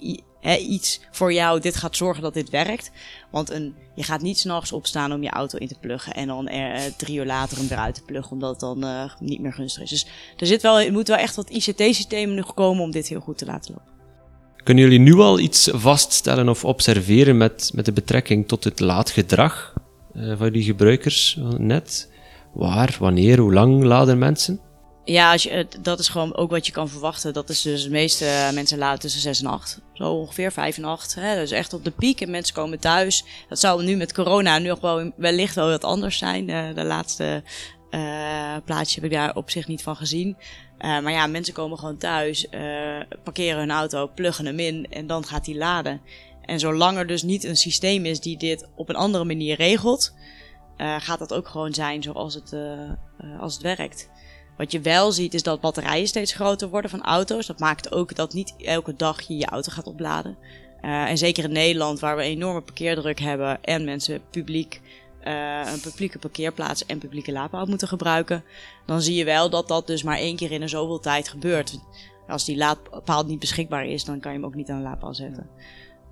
iets 0.59 0.99
voor 1.11 1.33
jou 1.33 1.59
dit 1.59 1.75
gaat 1.75 1.95
zorgen 1.95 2.23
dat 2.23 2.33
dit 2.33 2.49
werkt. 2.49 2.91
Want 3.31 3.49
een, 3.49 3.75
je 3.95 4.03
gaat 4.03 4.21
niet 4.21 4.39
s'nachts 4.39 4.71
opstaan 4.71 5.13
om 5.13 5.23
je 5.23 5.29
auto 5.29 5.57
in 5.57 5.67
te 5.67 5.79
pluggen 5.79 6.13
en 6.13 6.27
dan 6.27 6.47
er, 6.47 6.75
uh, 6.75 6.81
drie 6.97 7.17
uur 7.17 7.25
later 7.25 7.57
hem 7.57 7.67
eruit 7.69 7.95
te 7.95 8.03
pluggen, 8.03 8.31
omdat 8.31 8.49
het 8.49 8.59
dan 8.59 8.85
uh, 8.85 9.13
niet 9.19 9.39
meer 9.39 9.53
gunstig 9.53 9.83
is. 9.83 9.89
Dus 9.89 10.07
er, 10.37 10.47
zit 10.47 10.61
wel, 10.61 10.79
er 10.79 10.91
moet 10.91 11.07
wel 11.07 11.17
echt 11.17 11.35
wat 11.35 11.49
ICT-systemen 11.49 12.35
nog 12.35 12.53
komen 12.53 12.83
om 12.83 12.91
dit 12.91 13.07
heel 13.07 13.19
goed 13.19 13.37
te 13.37 13.45
laten 13.45 13.73
lopen. 13.73 13.96
Kunnen 14.67 14.85
jullie 14.85 14.99
nu 14.99 15.13
al 15.13 15.39
iets 15.39 15.69
vaststellen 15.73 16.49
of 16.49 16.65
observeren 16.65 17.37
met, 17.37 17.71
met 17.73 17.85
de 17.85 17.91
betrekking 17.91 18.47
tot 18.47 18.63
het 18.63 18.79
laadgedrag 18.79 19.73
uh, 20.15 20.37
van 20.37 20.51
die 20.51 20.63
gebruikers 20.63 21.37
net? 21.57 22.11
Waar, 22.53 22.95
wanneer, 22.99 23.39
hoe 23.39 23.53
lang 23.53 23.83
laden 23.83 24.17
mensen? 24.17 24.59
Ja, 25.05 25.35
dat 25.81 25.99
is 25.99 26.07
gewoon 26.07 26.35
ook 26.35 26.49
wat 26.49 26.65
je 26.65 26.71
kan 26.71 26.89
verwachten. 26.89 27.33
Dat 27.33 27.49
is 27.49 27.61
dus 27.61 27.83
de 27.83 27.89
meeste 27.89 28.49
mensen 28.53 28.77
laden 28.77 28.99
tussen 28.99 29.21
6 29.21 29.41
en 29.41 29.47
8. 29.47 29.81
Zo 29.93 30.11
ongeveer 30.11 30.51
5 30.51 30.77
en 30.77 30.85
8. 30.85 31.15
Hè? 31.15 31.35
Dus 31.35 31.51
echt 31.51 31.73
op 31.73 31.83
de 31.83 31.91
piek 31.91 32.21
en 32.21 32.31
mensen 32.31 32.55
komen 32.55 32.79
thuis. 32.79 33.23
Dat 33.49 33.59
zou 33.59 33.83
nu 33.83 33.95
met 33.95 34.13
corona 34.13 34.57
nu 34.57 34.73
wel 34.81 35.11
wellicht 35.17 35.55
wel 35.55 35.69
wat 35.69 35.83
anders 35.83 36.17
zijn. 36.17 36.45
De, 36.45 36.71
de 36.75 36.83
laatste 36.83 37.43
uh, 37.91 38.55
plaatje 38.65 39.01
heb 39.01 39.11
ik 39.11 39.17
daar 39.17 39.35
op 39.35 39.49
zich 39.49 39.67
niet 39.67 39.81
van 39.81 39.95
gezien. 39.95 40.37
Uh, 40.81 40.99
maar 40.99 41.11
ja, 41.11 41.27
mensen 41.27 41.53
komen 41.53 41.77
gewoon 41.77 41.97
thuis, 41.97 42.47
uh, 42.51 42.99
parkeren 43.23 43.59
hun 43.59 43.71
auto, 43.71 44.07
pluggen 44.15 44.45
hem 44.45 44.59
in 44.59 44.87
en 44.89 45.07
dan 45.07 45.25
gaat 45.25 45.45
hij 45.45 45.55
laden. 45.55 46.01
En 46.41 46.59
zolang 46.59 46.97
er 46.97 47.07
dus 47.07 47.23
niet 47.23 47.43
een 47.43 47.57
systeem 47.57 48.05
is 48.05 48.19
die 48.19 48.37
dit 48.37 48.67
op 48.75 48.89
een 48.89 48.95
andere 48.95 49.23
manier 49.23 49.55
regelt, 49.55 50.13
gaat 50.77 51.19
dat 51.19 51.33
ook 51.33 51.47
gewoon 51.47 51.73
zijn 51.73 52.03
zoals 52.03 52.33
het, 52.33 52.55
als 53.39 53.53
het 53.53 53.63
werkt. 53.63 54.09
Wat 54.57 54.71
je 54.71 54.79
wel 54.79 55.11
ziet 55.11 55.33
is 55.33 55.43
dat 55.43 55.61
batterijen 55.61 56.07
steeds 56.07 56.33
groter 56.33 56.69
worden 56.69 56.89
van 56.89 57.03
auto's. 57.03 57.45
Dat 57.45 57.59
maakt 57.59 57.91
ook 57.91 58.15
dat 58.15 58.33
niet 58.33 58.53
elke 58.57 58.95
dag 58.95 59.21
je 59.21 59.37
je 59.37 59.45
auto 59.45 59.71
gaat 59.71 59.87
opladen. 59.87 60.37
En 60.81 61.17
zeker 61.17 61.43
in 61.43 61.51
Nederland, 61.51 61.99
waar 61.99 62.15
we 62.15 62.21
enorme 62.21 62.61
parkeerdruk 62.61 63.19
hebben 63.19 63.63
en 63.63 63.83
mensen 63.83 64.21
publiek 64.29 64.81
uh, 65.27 65.71
een 65.73 65.79
publieke 65.79 66.19
parkeerplaats 66.19 66.85
en 66.85 66.97
publieke 66.97 67.31
laadpaal 67.31 67.65
moeten 67.65 67.87
gebruiken, 67.87 68.43
dan 68.85 69.01
zie 69.01 69.15
je 69.15 69.25
wel 69.25 69.49
dat 69.49 69.67
dat 69.67 69.87
dus 69.87 70.03
maar 70.03 70.17
één 70.17 70.35
keer 70.35 70.51
in 70.51 70.61
een 70.61 70.69
zoveel 70.69 70.99
tijd 70.99 71.29
gebeurt. 71.29 71.79
Als 72.27 72.45
die 72.45 72.57
laadpaal 72.57 73.23
niet 73.23 73.39
beschikbaar 73.39 73.85
is, 73.85 74.05
dan 74.05 74.19
kan 74.19 74.31
je 74.31 74.37
hem 74.37 74.47
ook 74.47 74.55
niet 74.55 74.69
aan 74.69 74.77
de 74.77 74.83
laadpaal 74.83 75.13
zetten. 75.13 75.49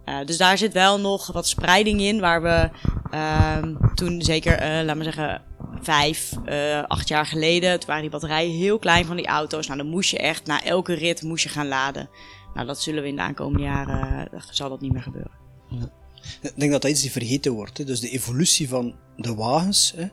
Uh, 0.06 0.25
dus 0.25 0.38
daar 0.38 0.58
zit 0.58 0.73
wel 0.73 0.99
nog 0.99 1.32
wat 1.32 1.47
spreiding 1.47 2.01
in, 2.01 2.19
waar 2.19 2.41
we 2.41 2.69
uh, 3.13 3.63
toen 3.95 4.21
zeker, 4.21 4.62
uh, 4.62 4.86
laat 4.86 4.95
maar 4.95 5.04
zeggen, 5.04 5.41
vijf, 5.82 6.34
uh, 6.45 6.84
acht 6.84 7.08
jaar 7.08 7.25
geleden, 7.25 7.80
toen 7.80 7.88
waren 7.88 8.01
die 8.01 8.12
batterijen 8.12 8.58
heel 8.58 8.80
klein 8.80 9.06
van 9.06 9.15
die 9.15 9.28
auto's. 9.28 9.67
Nou, 9.67 9.80
dan 9.80 9.89
moest 9.89 10.10
je 10.10 10.17
echt, 10.17 10.45
na 10.45 10.63
elke 10.63 10.93
rit 10.93 11.23
moest 11.23 11.43
je 11.43 11.49
gaan 11.49 11.67
laden. 11.67 12.10
Nou, 12.54 12.67
dat 12.67 12.82
zullen 12.82 13.04
we 13.04 13.10
in 13.10 13.15
de 13.15 13.21
aankomende 13.21 13.63
jaren, 13.63 14.30
zal 14.49 14.69
dat 14.69 14.82
niet 14.82 14.93
meer 14.93 15.01
gebeuren. 15.01 15.32
Ja. 15.69 16.04
Ik 16.41 16.53
denk 16.55 16.71
dat 16.71 16.81
dat 16.81 16.91
iets 16.91 17.01
die 17.01 17.11
vergeten 17.11 17.51
wordt. 17.51 17.77
Hè. 17.77 17.83
Dus 17.83 17.99
de 17.99 18.09
evolutie 18.09 18.69
van 18.69 18.95
de 19.17 19.35
wagens, 19.35 19.93
hè, 19.95 20.07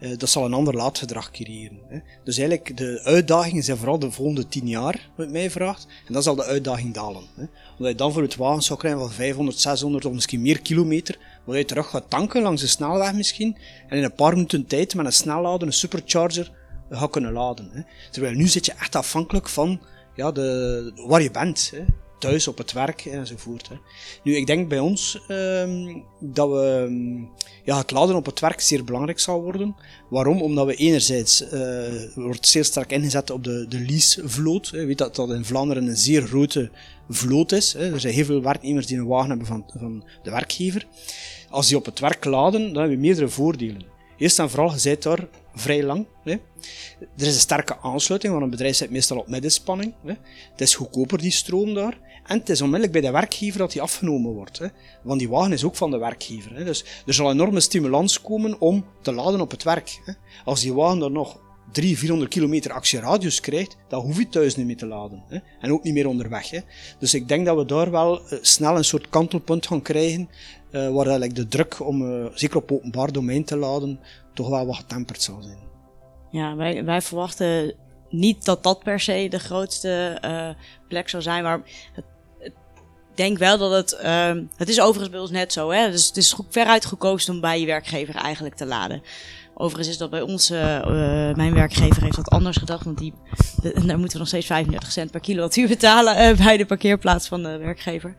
uh, 0.00 0.18
dat 0.18 0.28
zal 0.28 0.44
een 0.44 0.52
ander 0.52 0.74
laadgedrag 0.74 1.30
creëren. 1.30 1.78
Hè. 1.88 1.98
Dus 2.24 2.38
eigenlijk, 2.38 2.76
de 2.76 3.00
uitdagingen 3.02 3.62
zijn 3.62 3.76
vooral 3.76 3.98
de 3.98 4.10
volgende 4.10 4.48
tien 4.48 4.68
jaar, 4.68 5.10
wat 5.16 5.28
mij 5.28 5.50
vraagt. 5.50 5.86
En 6.06 6.12
dan 6.12 6.22
zal 6.22 6.34
de 6.34 6.44
uitdaging 6.44 6.94
dalen. 6.94 7.24
Hè. 7.34 7.44
Omdat 7.78 7.92
je 7.92 7.94
dan 7.94 8.12
voor 8.12 8.22
het 8.22 8.36
wagen 8.36 8.62
zou 8.62 8.78
krijgen 8.78 9.00
van 9.00 9.10
500, 9.10 9.60
600 9.60 10.04
of 10.04 10.12
misschien 10.12 10.42
meer 10.42 10.60
kilometer, 10.60 11.18
waar 11.44 11.58
je 11.58 11.64
terug 11.64 11.90
gaat 11.90 12.10
tanken 12.10 12.42
langs 12.42 12.60
de 12.60 12.66
snelweg 12.66 13.12
misschien, 13.12 13.56
en 13.88 13.98
in 13.98 14.04
een 14.04 14.14
paar 14.14 14.32
minuten 14.32 14.66
tijd 14.66 14.94
met 14.94 15.06
een 15.06 15.12
snellader, 15.12 15.66
een 15.66 15.72
supercharger, 15.72 16.52
gaat 16.90 17.10
kunnen 17.10 17.32
laden. 17.32 17.70
Hè. 17.72 17.80
Terwijl 18.10 18.34
nu 18.34 18.46
zit 18.46 18.66
je 18.66 18.72
echt 18.72 18.96
afhankelijk 18.96 19.48
van 19.48 19.80
ja, 20.14 20.32
de, 20.32 20.92
waar 21.06 21.22
je 21.22 21.30
bent. 21.30 21.72
Hè 21.74 21.84
thuis, 22.18 22.48
op 22.48 22.58
het 22.58 22.72
werk 22.72 23.04
enzovoort. 23.04 23.68
Hè. 23.68 23.74
Nu, 24.22 24.36
ik 24.36 24.46
denk 24.46 24.68
bij 24.68 24.78
ons 24.78 25.20
um, 25.28 26.04
dat 26.20 26.48
we 26.48 26.84
ehm, 26.86 27.20
ja, 27.64 27.78
het 27.78 27.90
laden 27.90 28.16
op 28.16 28.26
het 28.26 28.40
werk 28.40 28.60
zeer 28.60 28.84
belangrijk 28.84 29.20
zal 29.20 29.42
worden. 29.42 29.76
Waarom? 30.08 30.42
Omdat 30.42 30.66
we 30.66 30.74
enerzijds 30.74 31.42
uh, 31.52 31.88
wordt 32.14 32.46
zeer 32.46 32.64
sterk 32.64 32.90
ingezet 32.92 33.30
op 33.30 33.44
de, 33.44 33.66
de 33.68 33.80
leasevloot. 33.80 34.68
Je 34.68 34.86
weet 34.86 34.98
dat 34.98 35.16
dat 35.16 35.30
in 35.30 35.44
Vlaanderen 35.44 35.86
een 35.86 35.96
zeer 35.96 36.22
grote 36.22 36.70
vloot 37.08 37.52
is. 37.52 37.72
Hè. 37.72 37.92
Er 37.92 38.00
zijn 38.00 38.14
heel 38.14 38.24
veel 38.24 38.42
werknemers 38.42 38.86
die 38.86 38.98
een 38.98 39.06
wagen 39.06 39.28
hebben 39.28 39.46
van, 39.46 39.64
van 39.78 40.04
de 40.22 40.30
werkgever. 40.30 40.86
Als 41.50 41.68
die 41.68 41.76
op 41.76 41.84
het 41.84 41.98
werk 41.98 42.24
laden, 42.24 42.60
dan 42.60 42.76
hebben 42.76 42.96
we 42.96 43.06
meerdere 43.06 43.28
voordelen. 43.28 43.94
Eerst 44.16 44.38
en 44.38 44.50
vooral, 44.50 44.74
je 44.78 44.96
daar 45.00 45.28
vrij 45.56 45.82
lang. 45.82 46.06
Hè. 46.24 46.30
Er 47.00 47.26
is 47.26 47.34
een 47.34 47.40
sterke 47.40 47.78
aansluiting, 47.78 48.32
want 48.32 48.44
een 48.44 48.50
bedrijf 48.50 48.76
zit 48.76 48.90
meestal 48.90 49.18
op 49.18 49.28
middenspanning. 49.28 49.94
Hè. 50.04 50.14
Het 50.50 50.60
is 50.60 50.74
goedkoper, 50.74 51.18
die 51.18 51.30
stroom 51.30 51.74
daar. 51.74 51.98
En 52.26 52.38
het 52.38 52.48
is 52.48 52.60
onmiddellijk 52.60 52.92
bij 52.92 53.10
de 53.10 53.10
werkgever 53.10 53.58
dat 53.58 53.72
die 53.72 53.82
afgenomen 53.82 54.32
wordt. 54.32 54.58
Hè. 54.58 54.66
Want 55.02 55.18
die 55.18 55.28
wagen 55.28 55.52
is 55.52 55.64
ook 55.64 55.76
van 55.76 55.90
de 55.90 55.98
werkgever. 55.98 56.54
Hè. 56.54 56.64
Dus 56.64 56.84
er 57.06 57.14
zal 57.14 57.30
enorme 57.30 57.60
stimulans 57.60 58.20
komen 58.20 58.60
om 58.60 58.84
te 59.02 59.12
laden 59.12 59.40
op 59.40 59.50
het 59.50 59.62
werk. 59.62 60.00
Hè. 60.04 60.12
Als 60.44 60.60
die 60.60 60.74
wagen 60.74 60.98
dan 60.98 61.12
nog 61.12 61.40
300, 61.72 61.98
400 61.98 62.30
kilometer 62.30 62.72
actieradius 62.72 63.40
krijgt, 63.40 63.76
dan 63.88 64.00
hoef 64.00 64.18
je 64.18 64.28
thuis 64.28 64.56
niet 64.56 64.66
meer 64.66 64.76
te 64.76 64.86
laden. 64.86 65.22
Hè. 65.28 65.38
En 65.60 65.72
ook 65.72 65.82
niet 65.82 65.94
meer 65.94 66.08
onderweg. 66.08 66.50
Hè. 66.50 66.60
Dus 66.98 67.14
ik 67.14 67.28
denk 67.28 67.46
dat 67.46 67.56
we 67.56 67.64
daar 67.64 67.90
wel 67.90 68.20
uh, 68.20 68.38
snel 68.40 68.76
een 68.76 68.84
soort 68.84 69.08
kantelpunt 69.08 69.66
gaan 69.66 69.82
krijgen, 69.82 70.28
uh, 70.70 70.88
waar 70.88 71.06
eigenlijk 71.06 71.34
de 71.34 71.48
druk 71.48 71.86
om, 71.86 72.02
uh, 72.02 72.26
zeker 72.34 72.56
op 72.56 72.72
openbaar 72.72 73.12
domein 73.12 73.44
te 73.44 73.56
laden, 73.56 74.00
toch 74.36 74.48
wel 74.48 74.66
wat 74.66 74.76
getemperd 74.76 75.22
zal 75.22 75.42
zijn. 75.42 75.58
Ja, 76.30 76.56
wij, 76.56 76.84
wij 76.84 77.02
verwachten 77.02 77.74
niet 78.08 78.44
dat 78.44 78.62
dat 78.62 78.82
per 78.82 79.00
se 79.00 79.26
de 79.30 79.38
grootste 79.38 80.18
uh, 80.24 80.48
plek 80.88 81.08
zou 81.08 81.22
zijn, 81.22 81.42
maar 81.42 81.60
ik 82.40 82.52
denk 83.14 83.38
wel 83.38 83.58
dat 83.58 83.72
het. 83.72 84.00
Uh, 84.02 84.42
het 84.56 84.68
is 84.68 84.80
overigens 84.80 85.10
bij 85.10 85.20
ons 85.20 85.30
net 85.30 85.52
zo, 85.52 85.70
hè? 85.70 85.90
Dus 85.90 86.06
het 86.06 86.16
is 86.16 86.36
veruit 86.50 86.84
gekozen 86.84 87.34
om 87.34 87.40
bij 87.40 87.60
je 87.60 87.66
werkgever 87.66 88.14
eigenlijk 88.14 88.54
te 88.54 88.66
laden. 88.66 89.02
Overigens 89.58 89.88
is 89.88 89.98
dat 89.98 90.10
bij 90.10 90.20
ons, 90.20 90.50
uh, 90.50 90.58
mijn 91.34 91.54
werkgever 91.54 92.02
heeft 92.02 92.16
dat 92.16 92.28
anders 92.28 92.56
gedacht, 92.56 92.84
want 92.84 92.98
die, 92.98 93.12
de, 93.62 93.72
daar 93.86 93.98
moeten 93.98 94.12
we 94.12 94.18
nog 94.18 94.28
steeds 94.28 94.46
35 94.46 94.92
cent 94.92 95.10
per 95.10 95.20
kilowattuur 95.20 95.68
betalen 95.76 96.36
bij 96.36 96.56
de 96.56 96.66
parkeerplaats 96.66 97.28
van 97.28 97.42
de 97.42 97.56
werkgever. 97.56 98.16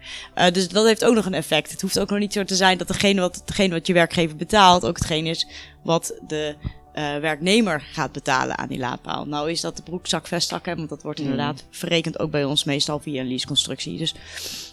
Dus 0.52 0.68
dat 0.68 0.86
heeft 0.86 1.06
ook 1.06 1.16
nog 1.16 1.26
een 1.26 1.34
effect. 1.34 1.72
Het 1.72 1.82
hoeft 1.82 2.00
ook 2.00 2.10
nog 2.10 2.20
niet 2.20 2.34
zo 2.34 2.44
te 2.44 2.56
zijn 2.56 2.78
dat 2.78 2.88
degene 2.88 3.22
wat, 3.22 3.42
degene 3.46 3.74
wat 3.74 3.88
je 3.88 3.94
werkgever 3.94 4.36
betaalt 4.36 4.86
ook 4.86 4.98
hetgeen 4.98 5.26
is 5.26 5.48
wat 5.84 6.20
de 6.28 6.56
eh, 6.98 7.18
werknemer 7.18 7.82
gaat 7.82 8.12
betalen 8.12 8.58
aan 8.58 8.68
die 8.68 8.80
laadpaal. 8.80 9.26
Nou 9.26 9.52
is 9.52 9.62
dat 9.62 9.76
de 9.76 9.84
broekzak 9.84 10.28
vestzakken, 10.28 10.78
want 10.78 10.90
dat 10.90 11.04
wordt 11.04 11.20
inderdaad 11.20 11.64
verrekend 11.70 12.20
ook 12.20 12.32
bij 12.32 12.44
ons 12.44 12.64
meestal 12.64 13.00
via 13.00 13.22
een 13.22 13.28
leaseconstructie. 13.28 13.98
Dus, 13.98 14.14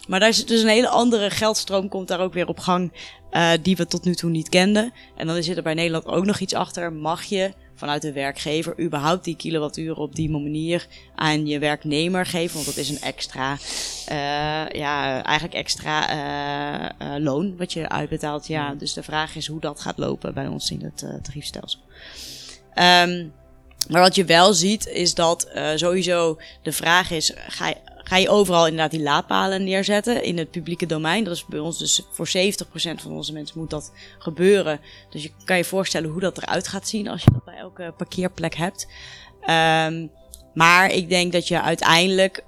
maar 0.07 0.19
daar 0.19 0.29
is 0.29 0.45
dus 0.45 0.61
een 0.61 0.67
hele 0.67 0.89
andere 0.89 1.29
geldstroom 1.29 1.89
komt 1.89 2.07
daar 2.07 2.19
ook 2.19 2.33
weer 2.33 2.47
op 2.47 2.59
gang 2.59 2.91
uh, 3.31 3.51
die 3.61 3.75
we 3.75 3.87
tot 3.87 4.03
nu 4.03 4.15
toe 4.15 4.29
niet 4.29 4.49
kenden. 4.49 4.93
En 5.15 5.27
dan 5.27 5.43
zit 5.43 5.57
er 5.57 5.63
bij 5.63 5.73
Nederland 5.73 6.05
ook 6.05 6.25
nog 6.25 6.39
iets 6.39 6.53
achter. 6.53 6.93
Mag 6.93 7.23
je 7.23 7.53
vanuit 7.75 8.01
de 8.01 8.11
werkgever 8.11 8.79
überhaupt 8.79 9.23
die 9.23 9.35
kilowatturen 9.35 9.97
op 9.97 10.15
die 10.15 10.29
manier 10.29 10.87
aan 11.15 11.47
je 11.47 11.59
werknemer 11.59 12.25
geven. 12.25 12.53
Want 12.53 12.65
dat 12.65 12.77
is 12.77 12.89
een 12.89 13.01
extra, 13.01 13.53
uh, 13.53 14.79
ja, 14.79 15.23
eigenlijk 15.23 15.53
extra 15.53 16.09
uh, 16.09 17.07
uh, 17.07 17.23
loon 17.23 17.57
wat 17.57 17.73
je 17.73 17.89
uitbetaalt. 17.89 18.47
Ja, 18.47 18.73
dus 18.73 18.93
de 18.93 19.03
vraag 19.03 19.35
is 19.35 19.47
hoe 19.47 19.59
dat 19.59 19.79
gaat 19.79 19.97
lopen 19.97 20.33
bij 20.33 20.47
ons 20.47 20.71
in 20.71 20.81
het 20.83 21.23
tariefstelsel. 21.23 21.79
Um, 22.75 23.33
maar 23.89 24.01
wat 24.01 24.15
je 24.15 24.25
wel 24.25 24.53
ziet 24.53 24.87
is 24.87 25.13
dat 25.13 25.49
sowieso 25.75 26.39
de 26.61 26.71
vraag 26.71 27.11
is, 27.11 27.33
ga 27.47 27.67
je, 27.67 27.75
ga 28.07 28.17
je 28.17 28.29
overal 28.29 28.65
inderdaad 28.65 28.91
die 28.91 29.01
laadpalen 29.01 29.63
neerzetten 29.63 30.23
in 30.23 30.37
het 30.37 30.51
publieke 30.51 30.85
domein. 30.85 31.23
Dat 31.23 31.33
is 31.33 31.45
bij 31.45 31.59
ons 31.59 31.77
dus 31.77 32.01
voor 32.11 32.27
70% 32.27 32.31
van 32.95 33.11
onze 33.11 33.33
mensen 33.33 33.59
moet 33.59 33.69
dat 33.69 33.91
gebeuren. 34.19 34.79
Dus 35.09 35.23
je 35.23 35.31
kan 35.43 35.57
je 35.57 35.63
voorstellen 35.63 36.09
hoe 36.09 36.21
dat 36.21 36.37
eruit 36.37 36.67
gaat 36.67 36.87
zien 36.87 37.07
als 37.07 37.23
je 37.23 37.31
dat 37.31 37.45
bij 37.45 37.57
elke 37.57 37.93
parkeerplek 37.97 38.55
hebt. 38.55 38.87
Um, 39.49 40.11
maar 40.53 40.91
ik 40.91 41.09
denk 41.09 41.31
dat 41.31 41.47
je 41.47 41.61
uiteindelijk 41.61 42.43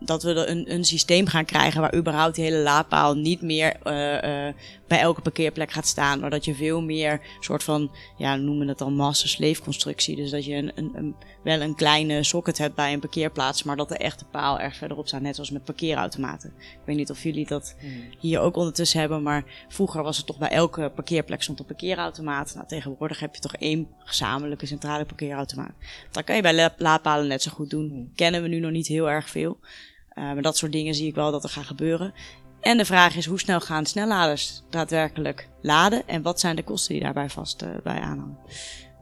dat 0.00 0.22
we 0.22 0.30
een, 0.30 0.72
een 0.72 0.84
systeem 0.84 1.26
gaan 1.26 1.44
krijgen 1.44 1.80
waar 1.80 1.94
überhaupt 1.94 2.34
die 2.34 2.44
hele 2.44 2.58
laadpaal 2.58 3.14
niet 3.14 3.42
meer 3.42 3.76
uh, 3.84 3.92
uh, 4.12 4.52
bij 4.88 4.98
elke 4.98 5.20
parkeerplek 5.20 5.72
gaat 5.72 5.86
staan. 5.86 6.20
Maar 6.20 6.30
dat 6.30 6.44
je 6.44 6.54
veel 6.54 6.82
meer 6.82 7.20
soort 7.40 7.62
van, 7.62 7.90
ja, 8.16 8.36
noemen 8.36 8.68
het 8.68 8.78
dan 8.78 8.94
master-slave 8.94 9.62
constructie. 9.62 10.16
Dus 10.16 10.30
dat 10.30 10.44
je 10.44 10.54
een, 10.54 10.72
een, 10.74 10.92
een, 10.94 11.16
wel 11.46 11.60
een 11.60 11.74
kleine 11.74 12.22
socket 12.22 12.58
hebt 12.58 12.74
bij 12.74 12.92
een 12.92 13.00
parkeerplaats, 13.00 13.62
maar 13.62 13.76
dat 13.76 13.88
de 13.88 13.96
echte 13.96 14.24
paal 14.24 14.60
erg 14.60 14.76
verderop 14.76 15.06
staat. 15.06 15.20
Net 15.20 15.34
zoals 15.34 15.50
met 15.50 15.64
parkeerautomaten. 15.64 16.52
Ik 16.58 16.78
weet 16.84 16.96
niet 16.96 17.10
of 17.10 17.22
jullie 17.22 17.46
dat 17.46 17.76
hier 18.18 18.40
ook 18.40 18.56
ondertussen 18.56 19.00
hebben, 19.00 19.22
maar 19.22 19.44
vroeger 19.68 20.02
was 20.02 20.16
het 20.16 20.26
toch 20.26 20.38
bij 20.38 20.48
elke 20.48 20.90
parkeerplek 20.94 21.42
stond 21.42 21.58
een 21.58 21.66
parkeerautomaat. 21.66 22.52
Nou, 22.54 22.66
tegenwoordig 22.66 23.20
heb 23.20 23.34
je 23.34 23.40
toch 23.40 23.56
één 23.56 23.88
gezamenlijke 23.98 24.66
centrale 24.66 25.04
parkeerautomaat. 25.04 25.72
Dat 26.10 26.24
kan 26.24 26.36
je 26.36 26.42
bij 26.42 26.70
laadpalen 26.76 27.26
net 27.26 27.42
zo 27.42 27.50
goed 27.50 27.70
doen. 27.70 28.12
Kennen 28.14 28.42
we 28.42 28.48
nu 28.48 28.60
nog 28.60 28.70
niet 28.70 28.86
heel 28.86 29.10
erg 29.10 29.30
veel. 29.30 29.58
Uh, 29.60 30.24
maar 30.24 30.42
dat 30.42 30.56
soort 30.56 30.72
dingen 30.72 30.94
zie 30.94 31.08
ik 31.08 31.14
wel 31.14 31.30
dat 31.30 31.44
er 31.44 31.50
gaan 31.50 31.64
gebeuren. 31.64 32.14
En 32.60 32.76
de 32.76 32.84
vraag 32.84 33.16
is 33.16 33.26
hoe 33.26 33.40
snel 33.40 33.60
gaan 33.60 33.86
snelladers 33.86 34.62
daadwerkelijk 34.70 35.48
laden 35.62 36.08
en 36.08 36.22
wat 36.22 36.40
zijn 36.40 36.56
de 36.56 36.62
kosten 36.62 36.94
die 36.94 37.02
daarbij 37.02 37.30
vast 37.30 37.62
uh, 37.62 37.68
bij 37.82 38.00
aanhangen. 38.00 38.38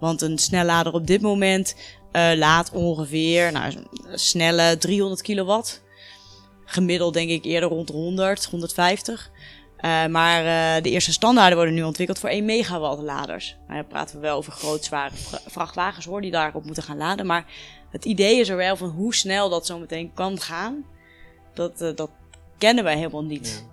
Want 0.04 0.22
een 0.22 0.38
snellader 0.38 0.92
op 0.92 1.06
dit 1.06 1.20
moment 1.20 1.74
uh, 2.12 2.30
laat 2.34 2.70
ongeveer 2.72 3.52
nou, 3.52 3.72
snelle 4.14 4.76
300 4.78 5.22
kilowatt. 5.22 5.82
Gemiddeld 6.64 7.14
denk 7.14 7.30
ik 7.30 7.44
eerder 7.44 7.68
rond 7.68 7.88
100, 7.88 8.44
150. 8.44 9.30
Uh, 9.80 10.06
maar 10.06 10.44
uh, 10.44 10.82
de 10.82 10.90
eerste 10.90 11.12
standaarden 11.12 11.56
worden 11.56 11.74
nu 11.74 11.82
ontwikkeld 11.82 12.18
voor 12.18 12.28
1 12.28 12.44
megawatt 12.44 13.02
laders. 13.02 13.56
Nou, 13.66 13.80
dan 13.80 13.86
praten 13.86 14.14
we 14.14 14.20
wel 14.20 14.36
over 14.36 14.52
groot 14.52 14.84
zware 14.84 15.14
vrachtwagens 15.46 16.06
hoor, 16.06 16.20
die 16.20 16.30
daarop 16.30 16.64
moeten 16.64 16.82
gaan 16.82 16.96
laden. 16.96 17.26
Maar 17.26 17.44
het 17.90 18.04
idee 18.04 18.40
is 18.40 18.48
er 18.48 18.56
wel 18.56 18.76
van 18.76 18.88
hoe 18.88 19.14
snel 19.14 19.48
dat 19.48 19.66
zo 19.66 19.78
meteen 19.78 20.12
kan 20.14 20.40
gaan 20.40 20.84
dat, 21.54 21.78
dat 21.78 22.10
kennen 22.58 22.84
wij 22.84 22.96
helemaal 22.96 23.24
niet. 23.24 23.64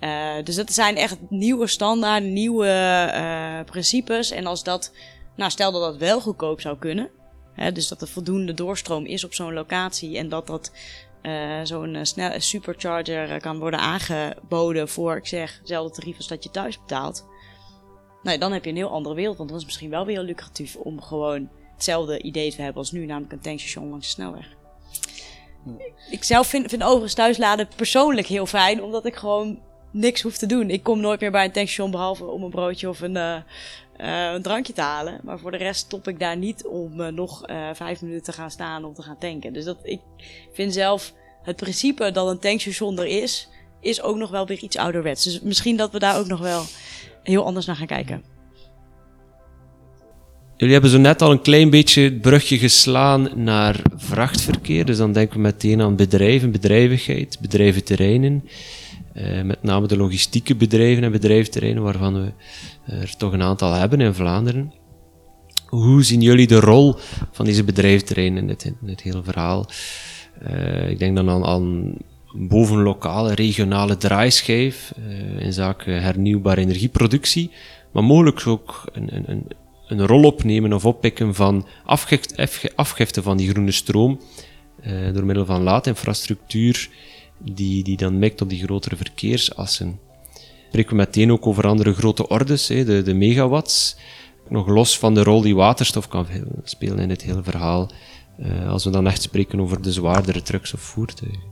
Ja. 0.00 0.42
Dus 0.42 0.54
dat 0.54 0.72
zijn 0.72 0.96
echt 0.96 1.16
nieuwe 1.28 1.66
standaarden, 1.66 2.32
nieuwe 2.32 3.64
principes. 3.66 4.30
En 4.30 4.46
als 4.46 4.62
dat, 4.62 4.92
nou 5.36 5.50
stel 5.50 5.72
dat 5.72 5.82
dat 5.82 5.96
wel 5.96 6.20
goedkoop 6.20 6.60
zou 6.60 6.78
kunnen. 6.78 7.10
Hè, 7.52 7.72
dus 7.72 7.88
dat 7.88 8.00
er 8.00 8.08
voldoende 8.08 8.54
doorstroom 8.54 9.04
is 9.04 9.24
op 9.24 9.34
zo'n 9.34 9.52
locatie. 9.52 10.18
En 10.18 10.28
dat 10.28 10.46
dat 10.46 10.72
zo'n 11.62 11.98
snel 12.02 12.40
supercharger 12.40 13.40
kan 13.40 13.58
worden 13.58 13.80
aangeboden 13.80 14.88
voor, 14.88 15.16
ik 15.16 15.26
zeg, 15.26 15.58
hetzelfde 15.58 16.00
tarief 16.00 16.16
als 16.16 16.28
dat 16.28 16.44
je 16.44 16.50
thuis 16.50 16.80
betaalt. 16.80 17.26
Nou, 18.22 18.38
dan 18.38 18.52
heb 18.52 18.64
je 18.64 18.70
een 18.70 18.76
heel 18.76 18.90
andere 18.90 19.14
wereld. 19.14 19.36
Want 19.36 19.48
dan 19.48 19.58
is 19.58 19.64
het 19.64 19.72
misschien 19.72 19.90
wel 19.90 20.06
weer 20.06 20.20
lucratief 20.20 20.76
om 20.76 21.02
gewoon 21.02 21.48
hetzelfde 21.74 22.22
idee 22.22 22.50
te 22.50 22.62
hebben 22.62 22.76
als 22.82 22.92
nu, 22.92 23.06
namelijk 23.06 23.32
een 23.32 23.40
tankstation 23.40 23.90
langs 23.90 24.06
de 24.06 24.12
snelweg. 24.12 24.46
Ik 26.10 26.24
zelf 26.24 26.46
vind, 26.46 26.70
vind 26.70 26.82
overigens 26.82 27.14
thuisladen 27.14 27.68
persoonlijk 27.76 28.26
heel 28.26 28.46
fijn, 28.46 28.82
omdat 28.82 29.06
ik 29.06 29.16
gewoon 29.16 29.60
niks 29.90 30.22
hoef 30.22 30.36
te 30.36 30.46
doen. 30.46 30.70
Ik 30.70 30.82
kom 30.82 31.00
nooit 31.00 31.20
meer 31.20 31.30
bij 31.30 31.44
een 31.44 31.52
tankstation 31.52 31.90
behalve 31.90 32.24
om 32.24 32.42
een 32.42 32.50
broodje 32.50 32.88
of 32.88 33.00
een, 33.00 33.44
uh, 34.02 34.32
een 34.32 34.42
drankje 34.42 34.72
te 34.72 34.80
halen. 34.80 35.20
Maar 35.22 35.38
voor 35.38 35.50
de 35.50 35.56
rest 35.56 35.80
stop 35.80 36.08
ik 36.08 36.18
daar 36.18 36.36
niet 36.36 36.66
om 36.66 37.00
uh, 37.00 37.08
nog 37.08 37.40
vijf 37.72 38.02
minuten 38.02 38.22
te 38.22 38.32
gaan 38.32 38.50
staan 38.50 38.84
om 38.84 38.94
te 38.94 39.02
gaan 39.02 39.18
tanken. 39.18 39.52
Dus 39.52 39.64
dat, 39.64 39.78
ik 39.82 40.00
vind 40.52 40.72
zelf 40.72 41.12
het 41.42 41.56
principe 41.56 42.10
dat 42.10 42.28
een 42.28 42.38
tankstation 42.38 42.98
er 42.98 43.06
is, 43.06 43.48
is 43.80 44.02
ook 44.02 44.16
nog 44.16 44.30
wel 44.30 44.46
weer 44.46 44.58
iets 44.58 44.76
ouderwets. 44.76 45.24
Dus 45.24 45.40
misschien 45.40 45.76
dat 45.76 45.92
we 45.92 45.98
daar 45.98 46.18
ook 46.18 46.26
nog 46.26 46.40
wel 46.40 46.62
heel 47.22 47.44
anders 47.44 47.66
naar 47.66 47.76
gaan 47.76 47.86
kijken. 47.86 48.22
Jullie 50.56 50.72
hebben 50.76 50.92
zo 50.92 50.98
net 50.98 51.22
al 51.22 51.30
een 51.30 51.42
klein 51.42 51.70
beetje 51.70 52.02
het 52.02 52.20
brugje 52.20 52.58
geslaan 52.58 53.28
naar 53.34 53.80
vrachtverkeer. 53.96 54.84
Dus 54.84 54.96
dan 54.96 55.12
denken 55.12 55.36
we 55.36 55.42
meteen 55.42 55.80
aan 55.80 55.96
bedrijven, 55.96 56.50
bedrijvigheid, 56.50 57.38
bedrijventerreinen. 57.40 58.48
Uh, 59.14 59.42
met 59.42 59.62
name 59.62 59.86
de 59.86 59.96
logistieke 59.96 60.56
bedrijven 60.56 61.04
en 61.04 61.12
bedrijventerreinen, 61.12 61.82
waarvan 61.82 62.14
we 62.22 62.32
er 62.86 63.16
toch 63.16 63.32
een 63.32 63.42
aantal 63.42 63.72
hebben 63.72 64.00
in 64.00 64.14
Vlaanderen. 64.14 64.72
Hoe 65.66 66.02
zien 66.02 66.20
jullie 66.20 66.46
de 66.46 66.60
rol 66.60 66.94
van 67.30 67.44
deze 67.44 67.64
bedrijventerreinen 67.64 68.38
in 68.38 68.46
dit, 68.46 68.64
in 68.64 68.76
dit 68.80 69.00
hele 69.00 69.22
verhaal? 69.22 69.66
Uh, 70.48 70.90
ik 70.90 70.98
denk 70.98 71.16
dan 71.16 71.30
aan, 71.30 71.44
aan 71.44 71.94
bovenlokale, 72.32 73.34
regionale 73.34 73.96
draaischijf 73.96 74.92
uh, 74.98 75.40
in 75.40 75.52
zaken 75.52 76.02
hernieuwbare 76.02 76.60
energieproductie, 76.60 77.50
maar 77.92 78.04
mogelijk 78.04 78.46
ook 78.46 78.84
een, 78.92 79.16
een, 79.16 79.30
een 79.30 79.44
een 79.86 80.06
rol 80.06 80.22
opnemen 80.22 80.72
of 80.72 80.86
oppikken 80.86 81.34
van 81.34 81.66
afgifte 82.74 83.22
van 83.22 83.36
die 83.36 83.48
groene 83.48 83.70
stroom 83.70 84.20
door 85.12 85.24
middel 85.24 85.44
van 85.44 85.62
laadinfrastructuur 85.62 86.88
die, 87.44 87.84
die 87.84 87.96
dan 87.96 88.18
mikt 88.18 88.40
op 88.40 88.48
die 88.48 88.62
grotere 88.62 88.96
verkeersassen. 88.96 89.98
Spreken 90.68 90.90
we 90.90 91.02
meteen 91.02 91.32
ook 91.32 91.46
over 91.46 91.66
andere 91.66 91.92
grote 91.92 92.28
ordes, 92.28 92.66
de, 92.66 93.02
de 93.02 93.14
megawatts, 93.14 93.96
nog 94.48 94.68
los 94.68 94.98
van 94.98 95.14
de 95.14 95.22
rol 95.22 95.40
die 95.40 95.54
waterstof 95.54 96.08
kan 96.08 96.26
spelen 96.64 96.98
in 96.98 97.10
het 97.10 97.22
hele 97.22 97.42
verhaal, 97.42 97.90
uh, 98.38 98.70
als 98.70 98.84
we 98.84 98.90
dan 98.90 99.06
echt 99.06 99.22
spreken 99.22 99.60
over 99.60 99.82
de 99.82 99.92
zwaardere 99.92 100.42
trucks 100.42 100.74
of 100.74 100.80
voertuigen. 100.80 101.50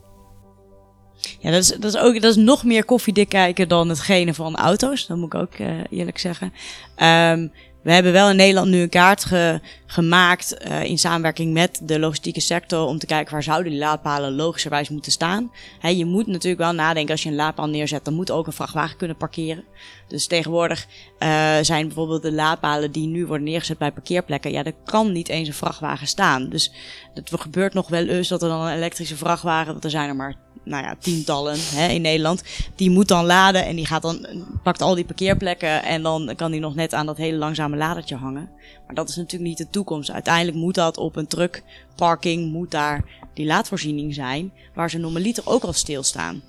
Ja, 1.38 1.51
dat 1.51 1.62
is, 1.62 1.68
dat 1.68 1.95
is 1.95 2.01
ook 2.01 2.20
dat 2.20 2.36
is 2.36 2.36
nog 2.36 2.64
meer 2.64 2.84
koffiedik 2.84 3.28
kijken 3.28 3.68
dan 3.68 3.88
hetgene 3.88 4.34
van 4.34 4.57
auto's. 4.57 5.07
Dat 5.07 5.16
moet 5.16 5.34
ik 5.34 5.41
ook 5.41 5.59
uh, 5.59 5.80
eerlijk 5.91 6.18
zeggen. 6.18 6.53
Um, 6.97 7.53
we 7.82 7.93
hebben 7.93 8.12
wel 8.12 8.30
in 8.30 8.36
Nederland 8.36 8.68
nu 8.68 8.80
een 8.80 8.88
kaart 8.88 9.24
ge, 9.24 9.61
gemaakt 9.91 10.57
uh, 10.66 10.84
in 10.84 10.99
samenwerking 10.99 11.53
met 11.53 11.80
de 11.82 11.99
logistieke 11.99 12.41
sector 12.41 12.86
om 12.86 12.99
te 12.99 13.07
kijken 13.07 13.32
waar 13.32 13.43
zouden 13.43 13.72
die 13.72 13.80
laadpalen 13.80 14.34
logischerwijs 14.34 14.88
moeten 14.88 15.12
staan. 15.12 15.53
Je 15.80 16.05
moet 16.05 16.26
natuurlijk 16.26 16.62
wel 16.62 16.72
nadenken 16.72 17.12
als 17.12 17.22
je 17.22 17.28
een 17.28 17.34
laadpaal 17.34 17.68
neerzet, 17.68 18.05
dan 18.05 18.14
moet 18.14 18.30
ook 18.30 18.47
een 18.47 18.53
vrachtwagen 18.53 18.97
kunnen 18.97 19.16
parkeren. 19.16 19.64
Dus 20.09 20.26
tegenwoordig 20.26 20.86
uh, 21.18 21.57
zijn 21.61 21.86
bijvoorbeeld 21.86 22.22
de 22.22 22.32
laadpalen 22.32 22.93
die 22.93 23.07
nu 23.07 23.26
worden 23.26 23.47
neergezet 23.47 23.78
bij 23.78 23.93
parkeerplekken, 23.93 24.53
ja, 24.53 24.64
er 24.64 24.74
kan 24.84 25.12
niet 25.12 25.28
eens 25.28 25.49
een 25.49 25.55
vrachtwagen 25.55 26.07
staan. 26.07 26.49
Dus 26.49 26.72
het 27.14 27.30
gebeurt 27.32 27.74
nog 27.74 27.88
wel 27.88 28.07
eens 28.07 28.28
dat 28.28 28.43
er 28.43 28.49
dan 28.49 28.61
een 28.61 28.76
elektrische 28.76 29.16
vrachtwagen, 29.16 29.72
want 29.72 29.84
er 29.84 29.91
zijn 29.91 30.09
er 30.09 30.16
maar 30.16 30.36
nou 30.64 30.84
ja, 30.84 30.95
tientallen 30.99 31.57
hè, 31.59 31.88
in 31.88 32.03
Nederland. 32.03 32.43
Die 32.74 32.91
moet 32.91 33.09
dan 33.09 33.24
laden 33.24 33.64
en 33.64 33.76
die 33.76 33.86
gaat 33.86 34.03
dan, 34.03 34.26
pakt 34.62 34.82
al 34.82 34.95
die 34.95 35.05
parkeerplekken 35.05 35.82
en 35.82 36.03
dan 36.03 36.32
kan 36.36 36.51
die 36.51 36.61
nog 36.61 36.74
net 36.74 36.95
aan 36.95 37.07
dat 37.07 37.16
hele 37.16 37.36
langzame 37.36 37.76
ladertje 37.76 38.16
hangen. 38.16 38.51
Maar 38.86 38.95
dat 38.95 39.09
is 39.09 39.16
natuurlijk 39.16 39.49
niet 39.49 39.59
de 39.59 39.64
toekomst. 39.64 39.80
Uiteindelijk 39.89 40.57
moet 40.57 40.74
dat 40.74 40.97
op 40.97 41.16
een 41.16 41.26
truckparking, 41.26 42.53
moet 42.53 42.70
daar 42.70 43.05
die 43.35 43.47
laadvoorziening 43.47 44.14
zijn, 44.14 44.53
waar 44.74 44.91
ze 44.91 44.99
normaliter 44.99 45.43
ook 45.47 45.62
al 45.62 45.72
stilstaan. 45.72 46.43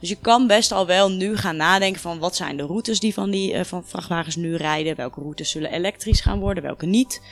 Dus 0.00 0.08
je 0.08 0.16
kan 0.16 0.46
best 0.46 0.72
al 0.72 0.86
wel 0.86 1.10
nu 1.10 1.36
gaan 1.36 1.56
nadenken 1.56 2.00
van 2.00 2.18
wat 2.18 2.36
zijn 2.36 2.56
de 2.56 2.62
routes 2.62 3.00
die 3.00 3.14
van 3.14 3.30
die 3.30 3.52
uh, 3.52 3.64
van 3.64 3.84
vrachtwagens 3.84 4.36
nu 4.36 4.56
rijden. 4.56 4.96
Welke 4.96 5.20
routes 5.20 5.50
zullen 5.50 5.72
elektrisch 5.72 6.20
gaan 6.20 6.40
worden, 6.40 6.62
welke 6.62 6.86
niet. 6.86 7.22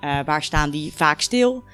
Uh, 0.00 0.18
waar 0.24 0.42
staan 0.42 0.70
die 0.70 0.92
vaak 0.92 1.20
stil? 1.20 1.64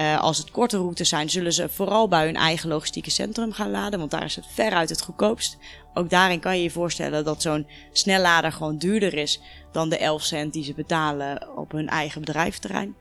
Uh, 0.00 0.20
als 0.20 0.38
het 0.38 0.50
korte 0.50 0.76
routes 0.76 1.08
zijn, 1.08 1.30
zullen 1.30 1.52
ze 1.52 1.68
vooral 1.68 2.08
bij 2.08 2.24
hun 2.24 2.36
eigen 2.36 2.68
logistieke 2.68 3.10
centrum 3.10 3.52
gaan 3.52 3.70
laden, 3.70 3.98
want 3.98 4.10
daar 4.10 4.24
is 4.24 4.36
het 4.36 4.46
veruit 4.54 4.88
het 4.88 5.02
goedkoopst. 5.02 5.58
Ook 5.94 6.10
daarin 6.10 6.40
kan 6.40 6.56
je 6.56 6.62
je 6.62 6.70
voorstellen 6.70 7.24
dat 7.24 7.42
zo'n 7.42 7.66
snellader 7.92 8.52
gewoon 8.52 8.78
duurder 8.78 9.14
is 9.14 9.40
dan 9.72 9.88
de 9.88 9.98
11 9.98 10.22
cent 10.22 10.52
die 10.52 10.64
ze 10.64 10.74
betalen 10.74 11.56
op 11.56 11.72
hun 11.72 11.88
eigen 11.88 12.20
bedrijfsterrein. 12.20 12.94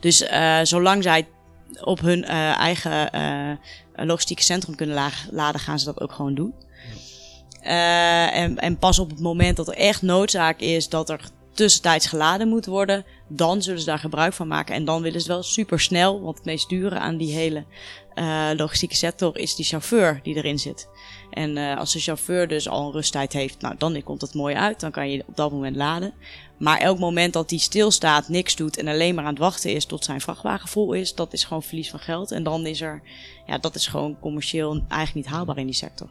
Dus 0.00 0.22
uh, 0.22 0.60
zolang 0.62 1.02
zij 1.02 1.28
op 1.80 2.00
hun 2.00 2.22
uh, 2.22 2.58
eigen 2.58 3.10
logistieke 3.94 4.42
centrum 4.42 4.76
kunnen 4.76 5.12
laden, 5.30 5.60
gaan 5.60 5.78
ze 5.78 5.84
dat 5.84 6.00
ook 6.00 6.12
gewoon 6.12 6.34
doen. 6.34 6.54
en, 7.60 8.58
en 8.58 8.78
pas 8.78 8.98
op 8.98 9.10
het 9.10 9.20
moment 9.20 9.56
dat 9.56 9.68
er 9.68 9.76
echt 9.76 10.02
noodzaak 10.02 10.60
is 10.60 10.88
dat 10.88 11.10
er 11.10 11.20
tussentijds 11.56 12.06
geladen 12.06 12.48
moet 12.48 12.66
worden, 12.66 13.04
dan 13.28 13.62
zullen 13.62 13.80
ze 13.80 13.86
daar 13.86 13.98
gebruik 13.98 14.32
van 14.32 14.48
maken. 14.48 14.74
En 14.74 14.84
dan 14.84 15.02
willen 15.02 15.20
ze 15.20 15.28
wel 15.28 15.42
super 15.42 15.80
snel, 15.80 16.20
want 16.20 16.36
het 16.36 16.46
meest 16.46 16.68
dure 16.68 16.98
aan 16.98 17.16
die 17.16 17.32
hele 17.32 17.64
uh, 18.14 18.50
logistieke 18.56 18.94
sector 18.94 19.38
is 19.38 19.54
die 19.54 19.64
chauffeur 19.64 20.20
die 20.22 20.34
erin 20.34 20.58
zit. 20.58 20.88
En 21.30 21.56
uh, 21.56 21.78
als 21.78 21.92
de 21.92 22.00
chauffeur 22.00 22.48
dus 22.48 22.68
al 22.68 22.86
een 22.86 22.92
rusttijd 22.92 23.32
heeft, 23.32 23.60
nou 23.60 23.74
dan 23.78 24.02
komt 24.02 24.20
het 24.20 24.34
mooi 24.34 24.54
uit, 24.54 24.80
dan 24.80 24.90
kan 24.90 25.10
je 25.10 25.24
op 25.26 25.36
dat 25.36 25.52
moment 25.52 25.76
laden. 25.76 26.14
Maar 26.58 26.78
elk 26.78 26.98
moment 26.98 27.32
dat 27.32 27.50
hij 27.50 27.58
stilstaat, 27.58 28.28
niks 28.28 28.56
doet 28.56 28.78
en 28.78 28.88
alleen 28.88 29.14
maar 29.14 29.24
aan 29.24 29.30
het 29.30 29.38
wachten 29.38 29.72
is 29.72 29.84
tot 29.84 30.04
zijn 30.04 30.20
vrachtwagen 30.20 30.68
vol 30.68 30.92
is, 30.92 31.14
dat 31.14 31.32
is 31.32 31.44
gewoon 31.44 31.62
verlies 31.62 31.90
van 31.90 32.00
geld. 32.00 32.30
En 32.30 32.42
dan 32.42 32.66
is 32.66 32.80
er, 32.80 33.02
ja, 33.46 33.58
dat 33.58 33.74
is 33.74 33.86
gewoon 33.86 34.18
commercieel 34.20 34.84
eigenlijk 34.88 35.14
niet 35.14 35.34
haalbaar 35.34 35.58
in 35.58 35.66
die 35.66 35.74
sector. 35.74 36.10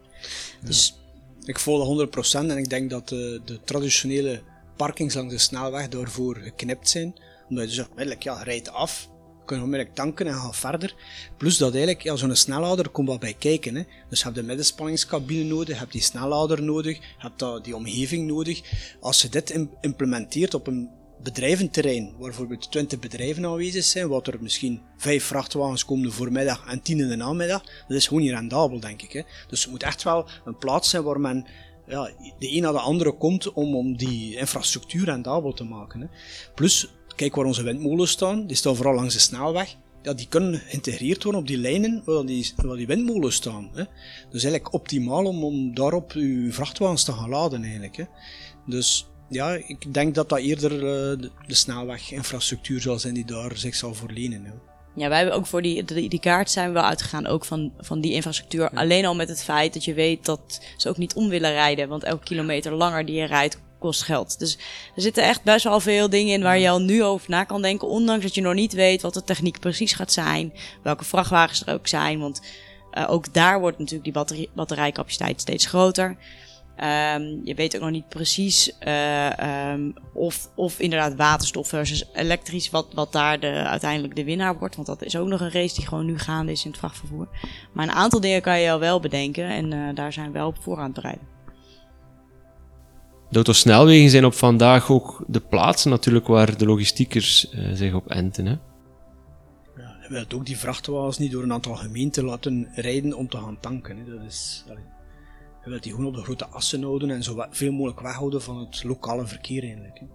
Ja. 0.61 0.67
Dus 0.67 0.95
ik 1.43 1.59
voel 1.59 2.07
100% 2.07 2.11
en 2.31 2.57
ik 2.57 2.69
denk 2.69 2.89
dat 2.89 3.09
de, 3.09 3.41
de 3.45 3.59
traditionele 3.63 4.41
parkings 4.75 5.13
langs 5.13 5.33
de 5.33 5.39
snelweg 5.39 5.87
daarvoor 5.87 6.35
geknipt 6.35 6.89
zijn. 6.89 7.15
Omdat 7.49 7.69
je 7.69 7.75
dus 7.75 7.87
onmiddellijk, 7.87 8.23
ja, 8.23 8.43
rijdt 8.43 8.69
af, 8.69 9.09
kun 9.45 9.57
je 9.57 9.63
onmiddellijk 9.63 9.95
tanken 9.95 10.27
en 10.27 10.33
gaan 10.33 10.53
verder. 10.53 10.95
Plus 11.37 11.57
dat 11.57 11.71
eigenlijk, 11.71 12.03
ja, 12.03 12.15
zo'n 12.15 12.35
snellaader 12.35 12.89
komt 12.89 13.07
wat 13.07 13.19
bij 13.19 13.33
kijken. 13.33 13.75
Hè. 13.75 13.83
Dus 14.09 14.17
je 14.19 14.23
hebt 14.23 14.37
de 14.37 14.43
middenspanningscabine 14.43 15.43
nodig, 15.43 15.67
je 15.67 15.79
hebt 15.79 15.91
die 15.91 16.01
snellaader 16.01 16.63
nodig, 16.63 16.97
je 16.97 17.03
hebt 17.17 17.63
die 17.63 17.75
omgeving 17.75 18.27
nodig. 18.27 18.61
Als 18.99 19.21
je 19.21 19.29
dit 19.29 19.67
implementeert 19.81 20.53
op 20.53 20.67
een 20.67 20.89
bedrijventerrein, 21.23 22.05
waar 22.05 22.29
bijvoorbeeld 22.29 22.71
20 22.71 22.99
bedrijven 22.99 23.45
aanwezig 23.45 23.83
zijn, 23.83 24.07
wat 24.07 24.27
er 24.27 24.37
misschien 24.41 24.81
5 24.97 25.23
vrachtwagens 25.23 25.85
komen 25.85 26.05
de 26.05 26.11
voormiddag 26.11 26.65
en 26.67 26.81
10 26.81 26.99
in 26.99 27.07
de 27.07 27.15
namiddag, 27.15 27.63
dat 27.87 27.97
is 27.97 28.07
gewoon 28.07 28.23
niet 28.23 28.31
rendabel, 28.31 28.79
denk 28.79 29.01
ik. 29.01 29.11
Hè. 29.11 29.21
Dus 29.47 29.61
het 29.61 29.71
moet 29.71 29.83
echt 29.83 30.03
wel 30.03 30.27
een 30.45 30.57
plaats 30.57 30.89
zijn 30.89 31.03
waar 31.03 31.19
men 31.19 31.45
ja, 31.87 32.11
de 32.39 32.55
een 32.55 32.61
naar 32.61 32.71
de 32.71 32.79
andere 32.79 33.11
komt 33.11 33.53
om, 33.53 33.75
om 33.75 33.97
die 33.97 34.37
infrastructuur 34.37 35.05
rendabel 35.05 35.53
te 35.53 35.63
maken. 35.63 36.01
Hè. 36.01 36.07
Plus, 36.55 36.87
kijk 37.15 37.35
waar 37.35 37.45
onze 37.45 37.63
windmolens 37.63 38.11
staan, 38.11 38.47
die 38.47 38.55
staan 38.55 38.75
vooral 38.75 38.95
langs 38.95 39.13
de 39.13 39.19
snelweg. 39.19 39.75
Ja, 40.01 40.13
die 40.13 40.27
kunnen 40.27 40.59
geïntegreerd 40.59 41.23
worden 41.23 41.41
op 41.41 41.47
die 41.47 41.57
lijnen 41.57 42.01
waar 42.05 42.25
die, 42.25 42.53
waar 42.55 42.77
die 42.77 42.87
windmolens 42.87 43.35
staan. 43.35 43.69
Hè. 43.73 43.83
Dus 44.31 44.43
eigenlijk 44.43 44.73
optimaal 44.73 45.25
om, 45.25 45.43
om 45.43 45.75
daarop 45.75 46.11
uw 46.11 46.51
vrachtwagens 46.51 47.03
te 47.03 47.11
gaan 47.11 47.29
laden 47.29 47.63
eigenlijk. 47.63 47.95
Hè. 47.95 48.03
Dus 48.65 49.07
ja, 49.29 49.53
ik 49.53 49.93
denk 49.93 50.15
dat 50.15 50.29
dat 50.29 50.39
eerder 50.39 50.71
uh, 50.71 50.81
de, 51.21 51.31
de 51.47 51.53
snelweginfrastructuur 51.53 52.81
zal 52.81 52.99
zijn 52.99 53.13
die 53.13 53.25
daar 53.25 53.57
zich 53.57 53.75
zal 53.75 53.93
voorlenen. 53.93 54.45
Hè. 54.45 54.51
Ja, 54.95 55.09
wij 55.09 55.17
hebben 55.17 55.35
ook 55.35 55.45
voor 55.47 55.61
die, 55.61 55.83
die, 55.83 56.09
die, 56.09 56.19
kaart 56.19 56.51
zijn 56.51 56.67
we 56.67 56.73
wel 56.73 56.83
uitgegaan, 56.83 57.27
ook 57.27 57.45
van, 57.45 57.71
van 57.79 58.01
die 58.01 58.13
infrastructuur. 58.13 58.69
Alleen 58.69 59.05
al 59.05 59.15
met 59.15 59.29
het 59.29 59.43
feit 59.43 59.73
dat 59.73 59.85
je 59.85 59.93
weet 59.93 60.25
dat 60.25 60.61
ze 60.77 60.89
ook 60.89 60.97
niet 60.97 61.13
om 61.13 61.29
willen 61.29 61.51
rijden. 61.51 61.87
Want 61.87 62.03
elke 62.03 62.23
kilometer 62.23 62.73
langer 62.73 63.05
die 63.05 63.15
je 63.15 63.25
rijdt, 63.25 63.59
kost 63.79 64.01
geld. 64.01 64.39
Dus 64.39 64.57
er 64.95 65.01
zitten 65.01 65.23
echt 65.23 65.43
best 65.43 65.63
wel 65.63 65.79
veel 65.79 66.09
dingen 66.09 66.33
in 66.33 66.41
waar 66.41 66.59
je 66.59 66.69
al 66.69 66.81
nu 66.81 67.03
over 67.03 67.29
na 67.29 67.43
kan 67.43 67.61
denken. 67.61 67.87
Ondanks 67.87 68.23
dat 68.23 68.35
je 68.35 68.41
nog 68.41 68.53
niet 68.53 68.73
weet 68.73 69.01
wat 69.01 69.13
de 69.13 69.23
techniek 69.23 69.59
precies 69.59 69.93
gaat 69.93 70.11
zijn. 70.11 70.53
Welke 70.83 71.03
vrachtwagens 71.03 71.65
er 71.65 71.73
ook 71.73 71.87
zijn. 71.87 72.19
Want 72.19 72.41
uh, 72.93 73.11
ook 73.11 73.33
daar 73.33 73.59
wordt 73.59 73.77
natuurlijk 73.77 74.03
die 74.03 74.13
batterie, 74.13 74.49
batterijcapaciteit 74.53 75.41
steeds 75.41 75.65
groter. 75.65 76.17
Um, 76.83 77.41
je 77.43 77.53
weet 77.55 77.75
ook 77.75 77.81
nog 77.81 77.91
niet 77.91 78.07
precies 78.07 78.71
uh, 78.87 79.71
um, 79.73 79.93
of, 80.13 80.49
of 80.55 80.79
inderdaad 80.79 81.15
waterstof 81.15 81.67
versus 81.67 82.05
elektrisch, 82.13 82.69
wat, 82.69 82.87
wat 82.93 83.11
daar 83.11 83.39
de, 83.39 83.47
uiteindelijk 83.47 84.15
de 84.15 84.23
winnaar 84.23 84.57
wordt. 84.57 84.75
Want 84.75 84.87
dat 84.87 85.03
is 85.03 85.17
ook 85.17 85.27
nog 85.27 85.41
een 85.41 85.51
race 85.51 85.75
die 85.75 85.87
gewoon 85.87 86.05
nu 86.05 86.19
gaande 86.19 86.51
is 86.51 86.65
in 86.65 86.71
het 86.71 86.79
vrachtvervoer. 86.79 87.27
Maar 87.73 87.87
een 87.87 87.93
aantal 87.93 88.19
dingen 88.19 88.41
kan 88.41 88.59
je 88.59 88.71
al 88.71 88.79
wel 88.79 88.99
bedenken 88.99 89.49
en 89.49 89.71
uh, 89.71 89.95
daar 89.95 90.13
zijn 90.13 90.27
we 90.27 90.37
wel 90.37 90.47
op 90.47 90.57
voor 90.61 90.77
aan 90.77 90.83
het 90.83 90.93
bereiden. 90.93 91.27
De 93.29 93.35
autosnelwegen 93.35 94.09
zijn 94.09 94.25
op 94.25 94.33
vandaag 94.33 94.91
ook 94.91 95.23
de 95.27 95.41
plaatsen 95.41 95.89
natuurlijk 95.89 96.27
waar 96.27 96.57
de 96.57 96.65
logistiekers 96.65 97.49
zich 97.73 97.93
op 97.93 98.07
enten. 98.07 98.45
Hè? 98.45 98.55
Ja, 99.77 99.97
je 100.01 100.07
wilt 100.09 100.33
ook 100.33 100.45
die 100.45 100.57
vrachtwagens 100.57 101.17
niet 101.17 101.31
door 101.31 101.43
een 101.43 101.53
aantal 101.53 101.75
gemeenten 101.75 102.25
laten 102.25 102.67
rijden 102.75 103.13
om 103.13 103.29
te 103.29 103.37
gaan 103.37 103.59
tanken. 103.59 103.97
Hè. 103.97 104.03
Dat 104.15 104.25
is... 104.27 104.63
Allee. 104.69 104.93
Je 105.65 105.71
wilt 105.71 105.83
die 105.83 105.91
gewoon 105.91 106.07
op 106.07 106.15
de 106.15 106.23
grote 106.23 106.47
assen 106.47 106.83
houden 106.83 107.09
en 107.09 107.23
zo 107.23 107.45
veel 107.49 107.71
mogelijk 107.71 107.99
weghouden 107.99 108.41
van 108.41 108.57
het 108.57 108.83
lokale 108.83 109.27
verkeer 109.27 109.63
eigenlijk. 109.63 109.99
Hè. 109.99 110.05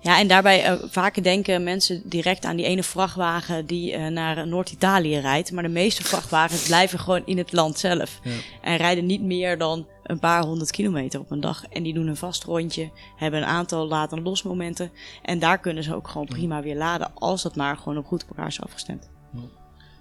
Ja, 0.00 0.18
en 0.18 0.28
daarbij 0.28 0.70
uh, 0.70 0.82
vaak 0.88 1.22
denken 1.22 1.62
mensen 1.62 2.02
direct 2.04 2.44
aan 2.44 2.56
die 2.56 2.66
ene 2.66 2.82
vrachtwagen 2.82 3.66
die 3.66 3.92
uh, 3.92 4.06
naar 4.06 4.48
Noord-Italië 4.48 5.18
rijdt. 5.18 5.52
Maar 5.52 5.62
de 5.62 5.68
meeste 5.68 6.04
vrachtwagens 6.04 6.66
blijven 6.72 6.98
gewoon 6.98 7.22
in 7.26 7.38
het 7.38 7.52
land 7.52 7.78
zelf. 7.78 8.20
Ja. 8.22 8.30
En 8.62 8.76
rijden 8.76 9.06
niet 9.06 9.22
meer 9.22 9.58
dan 9.58 9.86
een 10.02 10.18
paar 10.18 10.44
honderd 10.44 10.70
kilometer 10.70 11.20
op 11.20 11.30
een 11.30 11.40
dag. 11.40 11.64
En 11.64 11.82
die 11.82 11.94
doen 11.94 12.06
een 12.06 12.16
vast 12.16 12.44
rondje, 12.44 12.90
hebben 13.16 13.40
een 13.40 13.46
aantal 13.46 13.86
laad- 13.86 14.12
en 14.12 14.22
losmomenten. 14.22 14.90
En 15.22 15.38
daar 15.38 15.60
kunnen 15.60 15.82
ze 15.82 15.94
ook 15.94 16.08
gewoon 16.08 16.26
prima 16.26 16.62
weer 16.62 16.76
laden, 16.76 17.14
als 17.14 17.42
dat 17.42 17.56
maar 17.56 17.76
gewoon 17.76 17.98
op 17.98 18.06
goed 18.06 18.22
op 18.22 18.28
elkaar 18.28 18.46
is 18.46 18.60
afgestemd. 18.60 19.10
Ja. 19.32 19.40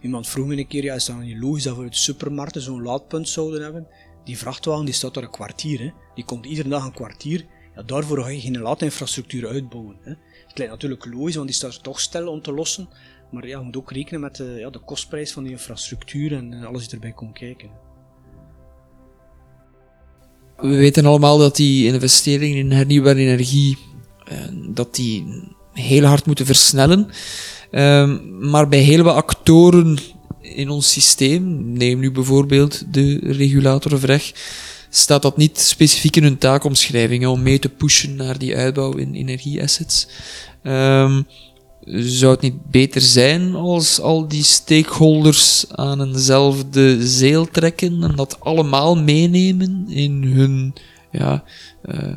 Iemand 0.01 0.27
vroeg 0.27 0.47
me 0.47 0.57
een 0.57 0.67
keer, 0.67 0.83
ja, 0.83 0.93
is 0.93 1.05
dat 1.05 1.19
niet 1.19 1.37
logisch 1.37 1.63
dat 1.63 1.75
we 1.75 1.83
uit 1.83 1.95
supermarkten 1.95 2.61
zo'n 2.61 2.81
laadpunt 2.81 3.29
zouden 3.29 3.63
hebben? 3.63 3.87
Die 4.25 4.37
vrachtwagen 4.37 4.85
die 4.85 4.93
staat 4.93 5.13
daar 5.13 5.23
een 5.23 5.29
kwartier. 5.29 5.79
Hè. 5.79 5.91
Die 6.15 6.25
komt 6.25 6.45
iedere 6.45 6.69
dag 6.69 6.85
een 6.85 6.93
kwartier. 6.93 7.45
Ja, 7.75 7.81
daarvoor 7.83 8.21
ga 8.21 8.27
je 8.27 8.39
geen 8.39 8.59
laadinfrastructuur 8.59 9.47
uitbouwen. 9.47 9.97
Hè. 10.01 10.13
Het 10.47 10.57
lijkt 10.57 10.73
natuurlijk 10.73 11.05
logisch, 11.05 11.35
want 11.35 11.47
die 11.47 11.55
staat 11.55 11.83
toch 11.83 11.99
stil 11.99 12.27
om 12.27 12.41
te 12.41 12.53
lossen. 12.53 12.89
Maar 13.31 13.47
ja, 13.47 13.59
je 13.59 13.65
moet 13.65 13.77
ook 13.77 13.91
rekenen 13.91 14.21
met 14.21 14.35
de, 14.35 14.55
ja, 14.59 14.69
de 14.69 14.79
kostprijs 14.79 15.31
van 15.31 15.43
die 15.43 15.51
infrastructuur 15.51 16.33
en 16.33 16.53
eh, 16.53 16.65
alles 16.65 16.83
die 16.83 16.93
erbij 16.93 17.11
komt 17.11 17.33
kijken. 17.33 17.69
We 20.57 20.75
weten 20.75 21.05
allemaal 21.05 21.37
dat 21.37 21.55
die 21.55 21.85
investeringen 21.93 22.57
in 22.57 22.71
hernieuwbare 22.71 23.19
energie 23.19 23.77
eh, 24.25 24.37
dat 24.69 24.95
die 24.95 25.43
heel 25.73 26.03
hard 26.03 26.25
moeten 26.25 26.45
versnellen. 26.45 27.09
Um, 27.71 28.49
maar 28.49 28.67
bij 28.67 28.79
heel 28.79 29.03
wat 29.03 29.15
actoren 29.15 29.97
in 30.53 30.69
ons 30.69 30.91
systeem, 30.91 31.73
neem 31.73 31.99
nu 31.99 32.11
bijvoorbeeld 32.11 32.93
de 32.93 33.19
regulator 33.23 33.99
VREG, 33.99 34.33
staat 34.89 35.21
dat 35.21 35.37
niet 35.37 35.59
specifiek 35.59 36.15
in 36.15 36.23
hun 36.23 36.37
taakomschrijvingen 36.37 37.29
om 37.29 37.43
mee 37.43 37.59
te 37.59 37.69
pushen 37.69 38.15
naar 38.15 38.37
die 38.37 38.55
uitbouw 38.55 38.93
in 38.93 39.13
energieassets. 39.13 40.07
Um, 40.63 41.27
zou 41.87 42.31
het 42.31 42.41
niet 42.41 42.69
beter 42.69 43.01
zijn 43.01 43.55
als 43.55 43.99
al 43.99 44.27
die 44.27 44.43
stakeholders 44.43 45.65
aan 45.69 46.01
eenzelfde 46.01 47.07
zeel 47.07 47.49
trekken 47.49 48.03
en 48.03 48.15
dat 48.15 48.39
allemaal 48.39 48.95
meenemen 48.95 49.85
in 49.89 50.23
hun 50.23 50.73
ja, 51.11 51.43
uh, 51.85 52.15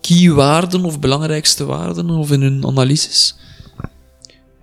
keywaarden 0.00 0.84
of 0.84 1.00
belangrijkste 1.00 1.64
waarden 1.64 2.10
of 2.10 2.30
in 2.30 2.42
hun 2.42 2.66
analyses? 2.66 3.34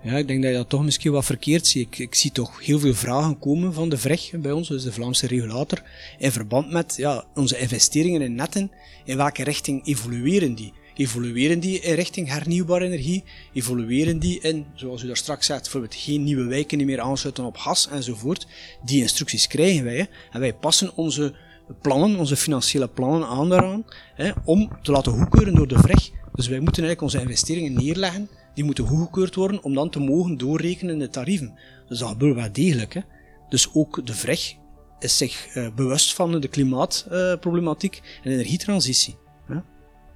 Ja, 0.02 0.16
ik 0.16 0.28
denk 0.28 0.42
dat 0.42 0.50
je 0.50 0.56
dat 0.56 0.68
toch 0.68 0.84
misschien 0.84 1.12
wat 1.12 1.24
verkeerd 1.24 1.66
ziet. 1.66 1.86
Ik, 1.86 1.98
ik 1.98 2.14
zie 2.14 2.32
toch 2.32 2.64
heel 2.64 2.78
veel 2.78 2.94
vragen 2.94 3.38
komen 3.38 3.74
van 3.74 3.88
de 3.88 3.98
VREG 3.98 4.30
bij 4.30 4.52
ons, 4.52 4.68
dus 4.68 4.82
de 4.82 4.92
Vlaamse 4.92 5.26
regulator, 5.26 5.82
in 6.18 6.32
verband 6.32 6.70
met 6.70 6.94
ja, 6.96 7.24
onze 7.34 7.58
investeringen 7.58 8.22
in 8.22 8.34
netten. 8.34 8.70
In 9.04 9.16
welke 9.16 9.44
richting 9.44 9.86
evolueren 9.86 10.54
die? 10.54 10.72
Evolueren 10.94 11.60
die 11.60 11.80
in 11.80 11.94
richting 11.94 12.28
hernieuwbare 12.28 12.84
energie? 12.84 13.24
Evolueren 13.52 14.18
die 14.18 14.40
in, 14.40 14.66
zoals 14.74 15.02
u 15.02 15.06
daar 15.06 15.16
straks 15.16 15.46
zei, 15.46 15.60
bijvoorbeeld 15.60 15.94
geen 15.94 16.24
nieuwe 16.24 16.44
wijken 16.44 16.84
meer 16.84 17.00
aansluiten 17.00 17.44
op 17.44 17.56
gas 17.56 17.88
enzovoort? 17.88 18.46
Die 18.84 19.00
instructies 19.00 19.46
krijgen 19.46 19.84
wij. 19.84 20.08
En 20.30 20.40
wij 20.40 20.54
passen 20.54 20.96
onze 20.96 21.34
plannen, 21.82 22.18
onze 22.18 22.36
financiële 22.36 22.88
plannen 22.88 23.28
aan 23.28 23.48
daaraan, 23.48 23.84
hè, 24.14 24.30
om 24.44 24.70
te 24.82 24.92
laten 24.92 25.12
goedkeuren 25.12 25.54
door 25.54 25.68
de 25.68 25.78
VREG. 25.78 26.10
Dus 26.34 26.48
wij 26.48 26.60
moeten 26.60 26.84
eigenlijk 26.84 27.02
onze 27.02 27.20
investeringen 27.20 27.72
neerleggen 27.72 28.28
die 28.58 28.66
moeten 28.66 28.86
goedgekeurd 28.86 29.34
worden 29.34 29.62
om 29.62 29.74
dan 29.74 29.90
te 29.90 29.98
mogen 29.98 30.36
doorrekenen 30.36 30.92
in 30.92 30.98
de 30.98 31.08
tarieven. 31.08 31.58
Dus 31.88 31.98
dat 31.98 32.08
gebeurt 32.08 32.34
wel 32.34 32.52
degelijk. 32.52 32.94
Hè. 32.94 33.00
Dus 33.48 33.74
ook 33.74 34.06
de 34.06 34.14
VREG 34.14 34.56
is 34.98 35.16
zich 35.16 35.56
uh, 35.56 35.68
bewust 35.74 36.14
van 36.14 36.40
de 36.40 36.48
klimaatproblematiek 36.48 38.00
uh, 38.02 38.26
en 38.26 38.32
energietransitie. 38.32 39.16
Hè. 39.46 39.54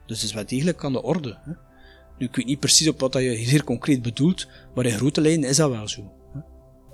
Dus 0.07 0.21
het 0.21 0.29
is 0.29 0.35
wel 0.35 0.47
degelijk 0.47 0.85
aan 0.85 0.93
de 0.93 1.03
orde. 1.03 1.39
Hè. 1.45 1.53
Nu, 2.19 2.27
ik 2.27 2.37
weet 2.37 2.47
niet 2.47 2.61
precies 2.61 2.89
op 2.89 3.01
wat 3.01 3.13
je 3.13 3.45
zeer 3.45 3.65
concreet 3.65 4.03
bedoelt, 4.03 4.49
maar 4.75 4.87
in 4.87 4.97
grote 4.97 5.21
lijnen 5.21 5.49
is 5.49 5.57
dat 5.57 5.71
wel 5.71 5.89
zo. 5.89 6.13
Hè. 6.33 6.41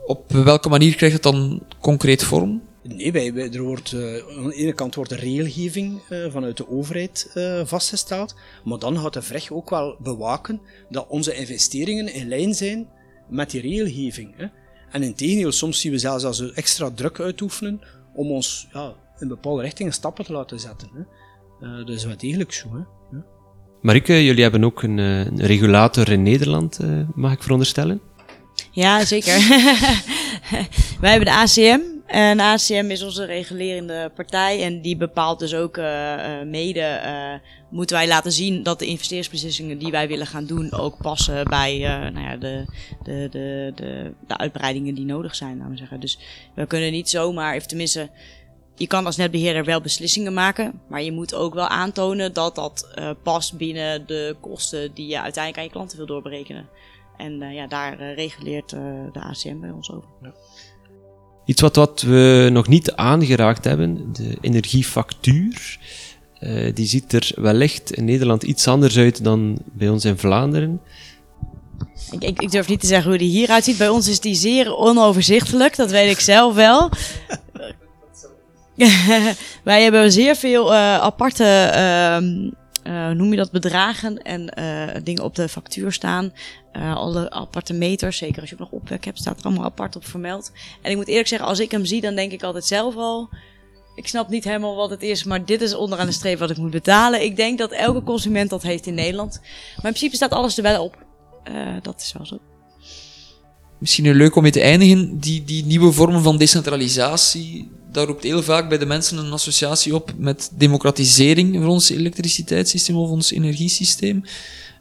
Op 0.06 0.32
welke 0.32 0.68
manier 0.68 0.94
krijgt 0.94 1.14
het 1.14 1.32
dan 1.32 1.62
concreet 1.80 2.24
vorm? 2.24 2.62
Nee, 2.88 3.12
wij, 3.12 3.32
wij, 3.32 3.52
er 3.52 3.62
wordt, 3.62 3.92
uh, 3.92 4.00
aan 4.36 4.48
de 4.48 4.54
ene 4.54 4.72
kant 4.72 4.94
wordt 4.94 5.10
de 5.10 5.16
regelgeving 5.16 6.00
uh, 6.10 6.30
vanuit 6.30 6.56
de 6.56 6.68
overheid 6.68 7.30
uh, 7.34 7.60
vastgesteld, 7.64 8.34
maar 8.64 8.78
dan 8.78 8.98
gaat 8.98 9.12
de 9.12 9.22
VREG 9.22 9.50
ook 9.50 9.70
wel 9.70 9.96
bewaken 10.02 10.60
dat 10.88 11.06
onze 11.08 11.34
investeringen 11.34 12.14
in 12.14 12.28
lijn 12.28 12.54
zijn 12.54 12.88
met 13.28 13.50
die 13.50 13.60
regelgeving. 13.60 14.34
Hè. 14.36 14.46
En 14.90 15.02
in 15.02 15.14
tegendeel, 15.14 15.52
soms 15.52 15.80
zien 15.80 15.92
we 15.92 15.98
zelfs 15.98 16.24
als 16.24 16.38
we 16.38 16.52
extra 16.54 16.90
druk 16.90 17.20
uitoefenen 17.20 17.80
om 18.14 18.30
ons 18.30 18.68
ja, 18.72 18.94
in 19.18 19.28
bepaalde 19.28 19.62
richtingen 19.62 19.92
stappen 19.92 20.24
te 20.24 20.32
laten 20.32 20.60
zetten. 20.60 20.88
Hè. 21.60 21.84
dat 21.84 21.94
is 21.94 22.04
wel 22.04 22.16
degelijk 22.16 22.52
zo. 22.52 22.68
Hè. 22.72 22.78
Ja. 23.16 23.24
Marike, 23.80 24.24
jullie 24.24 24.42
hebben 24.42 24.64
ook 24.64 24.82
een, 24.82 24.98
een 24.98 25.40
regulator 25.40 26.10
in 26.10 26.22
Nederland, 26.22 26.78
mag 27.14 27.32
ik 27.32 27.42
veronderstellen? 27.42 28.00
Ja, 28.70 29.04
zeker. 29.04 29.34
Wij 31.00 31.10
hebben 31.10 31.24
de 31.24 31.34
ACM, 31.34 31.80
En 32.08 32.40
ACM 32.40 32.86
is 32.90 33.02
onze 33.02 33.24
regulerende 33.24 34.10
partij 34.14 34.62
en 34.62 34.80
die 34.80 34.96
bepaalt 34.96 35.38
dus 35.38 35.54
ook 35.54 35.76
uh, 35.76 36.42
mede, 36.42 37.00
uh, 37.04 37.48
moeten 37.70 37.96
wij 37.96 38.08
laten 38.08 38.32
zien 38.32 38.62
dat 38.62 38.78
de 38.78 38.86
investeringsbeslissingen 38.86 39.78
die 39.78 39.90
wij 39.90 40.08
willen 40.08 40.26
gaan 40.26 40.46
doen 40.46 40.72
ook 40.72 40.96
passen 41.02 41.44
bij 41.48 41.78
nou 42.12 42.20
ja, 42.20 42.36
de, 42.36 42.64
de, 43.02 43.28
de, 43.30 43.72
de, 43.74 44.12
de 44.26 44.36
uitbreidingen 44.36 44.94
die 44.94 45.04
nodig 45.04 45.34
zijn, 45.34 45.56
laten 45.56 45.70
we 45.70 45.78
zeggen. 45.78 46.00
Dus 46.00 46.18
we 46.54 46.66
kunnen 46.66 46.92
niet 46.92 47.08
zomaar, 47.08 47.54
even 47.54 47.68
tenminste, 47.68 48.10
je 48.74 48.86
kan 48.86 49.06
als 49.06 49.16
netbeheerder 49.16 49.64
wel 49.64 49.80
beslissingen 49.80 50.34
maken, 50.34 50.80
maar 50.88 51.02
je 51.02 51.12
moet 51.12 51.34
ook 51.34 51.54
wel 51.54 51.68
aantonen 51.68 52.32
dat 52.32 52.54
dat 52.54 52.88
past 53.22 53.56
binnen 53.56 54.06
de 54.06 54.36
kosten 54.40 54.94
die 54.94 55.06
je 55.06 55.20
uiteindelijk 55.20 55.56
aan 55.56 55.64
je 55.64 55.70
klanten 55.70 55.96
wil 55.96 56.06
doorberekenen. 56.06 56.68
En 57.16 57.52
ja, 57.52 57.66
daar 57.66 58.14
reguleert 58.14 58.70
de 58.70 59.20
ACM 59.20 59.60
bij 59.60 59.70
ons 59.70 59.90
over. 59.90 60.08
Ja. 60.22 60.32
Iets 61.48 61.60
wat, 61.60 61.76
wat 61.76 62.02
we 62.02 62.48
nog 62.52 62.68
niet 62.68 62.92
aangeraakt 62.92 63.64
hebben, 63.64 64.12
de 64.12 64.38
energiefactuur. 64.40 65.78
Uh, 66.40 66.74
die 66.74 66.86
ziet 66.86 67.12
er 67.12 67.30
wellicht 67.34 67.92
in 67.92 68.04
Nederland 68.04 68.42
iets 68.42 68.68
anders 68.68 68.98
uit 68.98 69.24
dan 69.24 69.58
bij 69.64 69.88
ons 69.88 70.04
in 70.04 70.18
Vlaanderen. 70.18 70.80
Ik, 72.18 72.40
ik, 72.40 72.50
durf 72.50 72.68
niet 72.68 72.80
te 72.80 72.86
zeggen 72.86 73.10
hoe 73.10 73.18
die 73.18 73.30
hieruit 73.30 73.64
ziet. 73.64 73.78
Bij 73.78 73.88
ons 73.88 74.08
is 74.08 74.20
die 74.20 74.34
zeer 74.34 74.76
onoverzichtelijk, 74.76 75.76
dat 75.76 75.90
weet 75.90 76.10
ik 76.10 76.20
zelf 76.20 76.54
wel. 76.54 76.90
Wij 79.64 79.82
hebben 79.82 80.12
zeer 80.12 80.36
veel 80.36 80.72
uh, 80.72 80.98
aparte 80.98 81.72
uh, 81.74 82.92
uh, 82.94 83.10
noem 83.10 83.30
je 83.30 83.36
dat, 83.36 83.50
bedragen 83.50 84.22
en 84.22 84.52
dingen 85.04 85.24
op 85.24 85.34
de 85.34 85.48
factuur 85.48 85.92
staan. 85.92 86.32
Uh, 86.78 86.96
alle 86.96 87.30
aparte 87.30 87.72
meters, 87.72 88.16
zeker 88.16 88.40
als 88.40 88.50
je 88.50 88.54
ook 88.54 88.70
nog 88.70 88.80
opwek 88.80 89.04
hebt, 89.04 89.18
staat 89.18 89.38
er 89.38 89.44
allemaal 89.44 89.64
apart 89.64 89.96
op 89.96 90.06
vermeld. 90.06 90.52
En 90.82 90.90
ik 90.90 90.96
moet 90.96 91.08
eerlijk 91.08 91.28
zeggen, 91.28 91.48
als 91.48 91.58
ik 91.58 91.70
hem 91.70 91.84
zie, 91.84 92.00
dan 92.00 92.14
denk 92.14 92.32
ik 92.32 92.42
altijd 92.42 92.64
zelf 92.64 92.96
al... 92.96 93.28
Ik 93.94 94.08
snap 94.08 94.28
niet 94.28 94.44
helemaal 94.44 94.76
wat 94.76 94.90
het 94.90 95.02
is, 95.02 95.24
maar 95.24 95.44
dit 95.44 95.60
is 95.60 95.74
onderaan 95.74 96.06
de 96.06 96.12
streep 96.12 96.38
wat 96.38 96.50
ik 96.50 96.56
moet 96.56 96.70
betalen. 96.70 97.22
Ik 97.22 97.36
denk 97.36 97.58
dat 97.58 97.72
elke 97.72 98.02
consument 98.02 98.50
dat 98.50 98.62
heeft 98.62 98.86
in 98.86 98.94
Nederland. 98.94 99.38
Maar 99.40 99.74
in 99.74 99.80
principe 99.80 100.16
staat 100.16 100.30
alles 100.30 100.56
er 100.56 100.62
wel 100.62 100.84
op. 100.84 100.96
dat 101.82 102.00
is 102.00 102.12
wel 102.12 102.26
zo. 102.26 102.38
Misschien 103.78 104.16
leuk 104.16 104.36
om 104.36 104.42
mee 104.42 104.52
te 104.52 104.60
eindigen. 104.60 105.18
Die, 105.18 105.44
die 105.44 105.64
nieuwe 105.64 105.92
vormen 105.92 106.22
van 106.22 106.38
decentralisatie, 106.38 107.70
daar 107.92 108.06
roept 108.06 108.22
heel 108.22 108.42
vaak 108.42 108.68
bij 108.68 108.78
de 108.78 108.86
mensen 108.86 109.18
een 109.18 109.32
associatie 109.32 109.94
op 109.94 110.12
met 110.16 110.50
democratisering 110.54 111.54
van 111.54 111.68
ons 111.68 111.90
elektriciteitssysteem 111.90 112.96
of 112.96 113.10
ons 113.10 113.32
energiesysteem. 113.32 114.24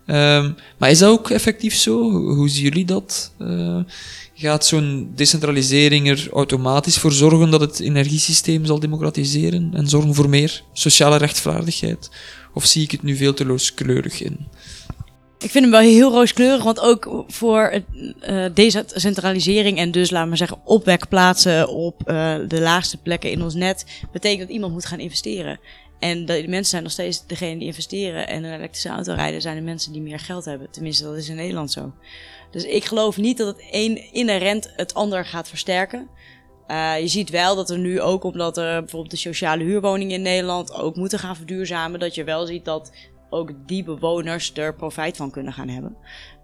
Um, 0.07 0.55
maar 0.77 0.89
is 0.89 0.99
dat 0.99 1.09
ook 1.09 1.29
effectief 1.29 1.75
zo? 1.75 2.11
Hoe 2.11 2.49
zien 2.49 2.63
jullie 2.63 2.85
dat? 2.85 3.31
Uh, 3.39 3.79
gaat 4.33 4.65
zo'n 4.65 5.11
decentralisering 5.15 6.09
er 6.09 6.29
automatisch 6.33 6.97
voor 6.97 7.11
zorgen 7.11 7.49
dat 7.49 7.61
het 7.61 7.79
energiesysteem 7.79 8.65
zal 8.65 8.79
democratiseren 8.79 9.69
en 9.73 9.87
zorgen 9.87 10.15
voor 10.15 10.29
meer 10.29 10.63
sociale 10.73 11.17
rechtvaardigheid? 11.17 12.09
Of 12.53 12.65
zie 12.65 12.83
ik 12.83 12.91
het 12.91 13.03
nu 13.03 13.15
veel 13.15 13.33
te 13.33 13.45
looskleurig 13.45 14.21
in? 14.21 14.47
Ik 15.39 15.51
vind 15.51 15.63
hem 15.63 15.71
wel 15.73 15.81
heel 15.81 16.11
rooskleurig, 16.11 16.63
want 16.63 16.79
ook 16.79 17.25
voor 17.27 17.83
uh, 18.29 18.45
decentralisering 18.53 19.77
en 19.77 19.91
dus, 19.91 20.09
laten 20.09 20.29
we 20.29 20.37
zeggen, 20.37 20.59
opwekplaatsen 20.63 21.69
op 21.69 22.01
uh, 22.05 22.35
de 22.47 22.61
laagste 22.61 22.97
plekken 22.97 23.31
in 23.31 23.41
ons 23.41 23.53
net, 23.53 23.85
betekent 24.11 24.41
dat 24.41 24.49
iemand 24.49 24.73
moet 24.73 24.85
gaan 24.85 24.99
investeren. 24.99 25.59
En 25.99 26.25
de 26.25 26.43
mensen 26.47 26.65
zijn 26.65 26.83
nog 26.83 26.91
steeds 26.91 27.25
degene 27.25 27.57
die 27.57 27.67
investeren 27.67 28.27
en 28.27 28.43
een 28.43 28.53
elektrische 28.53 28.89
auto 28.89 29.13
rijden 29.13 29.41
zijn 29.41 29.55
de 29.55 29.61
mensen 29.61 29.91
die 29.91 30.01
meer 30.01 30.19
geld 30.19 30.45
hebben. 30.45 30.71
Tenminste, 30.71 31.03
dat 31.03 31.15
is 31.15 31.29
in 31.29 31.35
Nederland 31.35 31.71
zo. 31.71 31.93
Dus 32.51 32.63
ik 32.63 32.85
geloof 32.85 33.17
niet 33.17 33.37
dat 33.37 33.47
het 33.47 33.65
een 33.71 34.13
inherent 34.13 34.73
het 34.75 34.93
ander 34.93 35.25
gaat 35.25 35.49
versterken. 35.49 36.07
Uh, 36.67 36.99
je 36.99 37.07
ziet 37.07 37.29
wel 37.29 37.55
dat 37.55 37.69
er 37.69 37.77
nu 37.77 38.01
ook, 38.01 38.23
omdat 38.23 38.57
er 38.57 38.79
bijvoorbeeld 38.79 39.11
de 39.11 39.17
sociale 39.17 39.63
huurwoningen 39.63 40.15
in 40.15 40.21
Nederland 40.21 40.73
ook 40.73 40.95
moeten 40.95 41.19
gaan 41.19 41.35
verduurzamen, 41.35 41.99
dat 41.99 42.15
je 42.15 42.23
wel 42.23 42.45
ziet 42.45 42.65
dat 42.65 42.91
ook 43.29 43.51
die 43.65 43.83
bewoners 43.83 44.53
er 44.53 44.75
profijt 44.75 45.17
van 45.17 45.31
kunnen 45.31 45.53
gaan 45.53 45.69
hebben. 45.69 45.95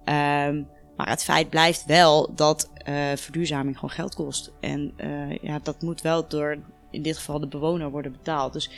Um, 0.06 0.68
maar 0.98 1.10
het 1.10 1.24
feit 1.24 1.50
blijft 1.50 1.86
wel 1.86 2.36
dat 2.36 2.72
uh, 2.90 2.96
verduurzaming 3.16 3.76
gewoon 3.76 3.96
geld 3.96 4.16
kost. 4.16 4.52
En 4.60 4.94
uh, 4.98 5.38
ja, 5.38 5.60
dat 5.64 5.82
moet 5.82 6.02
wel 6.02 6.28
door 6.28 6.58
in 6.92 7.02
dit 7.02 7.18
geval 7.18 7.40
de 7.40 7.48
bewoner 7.48 7.92
worden 7.92 8.12
betaald. 8.12 8.54
Dus 8.54 8.70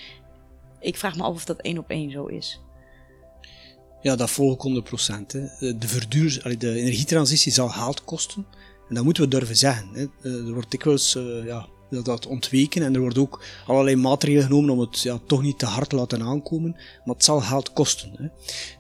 ik 0.86 0.98
vraag 0.98 1.16
me 1.16 1.24
af 1.24 1.34
of 1.34 1.46
dat 1.46 1.62
één 1.62 1.78
op 1.78 1.90
één 1.90 2.12
zo 2.12 2.26
is. 2.26 2.60
Ja, 4.02 4.16
dat 4.16 4.30
volg 4.30 4.54
ik 4.54 4.62
100 4.62 4.86
procent. 4.86 5.32
De, 5.60 5.88
verduur, 5.88 6.56
de 6.58 6.74
energietransitie 6.74 7.52
zal 7.52 7.70
geld 7.70 8.04
kosten. 8.04 8.46
En 8.90 8.96
dat 8.96 9.04
moeten 9.04 9.24
we 9.24 9.30
durven 9.30 9.58
zeggen. 9.58 9.90
Hè. 9.94 10.30
Er 10.30 10.54
wordt 10.54 10.72
dikwijls 10.72 11.16
uh, 11.16 11.46
ja, 11.46 11.68
dat 11.90 12.28
ontweken. 12.28 12.84
En 12.84 12.94
er 12.94 13.00
worden 13.00 13.22
ook 13.22 13.44
allerlei 13.68 13.96
maatregelen 13.96 14.46
genomen 14.46 14.70
om 14.70 14.80
het 14.80 15.02
ja, 15.02 15.20
toch 15.28 15.42
niet 15.42 15.60
te 15.60 15.66
hard 15.66 15.90
te 15.90 15.96
laten 15.96 16.22
aankomen. 16.22 16.72
Maar 17.06 17.16
het 17.16 17.24
zal 17.24 17.42
geld 17.42 17.74
kosten. 17.74 18.12
Hè. 18.18 18.28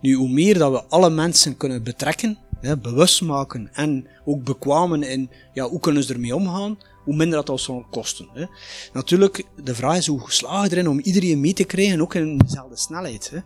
Nu, 0.01 0.13
hoe 0.13 0.29
meer 0.29 0.57
dat 0.57 0.71
we 0.71 0.83
alle 0.83 1.09
mensen 1.09 1.57
kunnen 1.57 1.83
betrekken, 1.83 2.37
hè, 2.65 2.77
bewust 2.77 3.21
maken 3.21 3.69
en 3.73 4.07
ook 4.25 4.43
bekwamen 4.43 5.03
in 5.03 5.29
ja, 5.53 5.69
hoe 5.69 5.79
kunnen 5.79 6.03
ze 6.03 6.13
ermee 6.13 6.35
omgaan, 6.35 6.77
hoe 7.03 7.15
minder 7.15 7.45
dat 7.45 7.59
zal 7.59 7.85
kosten. 7.89 8.27
Hè. 8.33 8.45
Natuurlijk, 8.93 9.43
de 9.63 9.75
vraag 9.75 9.97
is 9.97 10.07
hoe 10.07 10.25
geslagen 10.25 10.71
erin 10.71 10.89
om 10.89 10.99
iedereen 10.99 11.39
mee 11.39 11.53
te 11.53 11.63
krijgen, 11.63 12.01
ook 12.01 12.15
in 12.15 12.37
dezelfde 12.37 12.77
snelheid. 12.77 13.31
Hè. 13.31 13.39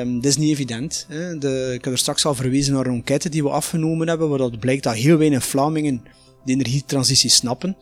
Um, 0.00 0.14
dat 0.14 0.24
is 0.24 0.36
niet 0.36 0.50
evident. 0.50 1.06
Hè. 1.08 1.38
De, 1.38 1.70
ik 1.74 1.84
heb 1.84 1.92
er 1.92 1.98
straks 1.98 2.26
al 2.26 2.34
verwezen 2.34 2.74
naar 2.74 2.86
een 2.86 2.94
enquête 2.94 3.28
die 3.28 3.42
we 3.42 3.50
afgenomen 3.50 4.08
hebben, 4.08 4.28
waar 4.28 4.38
dat 4.38 4.58
blijkt 4.58 4.82
dat 4.82 4.94
heel 4.94 5.16
weinig 5.16 5.44
Vlamingen 5.44 6.02
de 6.44 6.52
energietransitie 6.52 7.30
snappen. 7.30 7.76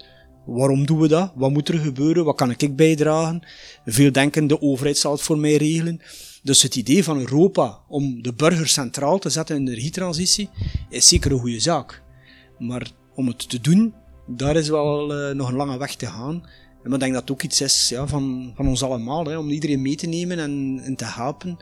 Waarom 0.46 0.86
doen 0.86 0.98
we 0.98 1.08
dat? 1.08 1.32
Wat 1.34 1.50
moet 1.50 1.68
er 1.68 1.78
gebeuren? 1.78 2.24
Wat 2.24 2.36
kan 2.36 2.50
ik 2.56 2.76
bijdragen? 2.76 3.42
Veel 3.86 4.12
denken, 4.12 4.46
de 4.46 4.60
overheid 4.60 4.98
zal 4.98 5.12
het 5.12 5.22
voor 5.22 5.38
mij 5.38 5.56
regelen. 5.56 6.00
Dus 6.44 6.62
het 6.62 6.76
idee 6.76 7.04
van 7.04 7.18
Europa 7.18 7.80
om 7.88 8.22
de 8.22 8.32
burger 8.32 8.68
centraal 8.68 9.18
te 9.18 9.30
zetten 9.30 9.56
in 9.56 9.64
de 9.64 9.70
energietransitie 9.70 10.50
is 10.88 11.08
zeker 11.08 11.32
een 11.32 11.38
goede 11.38 11.60
zaak. 11.60 12.02
Maar 12.58 12.90
om 13.14 13.26
het 13.26 13.48
te 13.48 13.60
doen, 13.60 13.94
daar 14.26 14.56
is 14.56 14.68
wel 14.68 15.28
uh, 15.28 15.34
nog 15.34 15.48
een 15.48 15.56
lange 15.56 15.78
weg 15.78 15.94
te 15.94 16.06
gaan. 16.06 16.46
En 16.82 16.92
ik 16.92 17.00
denk 17.00 17.12
dat 17.12 17.22
het 17.22 17.30
ook 17.30 17.42
iets 17.42 17.60
is 17.60 17.88
ja, 17.88 18.06
van, 18.06 18.52
van 18.56 18.66
ons 18.66 18.82
allemaal, 18.82 19.24
hè, 19.24 19.38
om 19.38 19.50
iedereen 19.50 19.82
mee 19.82 19.96
te 19.96 20.06
nemen 20.06 20.38
en, 20.38 20.80
en 20.82 20.96
te 20.96 21.04
helpen. 21.04 21.56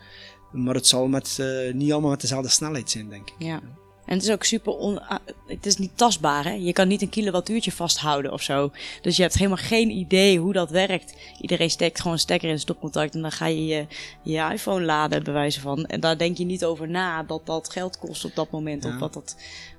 Maar 0.53 0.75
het 0.75 0.87
zal 0.87 1.09
met, 1.09 1.39
uh, 1.41 1.75
niet 1.75 1.93
allemaal 1.93 2.11
met 2.11 2.21
dezelfde 2.21 2.49
snelheid 2.49 2.91
zijn, 2.91 3.09
denk 3.09 3.31
ik. 3.31 3.35
Ja. 3.39 3.61
En 4.07 4.15
het 4.15 4.23
is 4.23 4.31
ook 4.31 4.45
super 4.45 4.73
on, 4.73 5.09
ah, 5.09 5.19
het 5.47 5.67
is 5.67 5.77
niet 5.77 5.97
tastbaar. 5.97 6.45
Hè? 6.45 6.53
Je 6.53 6.73
kan 6.73 6.89
niet 6.89 7.03
een 7.03 7.09
kilowattuurtje 7.09 7.73
vasthouden 7.73 8.33
of 8.33 8.43
zo. 8.43 8.71
Dus 9.03 9.17
je 9.17 9.23
hebt 9.23 9.35
helemaal 9.35 9.57
geen 9.57 9.91
idee 9.91 10.39
hoe 10.39 10.53
dat 10.53 10.71
werkt. 10.71 11.15
Iedereen 11.41 11.71
steekt 11.71 11.99
gewoon 11.99 12.13
een 12.13 12.19
stekker 12.19 12.49
in 12.49 12.59
stopcontact 12.59 13.15
en 13.15 13.23
dan 13.23 13.33
ga 13.33 13.47
je 13.47 13.67
je, 13.67 13.87
je 14.23 14.49
iPhone 14.53 14.85
laden, 14.85 15.25
bij 15.25 15.33
wijze 15.33 15.61
van. 15.61 15.87
En 15.87 16.01
daar 16.01 16.19
denk 16.19 16.37
je 16.37 16.45
niet 16.45 16.65
over 16.65 16.89
na 16.89 17.23
dat 17.23 17.47
dat 17.47 17.71
geld 17.71 17.99
kost 17.99 18.25
op 18.25 18.35
dat 18.35 18.51
moment. 18.51 18.85
Of 18.85 18.99
wat 18.99 19.13
dat, 19.13 19.37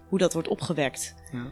hoe 0.09 0.19
dat 0.19 0.33
wordt 0.33 0.47
opgewekt. 0.47 1.13
Ja. 1.31 1.51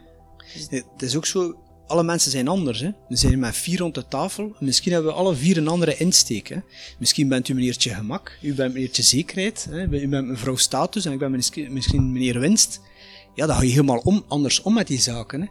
Dus 0.52 0.66
het 0.70 1.02
is 1.02 1.16
ook 1.16 1.26
zo, 1.26 1.56
alle 1.92 2.02
mensen 2.02 2.30
zijn 2.30 2.48
anders. 2.48 2.80
Hè? 2.80 2.90
We 3.08 3.16
zijn 3.16 3.38
met 3.38 3.56
vier 3.56 3.78
rond 3.78 3.94
de 3.94 4.08
tafel. 4.08 4.56
Misschien 4.58 4.92
hebben 4.92 5.12
we 5.12 5.18
alle 5.18 5.34
vier 5.34 5.56
een 5.56 5.68
andere 5.68 5.96
insteek. 5.96 6.60
Misschien 6.98 7.28
bent 7.28 7.48
u 7.48 7.54
meneertje 7.54 7.94
gemak, 7.94 8.38
u 8.42 8.54
bent 8.54 8.72
meneertje 8.74 9.02
zekerheid, 9.02 9.66
hè? 9.70 9.82
u 9.84 10.08
bent 10.08 10.26
mevrouw 10.26 10.56
status 10.56 11.04
en 11.04 11.12
ik 11.12 11.18
ben 11.18 11.30
misschien 11.70 12.12
meneer 12.12 12.40
winst. 12.40 12.80
Ja, 13.34 13.46
dan 13.46 13.56
ga 13.56 13.62
je 13.62 13.70
helemaal 13.70 13.98
om, 13.98 14.24
anders 14.28 14.62
om 14.62 14.74
met 14.74 14.86
die 14.86 15.00
zaken. 15.00 15.40
Hè? 15.40 15.46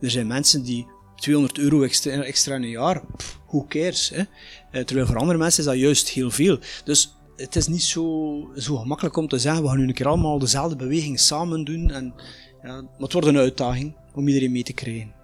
Er 0.00 0.10
zijn 0.10 0.26
mensen 0.26 0.62
die 0.62 0.86
200 1.16 1.58
euro 1.58 1.82
extra, 1.82 2.54
in 2.54 2.62
een 2.62 2.68
jaar, 2.68 3.02
pff, 3.16 3.40
who 3.46 3.66
cares? 3.68 4.08
Hè? 4.08 4.22
Eh, 4.70 4.84
terwijl 4.84 5.06
voor 5.06 5.16
andere 5.16 5.38
mensen 5.38 5.60
is 5.60 5.68
dat 5.68 5.78
juist 5.78 6.08
heel 6.08 6.30
veel. 6.30 6.58
Dus 6.84 7.14
het 7.36 7.56
is 7.56 7.66
niet 7.66 7.82
zo, 7.82 8.50
zo 8.56 8.76
gemakkelijk 8.76 9.16
om 9.16 9.28
te 9.28 9.38
zeggen, 9.38 9.62
we 9.62 9.68
gaan 9.68 9.78
nu 9.78 9.86
een 9.86 9.94
keer 9.94 10.08
allemaal 10.08 10.38
dezelfde 10.38 10.76
beweging 10.76 11.20
samen 11.20 11.64
doen. 11.64 11.90
En, 11.90 12.14
ja, 12.62 12.80
maar 12.80 12.90
het 12.98 13.12
wordt 13.12 13.28
een 13.28 13.38
uitdaging 13.38 13.96
om 14.14 14.28
iedereen 14.28 14.52
mee 14.52 14.62
te 14.62 14.72
krijgen. 14.72 15.14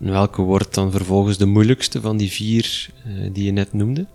En 0.00 0.10
welke 0.10 0.42
wordt 0.42 0.74
dan 0.74 0.90
vervolgens 0.90 1.38
de 1.38 1.46
moeilijkste 1.46 2.00
van 2.00 2.16
die 2.16 2.30
vier 2.30 2.90
uh, 3.06 3.30
die 3.32 3.44
je 3.44 3.50
net 3.50 3.72
noemde? 3.72 4.06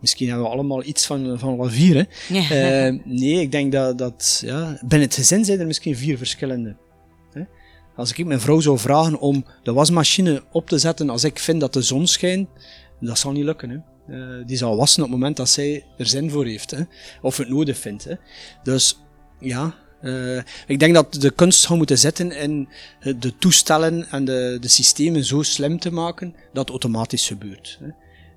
Misschien 0.00 0.28
hebben 0.28 0.46
we 0.46 0.52
allemaal 0.52 0.84
iets 0.84 1.06
van, 1.06 1.38
van 1.38 1.58
alle 1.58 1.70
vier. 1.70 1.94
Hè? 1.94 2.34
Ja. 2.34 2.88
Uh, 2.88 3.00
nee, 3.04 3.40
ik 3.40 3.52
denk 3.52 3.72
dat, 3.72 3.98
dat 3.98 4.42
ja, 4.44 4.78
binnen 4.80 5.08
het 5.08 5.14
gezin 5.16 5.44
zijn 5.44 5.60
er 5.60 5.66
misschien 5.66 5.96
vier 5.96 6.18
verschillende. 6.18 6.76
Hè? 7.32 7.42
Als 7.96 8.12
ik 8.12 8.26
mijn 8.26 8.40
vrouw 8.40 8.60
zou 8.60 8.78
vragen 8.78 9.18
om 9.18 9.44
de 9.62 9.72
wasmachine 9.72 10.42
op 10.52 10.68
te 10.68 10.78
zetten 10.78 11.10
als 11.10 11.24
ik 11.24 11.38
vind 11.38 11.60
dat 11.60 11.72
de 11.72 11.82
zon 11.82 12.06
schijnt, 12.06 12.48
dat 13.00 13.18
zal 13.18 13.32
niet 13.32 13.44
lukken. 13.44 13.70
Hè? 13.70 13.78
Uh, 14.16 14.46
die 14.46 14.56
zal 14.56 14.76
wassen 14.76 15.02
op 15.02 15.08
het 15.08 15.18
moment 15.18 15.36
dat 15.36 15.48
zij 15.48 15.84
er 15.98 16.06
zin 16.06 16.30
voor 16.30 16.46
heeft. 16.46 16.70
Hè? 16.70 16.82
Of 17.22 17.36
het 17.36 17.48
nodig 17.48 17.78
vindt. 17.78 18.04
Hè? 18.04 18.14
Dus 18.62 18.98
ja, 19.40 19.74
uh, 20.02 20.42
ik 20.66 20.78
denk 20.78 20.94
dat 20.94 21.12
de 21.14 21.30
kunst 21.30 21.60
zou 21.60 21.78
moeten 21.78 21.98
zitten 21.98 22.32
in 22.32 22.68
de 23.18 23.38
toestellen 23.38 24.06
en 24.10 24.24
de, 24.24 24.58
de 24.60 24.68
systemen 24.68 25.24
zo 25.24 25.42
slim 25.42 25.78
te 25.78 25.92
maken 25.92 26.34
dat 26.52 26.62
het 26.62 26.70
automatisch 26.70 27.26
gebeurt. 27.26 27.78
Hè. 27.80 27.88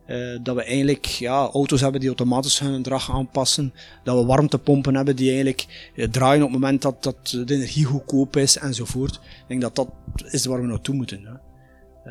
Uh, 0.08 0.40
dat 0.44 0.56
we 0.56 0.64
eigenlijk 0.64 1.06
ja, 1.06 1.46
auto's 1.46 1.82
hebben 1.82 2.00
die 2.00 2.10
automatisch 2.10 2.60
hun 2.60 2.76
gedrag 2.76 3.12
aanpassen. 3.12 3.74
Dat 4.04 4.18
we 4.18 4.26
warmtepompen 4.26 4.96
hebben 4.96 5.16
die 5.16 5.28
eigenlijk 5.28 5.92
draaien 6.12 6.44
op 6.44 6.52
het 6.52 6.60
moment 6.60 6.82
dat, 6.82 7.04
dat 7.04 7.28
de 7.46 7.54
energie 7.54 7.86
goedkoop 7.86 8.36
is 8.36 8.58
enzovoort. 8.58 9.16
Ik 9.16 9.48
denk 9.48 9.62
dat 9.62 9.76
dat 9.76 9.90
is 10.32 10.46
waar 10.46 10.62
we 10.62 10.68
naartoe 10.68 10.96
moeten. 10.96 11.26
Hè. 11.26 11.32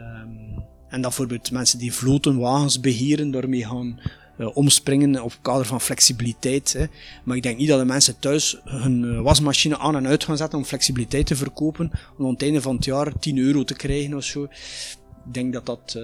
Um, 0.01 0.71
En 0.93 1.01
dat 1.01 1.11
bijvoorbeeld 1.11 1.51
mensen 1.51 1.79
die 1.79 1.93
vloten 1.93 2.39
wagens 2.39 2.81
beheren, 2.81 3.31
daarmee 3.31 3.67
gaan 3.67 4.01
omspringen 4.47 5.23
op 5.23 5.39
kader 5.43 5.67
van 5.67 5.81
flexibiliteit. 5.81 6.73
Hè. 6.73 6.85
Maar 7.25 7.37
ik 7.37 7.43
denk 7.43 7.59
niet 7.59 7.69
dat 7.69 7.79
de 7.79 7.85
mensen 7.85 8.19
thuis 8.19 8.61
hun 8.65 9.03
uh, 9.03 9.21
wasmachine 9.21 9.79
aan 9.79 9.97
en 9.97 10.07
uit 10.07 10.25
gaan 10.25 10.37
zetten 10.37 10.59
om 10.59 10.65
flexibiliteit 10.65 11.27
te 11.27 11.37
verkopen, 11.37 11.91
om 12.19 12.25
aan 12.25 12.33
het 12.33 12.43
einde 12.43 12.63
van 12.63 12.75
het 12.75 12.85
jaar 12.85 13.19
10 13.19 13.39
euro 13.39 13.65
te 13.65 13.75
krijgen 13.75 14.15
of 14.15 14.25
zo. 14.25 14.43
Ik 15.27 15.35
denk 15.35 15.53
dat 15.53 15.67
dat. 15.67 15.95
Uh, 15.97 16.03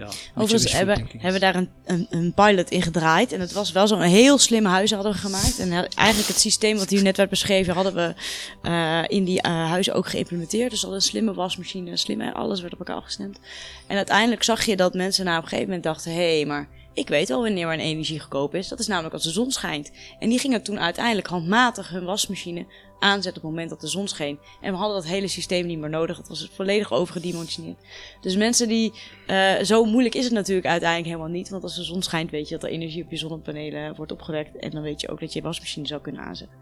ja, 0.00 0.08
Overigens 0.34 0.72
hebben, 0.72 1.06
hebben 1.10 1.32
we 1.32 1.38
daar 1.38 1.54
een, 1.54 1.68
een, 1.84 2.06
een, 2.10 2.32
pilot 2.34 2.70
in 2.70 2.82
gedraaid. 2.82 3.32
En 3.32 3.40
het 3.40 3.52
was 3.52 3.72
wel 3.72 3.86
zo'n 3.86 4.00
heel 4.00 4.38
slim 4.38 4.64
huis 4.64 4.90
hadden 4.90 5.12
we 5.12 5.18
gemaakt. 5.18 5.58
En 5.58 5.72
eigenlijk 5.72 6.28
het 6.28 6.38
systeem 6.38 6.76
wat 6.76 6.90
hier 6.90 7.02
net 7.02 7.16
werd 7.16 7.30
beschreven, 7.30 7.74
hadden 7.74 7.94
we 7.94 8.14
uh, 8.62 9.04
in 9.06 9.24
die 9.24 9.46
uh, 9.46 9.68
huizen 9.68 9.94
ook 9.94 10.08
geïmplementeerd. 10.08 10.70
Dus 10.70 10.84
al 10.84 10.94
een 10.94 11.00
slimme 11.00 11.34
wasmachine, 11.34 11.96
slimme, 11.96 12.34
alles 12.34 12.60
werd 12.60 12.72
op 12.72 12.78
elkaar 12.78 12.96
afgestemd. 12.96 13.38
En 13.86 13.96
uiteindelijk 13.96 14.42
zag 14.42 14.64
je 14.64 14.76
dat 14.76 14.94
mensen 14.94 15.24
na 15.24 15.36
op 15.36 15.42
een 15.42 15.48
gegeven 15.48 15.68
moment 15.68 15.84
dachten: 15.84 16.12
hé, 16.12 16.36
hey, 16.36 16.46
maar 16.46 16.68
ik 16.92 17.08
weet 17.08 17.28
wel 17.28 17.42
wanneer 17.42 17.72
een 17.72 17.80
energie 17.80 18.20
goedkoop 18.20 18.54
is. 18.54 18.68
Dat 18.68 18.78
is 18.78 18.86
namelijk 18.86 19.14
als 19.14 19.22
de 19.22 19.30
zon 19.30 19.50
schijnt. 19.50 19.90
En 20.18 20.28
die 20.28 20.38
gingen 20.38 20.62
toen 20.62 20.80
uiteindelijk 20.80 21.26
handmatig 21.26 21.88
hun 21.88 22.04
wasmachine 22.04 22.66
aanzetten 22.98 23.42
op 23.42 23.48
het 23.48 23.50
moment 23.50 23.70
dat 23.70 23.80
de 23.80 23.86
zon 23.86 24.08
scheen. 24.08 24.38
En 24.60 24.72
we 24.72 24.78
hadden 24.78 24.96
dat 24.96 25.06
hele 25.06 25.28
systeem 25.28 25.66
niet 25.66 25.78
meer 25.78 25.90
nodig. 25.90 26.16
Het 26.16 26.28
was 26.28 26.50
volledig 26.52 26.92
overgedimensioneerd. 26.92 27.78
Dus 28.20 28.36
mensen 28.36 28.68
die... 28.68 28.92
Uh, 29.26 29.60
zo 29.62 29.84
moeilijk 29.84 30.14
is 30.14 30.24
het 30.24 30.32
natuurlijk 30.32 30.66
uiteindelijk 30.66 31.08
helemaal 31.08 31.32
niet. 31.32 31.48
Want 31.48 31.62
als 31.62 31.76
de 31.76 31.82
zon 31.82 32.02
schijnt 32.02 32.30
weet 32.30 32.48
je 32.48 32.54
dat 32.54 32.64
er 32.64 32.70
energie 32.70 33.04
op 33.04 33.10
je 33.10 33.16
zonnepanelen 33.16 33.94
wordt 33.94 34.12
opgewekt. 34.12 34.56
En 34.56 34.70
dan 34.70 34.82
weet 34.82 35.00
je 35.00 35.08
ook 35.08 35.20
dat 35.20 35.32
je 35.32 35.38
je 35.38 35.44
wasmachine 35.44 35.86
zou 35.86 36.00
kunnen 36.00 36.22
aanzetten. 36.22 36.56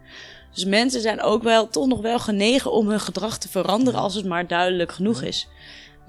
Dus 0.53 0.65
mensen 0.65 1.01
zijn 1.01 1.21
ook 1.21 1.43
wel 1.43 1.69
toch 1.69 1.87
nog 1.87 2.01
wel 2.01 2.19
genegen 2.19 2.71
om 2.71 2.89
hun 2.89 2.99
gedrag 2.99 3.37
te 3.37 3.49
veranderen 3.49 3.99
als 3.99 4.15
het 4.15 4.25
maar 4.25 4.47
duidelijk 4.47 4.91
genoeg 4.91 5.21
is. 5.21 5.47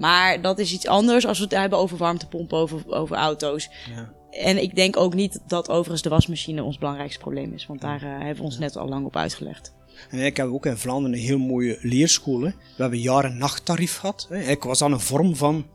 Maar 0.01 0.41
dat 0.41 0.59
is 0.59 0.73
iets 0.73 0.87
anders 0.87 1.25
als 1.25 1.37
we 1.37 1.43
het 1.43 1.53
hebben 1.53 1.79
over 1.79 1.97
warmtepompen, 1.97 2.57
over, 2.57 2.83
over 2.87 3.15
auto's. 3.15 3.69
Ja. 3.95 4.13
En 4.31 4.61
ik 4.61 4.75
denk 4.75 4.97
ook 4.97 5.13
niet 5.13 5.39
dat 5.47 5.69
overigens 5.69 6.01
de 6.01 6.09
wasmachine 6.09 6.63
ons 6.63 6.77
belangrijkste 6.77 7.19
probleem 7.19 7.53
is. 7.53 7.65
Want 7.65 7.81
daar 7.81 8.03
uh, 8.03 8.09
hebben 8.09 8.35
we 8.35 8.43
ons 8.43 8.59
net 8.59 8.77
al 8.77 8.87
lang 8.87 9.05
op 9.05 9.15
uitgelegd. 9.15 9.73
En 10.09 10.19
ik 10.19 10.37
heb 10.37 10.47
ook 10.47 10.65
in 10.65 10.77
Vlaanderen 10.77 11.17
een 11.17 11.23
heel 11.23 11.37
mooie 11.37 11.77
leerschool. 11.81 12.41
Hè. 12.41 12.49
We 12.49 12.81
hebben 12.81 12.99
jaren 12.99 13.37
nachttarief 13.37 13.97
gehad. 13.97 14.25
Hè. 14.29 14.39
Ik 14.39 14.63
was 14.63 14.81
aan 14.81 14.91
een 14.91 14.99
vorm 14.99 15.35
van 15.35 15.65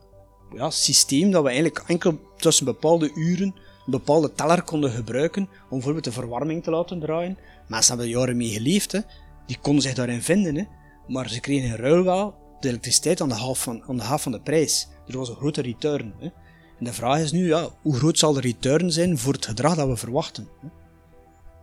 ja, 0.55 0.71
systeem 0.71 1.31
dat 1.31 1.43
we 1.43 1.49
eigenlijk 1.49 1.85
enkel 1.87 2.19
tussen 2.37 2.65
bepaalde 2.65 3.11
uren 3.15 3.55
een 3.87 3.93
bepaalde 3.93 4.33
teller 4.33 4.63
konden 4.63 4.91
gebruiken 4.91 5.43
om 5.43 5.69
bijvoorbeeld 5.69 6.05
de 6.05 6.13
verwarming 6.13 6.63
te 6.63 6.71
laten 6.71 7.01
draaien. 7.01 7.39
Mensen 7.69 7.97
hebben 7.97 8.19
jaren 8.19 8.37
mee 8.37 8.51
geleefd. 8.51 8.93
Hè. 8.93 9.01
Die 9.47 9.59
konden 9.61 9.83
zich 9.83 9.95
daarin 9.95 10.23
vinden. 10.23 10.57
Hè. 10.57 10.65
Maar 11.07 11.29
ze 11.29 11.41
kregen 11.41 11.69
in 11.69 11.75
ruil 11.75 12.05
wel 12.05 12.45
de 12.61 12.69
elektriciteit 12.69 13.21
aan 13.21 13.29
de 13.29 13.35
half 13.35 13.63
van, 13.63 13.83
aan 13.89 13.97
de, 13.97 14.03
half 14.03 14.23
van 14.23 14.33
de 14.33 14.41
prijs. 14.41 14.89
Er 15.09 15.19
was 15.19 15.29
een 15.29 15.37
grote 15.37 15.63
return. 15.63 16.15
Hè. 16.19 16.27
En 16.79 16.85
de 16.85 16.93
vraag 16.93 17.21
is 17.21 17.33
nu, 17.33 17.47
ja, 17.47 17.69
hoe 17.83 17.95
groot 17.95 18.19
zal 18.19 18.33
de 18.33 18.41
return 18.41 18.93
zijn 18.93 19.19
voor 19.19 19.33
het 19.33 19.47
gedrag 19.47 19.75
dat 19.75 19.89
we 19.89 19.97
verwachten? 19.97 20.49
Hè? 20.61 20.69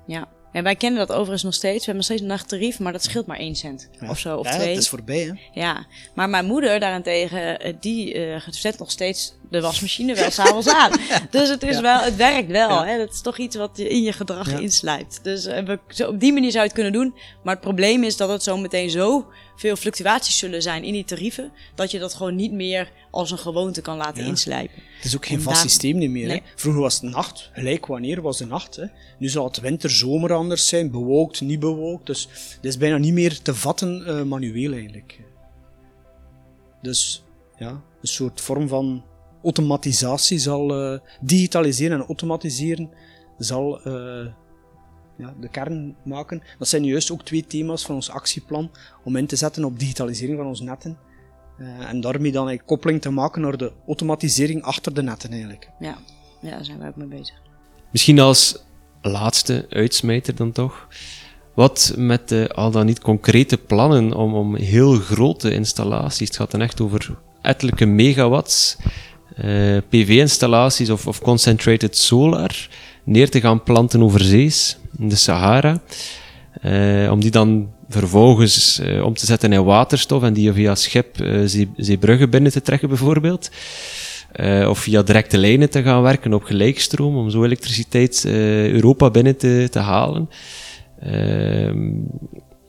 Ja. 0.07 0.27
En 0.51 0.63
wij 0.63 0.75
kennen 0.75 1.07
dat 1.07 1.11
overigens 1.11 1.43
nog 1.43 1.53
steeds. 1.53 1.85
We 1.85 1.91
hebben 1.91 1.95
nog 1.95 2.05
steeds 2.05 2.21
een 2.21 2.27
nachttarief, 2.27 2.79
maar 2.79 2.91
dat 2.91 3.03
scheelt 3.03 3.25
maar 3.25 3.37
1 3.37 3.55
cent 3.55 3.89
ja. 3.99 4.09
of 4.09 4.19
zo, 4.19 4.37
of 4.37 4.45
ja, 4.45 4.55
twee. 4.55 4.69
het 4.69 4.77
is 4.77 4.89
voorbij, 4.89 5.21
hè? 5.21 5.61
Ja, 5.61 5.85
maar 6.15 6.29
mijn 6.29 6.45
moeder 6.45 6.79
daarentegen, 6.79 7.59
eh, 7.59 7.73
die 7.79 8.13
uh, 8.13 8.41
zet 8.49 8.79
nog 8.79 8.91
steeds 8.91 9.33
de 9.53 9.61
wasmachine 9.61 10.15
wel 10.15 10.31
s'avonds 10.31 10.67
aan. 10.67 10.91
Dus 11.29 11.49
het, 11.49 11.63
is 11.63 11.79
wel, 11.79 11.99
het 11.99 12.15
werkt 12.15 12.51
wel. 12.51 12.85
Hè? 12.85 12.97
Dat 12.97 13.13
is 13.13 13.21
toch 13.21 13.37
iets 13.37 13.55
wat 13.55 13.69
je 13.73 13.89
in 13.89 14.01
je 14.01 14.13
gedrag 14.13 14.59
inslijpt. 14.59 15.19
Dus 15.23 15.45
uh, 15.45 15.59
we, 15.59 15.79
zo, 15.87 16.07
op 16.07 16.19
die 16.19 16.33
manier 16.33 16.51
zou 16.51 16.63
je 16.63 16.69
het 16.69 16.73
kunnen 16.73 16.93
doen. 16.93 17.13
Maar 17.43 17.53
het 17.53 17.63
probleem 17.63 18.03
is 18.03 18.17
dat 18.17 18.29
het 18.29 18.43
zo 18.43 18.57
meteen 18.57 18.89
zo 18.89 19.25
veel 19.55 19.75
fluctuaties 19.75 20.37
zullen 20.37 20.61
zijn 20.61 20.83
in 20.83 20.93
die 20.93 21.03
tarieven, 21.03 21.51
dat 21.75 21.91
je 21.91 21.99
dat 21.99 22.13
gewoon 22.13 22.35
niet 22.35 22.51
meer 22.51 22.91
als 23.11 23.31
een 23.31 23.37
gewoonte 23.37 23.81
kan 23.81 23.97
laten 23.97 24.25
inslijpen. 24.25 24.83
Het 24.95 25.05
is 25.05 25.15
ook 25.15 25.25
geen 25.25 25.41
vast 25.41 25.61
systeem 25.61 25.97
niet 25.97 26.09
meer. 26.09 26.29
Hè? 26.29 26.39
Vroeger 26.55 26.81
was 26.81 27.01
het 27.01 27.11
nacht, 27.11 27.49
gelijk 27.53 27.85
wanneer 27.85 28.21
was 28.21 28.37
de 28.37 28.45
nacht. 28.45 28.75
Hè? 28.75 28.85
Nu 29.19 29.29
zal 29.29 29.45
het 29.45 29.59
winter, 29.59 29.89
zomer 29.89 30.33
anders 30.33 30.67
zijn, 30.67 30.91
bewolkt, 30.91 31.41
niet 31.41 31.59
bewolkt. 31.59 32.05
Dus 32.05 32.27
het 32.55 32.65
is 32.65 32.77
bijna 32.77 32.97
niet 32.97 33.13
meer 33.13 33.41
te 33.41 33.55
vatten 33.55 34.03
uh, 34.07 34.21
manueel 34.21 34.71
eigenlijk. 34.71 35.19
Dus 36.81 37.23
ja, 37.57 37.69
een 38.01 38.07
soort 38.07 38.41
vorm 38.41 38.67
van 38.67 39.03
automatisatie 39.43 40.37
zal 40.37 40.93
uh, 40.93 40.99
digitaliseren 41.21 41.99
en 41.99 42.05
automatiseren 42.05 42.89
zal 43.37 43.87
uh, 43.87 44.27
ja, 45.17 45.33
de 45.39 45.49
kern 45.51 45.95
maken. 46.03 46.41
Dat 46.59 46.67
zijn 46.67 46.85
juist 46.85 47.11
ook 47.11 47.23
twee 47.23 47.45
thema's 47.45 47.85
van 47.85 47.95
ons 47.95 48.09
actieplan 48.09 48.71
om 49.03 49.15
in 49.15 49.27
te 49.27 49.35
zetten 49.35 49.63
op 49.63 49.79
digitalisering 49.79 50.37
van 50.37 50.47
onze 50.47 50.63
netten. 50.63 50.97
Uh, 51.57 51.89
en 51.89 52.01
daarmee 52.01 52.31
dan 52.31 52.47
een 52.47 52.65
koppeling 52.65 53.01
te 53.01 53.09
maken 53.09 53.41
naar 53.41 53.57
de 53.57 53.71
automatisering 53.87 54.63
achter 54.63 54.93
de 54.93 55.03
netten 55.03 55.31
eigenlijk. 55.31 55.69
Ja, 55.79 55.97
ja 56.41 56.49
daar 56.49 56.65
zijn 56.65 56.79
wij 56.79 56.87
ook 56.87 56.95
mee 56.95 57.07
bezig. 57.07 57.41
Misschien 57.91 58.19
als 58.19 58.63
laatste 59.01 59.65
uitsmijter 59.69 60.35
dan 60.35 60.51
toch. 60.51 60.87
Wat 61.55 61.93
met 61.97 62.29
de 62.29 62.49
al 62.53 62.71
dan 62.71 62.85
niet 62.85 62.99
concrete 62.99 63.57
plannen 63.57 64.13
om, 64.13 64.33
om 64.33 64.55
heel 64.55 64.93
grote 64.93 65.53
installaties, 65.53 66.27
het 66.27 66.37
gaat 66.37 66.51
dan 66.51 66.61
echt 66.61 66.81
over 66.81 67.17
ettelijke 67.41 67.85
megawatts, 67.85 68.77
uh, 69.41 69.77
PV-installaties 69.89 70.89
of, 70.89 71.07
of 71.07 71.21
concentrated 71.21 71.97
solar, 71.97 72.69
neer 73.03 73.29
te 73.29 73.41
gaan 73.41 73.63
planten 73.63 74.03
over 74.03 74.23
zees, 74.23 74.77
in 74.97 75.09
de 75.09 75.15
Sahara. 75.15 75.81
Uh, 76.65 77.11
om 77.11 77.21
die 77.21 77.31
dan 77.31 77.71
vervolgens 77.89 78.79
uh, 78.79 79.03
om 79.03 79.13
te 79.13 79.25
zetten 79.25 79.53
in 79.53 79.63
waterstof 79.63 80.23
en 80.23 80.33
die 80.33 80.51
via 80.51 80.75
schip 80.75 81.15
zee, 81.45 81.69
zeebruggen 81.75 82.29
binnen 82.29 82.51
te 82.51 82.61
trekken 82.61 82.87
bijvoorbeeld. 82.87 83.51
of 84.67 84.79
via 84.79 85.01
directe 85.01 85.37
lijnen 85.37 85.69
te 85.69 85.81
gaan 85.81 86.01
werken 86.01 86.33
op 86.33 86.43
gelijkstroom 86.43 87.15
om 87.15 87.29
zo 87.29 87.43
elektriciteit 87.43 88.25
Europa 88.25 89.09
binnen 89.09 89.37
te, 89.37 89.67
te 89.71 89.79
halen. 89.79 90.29
Ehm, 90.99 91.91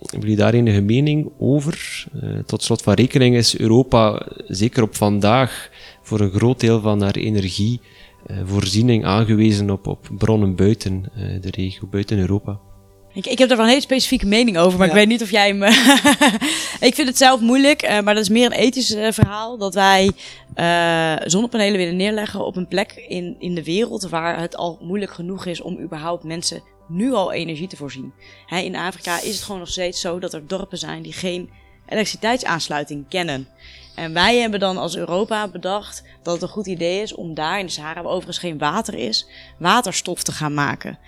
hebben 0.00 0.20
jullie 0.20 0.36
daar 0.36 0.54
enige 0.54 0.80
mening 0.80 1.30
over? 1.38 2.04
tot 2.46 2.62
slot 2.62 2.82
van 2.82 2.94
rekening 2.94 3.36
is 3.36 3.58
Europa 3.58 4.26
zeker 4.48 4.82
op 4.82 4.96
vandaag 4.96 5.70
voor 6.04 6.20
een 6.20 6.32
groot 6.32 6.60
deel 6.60 6.80
van 6.80 7.02
haar 7.02 7.14
energie 7.14 7.80
uh, 8.26 8.36
voorziening 8.44 9.04
aangewezen 9.04 9.70
op, 9.70 9.86
op 9.86 10.08
bronnen 10.18 10.56
buiten 10.56 11.04
uh, 11.16 11.40
de 11.40 11.50
regio, 11.50 11.86
buiten 11.86 12.18
Europa. 12.18 12.60
Ik, 13.12 13.26
ik 13.26 13.38
heb 13.38 13.50
er 13.50 13.56
wel 13.56 13.64
een 13.64 13.70
hele 13.70 13.82
specifieke 13.82 14.26
mening 14.26 14.58
over, 14.58 14.78
maar 14.78 14.86
ja. 14.86 14.92
ik 14.92 14.98
weet 14.98 15.08
niet 15.08 15.22
of 15.22 15.30
jij 15.30 15.54
me. 15.54 15.66
ik 16.88 16.94
vind 16.94 17.08
het 17.08 17.18
zelf 17.18 17.40
moeilijk, 17.40 17.82
uh, 17.82 18.00
maar 18.00 18.14
dat 18.14 18.22
is 18.22 18.28
meer 18.28 18.46
een 18.46 18.58
ethisch 18.58 18.96
verhaal. 19.10 19.58
Dat 19.58 19.74
wij 19.74 20.10
zonnepanelen 21.24 21.76
willen 21.76 21.96
neerleggen 21.96 22.44
op 22.46 22.56
een 22.56 22.68
plek 22.68 23.04
in, 23.08 23.36
in 23.38 23.54
de 23.54 23.64
wereld 23.64 24.08
waar 24.08 24.40
het 24.40 24.56
al 24.56 24.78
moeilijk 24.82 25.12
genoeg 25.12 25.46
is 25.46 25.60
om 25.60 25.80
überhaupt 25.80 26.24
mensen 26.24 26.62
nu 26.88 27.12
al 27.12 27.32
energie 27.32 27.68
te 27.68 27.76
voorzien. 27.76 28.12
Hè, 28.46 28.58
in 28.58 28.76
Afrika 28.76 29.20
is 29.20 29.34
het 29.34 29.42
gewoon 29.42 29.60
nog 29.60 29.68
steeds 29.68 30.00
zo 30.00 30.18
dat 30.18 30.34
er 30.34 30.46
dorpen 30.46 30.78
zijn 30.78 31.02
die 31.02 31.12
geen 31.12 31.50
elektriciteitsaansluiting 31.86 33.08
kennen. 33.08 33.48
En 33.94 34.12
wij 34.12 34.38
hebben 34.38 34.60
dan 34.60 34.76
als 34.76 34.96
Europa 34.96 35.48
bedacht 35.48 36.02
dat 36.22 36.34
het 36.34 36.42
een 36.42 36.48
goed 36.48 36.66
idee 36.66 37.02
is 37.02 37.14
om 37.14 37.34
daar 37.34 37.58
in 37.58 37.66
de 37.66 37.72
Sahara, 37.72 38.02
waar 38.02 38.10
overigens 38.12 38.38
geen 38.38 38.58
water 38.58 38.94
is, 38.94 39.26
waterstof 39.58 40.22
te 40.22 40.32
gaan 40.32 40.54
maken. 40.54 40.98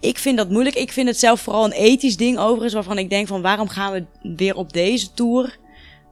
Ik 0.00 0.18
vind 0.18 0.36
dat 0.36 0.50
moeilijk. 0.50 0.76
Ik 0.76 0.92
vind 0.92 1.08
het 1.08 1.18
zelf 1.18 1.40
vooral 1.40 1.64
een 1.64 1.72
ethisch 1.72 2.16
ding 2.16 2.38
overigens, 2.38 2.74
waarvan 2.74 2.98
ik 2.98 3.10
denk 3.10 3.26
van 3.26 3.42
waarom 3.42 3.68
gaan 3.68 3.92
we 3.92 4.04
weer 4.36 4.56
op 4.56 4.72
deze 4.72 5.12
tour, 5.12 5.58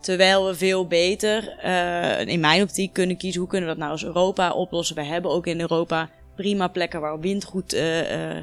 terwijl 0.01 0.47
we 0.47 0.55
veel 0.55 0.87
beter 0.87 1.59
uh, 1.65 2.27
in 2.27 2.41
mijn 2.41 2.63
optiek 2.63 2.93
kunnen 2.93 3.17
kiezen 3.17 3.41
hoe 3.41 3.51
kunnen 3.51 3.69
we 3.69 3.75
dat 3.75 3.85
nou 3.85 3.93
als 3.93 4.05
Europa 4.05 4.53
oplossen. 4.53 4.97
We 4.97 5.05
hebben 5.05 5.31
ook 5.31 5.47
in 5.47 5.61
Europa 5.61 6.11
prima 6.37 6.69
plekken 6.69 7.01
waar 7.01 7.21
wind 7.21 7.45
goed 7.45 7.75
uh, 7.75 8.37
uh, 8.37 8.43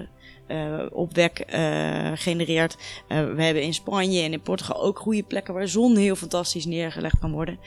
opwek 0.91 1.45
uh, 1.53 2.11
genereert. 2.15 2.77
Uh, 3.09 3.33
we 3.33 3.43
hebben 3.43 3.63
in 3.63 3.73
Spanje 3.73 4.21
en 4.21 4.33
in 4.33 4.41
Portugal 4.41 4.83
ook 4.83 4.99
goede 4.99 5.23
plekken 5.23 5.53
waar 5.53 5.67
zon 5.67 5.95
heel 5.95 6.15
fantastisch 6.15 6.65
neergelegd 6.65 7.19
kan 7.19 7.31
worden. 7.31 7.59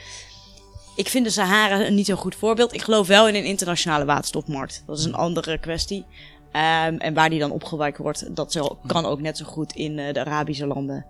Ik 0.97 1.09
vind 1.09 1.25
de 1.25 1.31
Sahara 1.31 1.89
niet 1.89 2.07
zo'n 2.07 2.17
goed 2.17 2.35
voorbeeld. 2.35 2.75
Ik 2.75 2.83
geloof 2.83 3.07
wel 3.07 3.29
in 3.29 3.35
een 3.35 3.45
internationale 3.45 4.05
waterstofmarkt. 4.05 4.83
Dat 4.87 4.99
is 4.99 5.05
een 5.05 5.15
andere 5.15 5.59
kwestie. 5.59 6.05
Um, 6.53 6.99
en 6.99 7.15
waar 7.15 7.31
die 7.31 7.39
dan 7.39 7.51
opgewekt 7.51 7.99
wordt, 7.99 8.37
dat 8.37 8.77
kan 8.87 9.05
ook 9.05 9.21
net 9.21 9.37
zo 9.37 9.45
goed 9.45 9.73
in 9.73 9.97
de 9.97 10.21
Arabische 10.21 10.67
landen. 10.67 11.07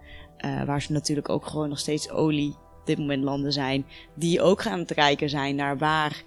waar 0.67 0.83
ze 0.83 0.93
natuurlijk 0.93 1.29
ook 1.29 1.47
gewoon 1.47 1.69
nog 1.69 1.79
steeds 1.79 2.11
olie 2.11 2.51
op 2.51 2.87
dit 2.87 2.99
moment 2.99 3.25
landen 3.25 3.53
zijn. 3.53 3.87
Die 4.14 4.43
ook 4.43 4.62
gaan 4.62 4.85
te 4.85 4.95
kijken 4.95 5.31
zijn 5.31 5.57
naar 5.57 5.79
waar 5.79 6.23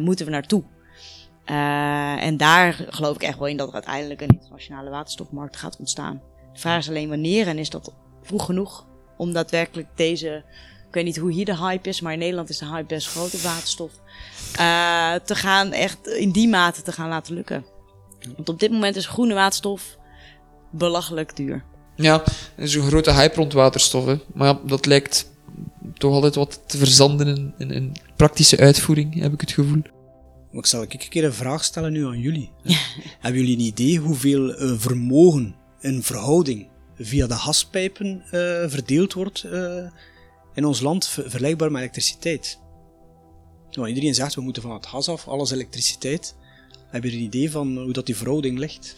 moeten 0.00 0.26
we 0.26 0.32
naartoe. 0.32 0.62
Uh, 1.50 2.22
en 2.22 2.36
daar 2.36 2.86
geloof 2.88 3.14
ik 3.14 3.22
echt 3.22 3.38
wel 3.38 3.48
in 3.48 3.56
dat 3.56 3.68
er 3.68 3.74
uiteindelijk 3.74 4.20
een 4.20 4.28
internationale 4.28 4.90
waterstofmarkt 4.90 5.56
gaat 5.56 5.76
ontstaan. 5.76 6.20
De 6.52 6.60
vraag 6.60 6.78
is 6.78 6.88
alleen 6.88 7.08
wanneer 7.08 7.46
en 7.46 7.58
is 7.58 7.70
dat 7.70 7.92
vroeg 8.22 8.44
genoeg 8.44 8.86
om 9.16 9.32
daadwerkelijk 9.32 9.88
deze, 9.94 10.44
ik 10.88 10.94
weet 10.94 11.04
niet 11.04 11.16
hoe 11.16 11.32
hier 11.32 11.44
de 11.44 11.56
hype 11.56 11.88
is, 11.88 12.00
maar 12.00 12.12
in 12.12 12.18
Nederland 12.18 12.48
is 12.48 12.58
de 12.58 12.66
hype 12.66 12.86
best 12.86 13.08
groot 13.08 13.34
op 13.34 13.40
waterstof, 13.40 13.92
uh, 14.60 15.14
te 15.14 15.34
gaan 15.34 15.72
echt 15.72 16.06
in 16.06 16.30
die 16.30 16.48
mate 16.48 16.82
te 16.82 16.92
gaan 16.92 17.08
laten 17.08 17.34
lukken. 17.34 17.64
Want 18.36 18.48
op 18.48 18.60
dit 18.60 18.70
moment 18.70 18.96
is 18.96 19.06
groene 19.06 19.34
waterstof 19.34 19.98
belachelijk 20.70 21.36
duur. 21.36 21.64
Ja, 21.96 22.22
er 22.56 22.62
is 22.62 22.74
een 22.74 22.82
grote 22.82 23.12
hype 23.12 23.34
rond 23.34 23.52
waterstof, 23.52 24.04
hè. 24.04 24.18
maar 24.34 24.56
dat 24.66 24.86
lijkt 24.86 25.30
toch 25.94 26.12
altijd 26.12 26.34
wat 26.34 26.60
te 26.66 26.78
verzanden 26.78 27.54
in, 27.58 27.70
in, 27.70 27.96
praktische 28.16 28.58
uitvoering, 28.58 29.20
heb 29.20 29.32
ik 29.32 29.40
het 29.40 29.52
gevoel. 29.52 29.82
Maar 30.50 30.60
ik 30.60 30.66
zal 30.66 30.82
ik 30.82 30.92
een 30.92 31.08
keer 31.08 31.24
een 31.24 31.32
vraag 31.32 31.64
stellen 31.64 31.92
nu 31.92 32.06
aan 32.06 32.20
jullie. 32.20 32.50
Hebben 33.20 33.40
jullie 33.40 33.56
een 33.56 33.64
idee 33.64 33.98
hoeveel 33.98 34.54
eh, 34.54 34.72
vermogen 34.76 35.54
in 35.80 36.02
verhouding 36.02 36.68
via 36.98 37.26
de 37.26 37.34
gaspijpen 37.34 38.22
eh, 38.24 38.30
verdeeld 38.68 39.12
wordt 39.12 39.42
eh, 39.42 39.86
in 40.54 40.64
ons 40.64 40.80
land, 40.80 41.06
ver- 41.06 41.22
vergelijkbaar 41.22 41.70
met 41.70 41.80
elektriciteit? 41.80 42.58
Nou, 43.70 43.88
iedereen 43.88 44.14
zegt 44.14 44.34
we 44.34 44.40
moeten 44.40 44.62
van 44.62 44.72
het 44.72 44.86
gas 44.86 45.08
af, 45.08 45.28
alles 45.28 45.50
elektriciteit. 45.50 46.36
Heb 46.90 47.04
je 47.04 47.12
een 47.12 47.22
idee 47.22 47.50
van 47.50 47.78
hoe 47.78 47.92
dat 47.92 48.06
die 48.06 48.16
verhouding 48.16 48.58
ligt? 48.58 48.96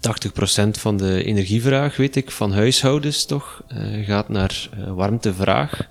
80% 0.00 0.70
van 0.70 0.96
de 0.96 1.24
energievraag, 1.24 1.96
weet 1.96 2.16
ik, 2.16 2.30
van 2.30 2.52
huishoudens 2.52 3.24
toch, 3.24 3.62
eh, 3.68 4.04
gaat 4.06 4.28
naar 4.28 4.68
eh, 4.72 4.92
warmtevraag. 4.92 5.88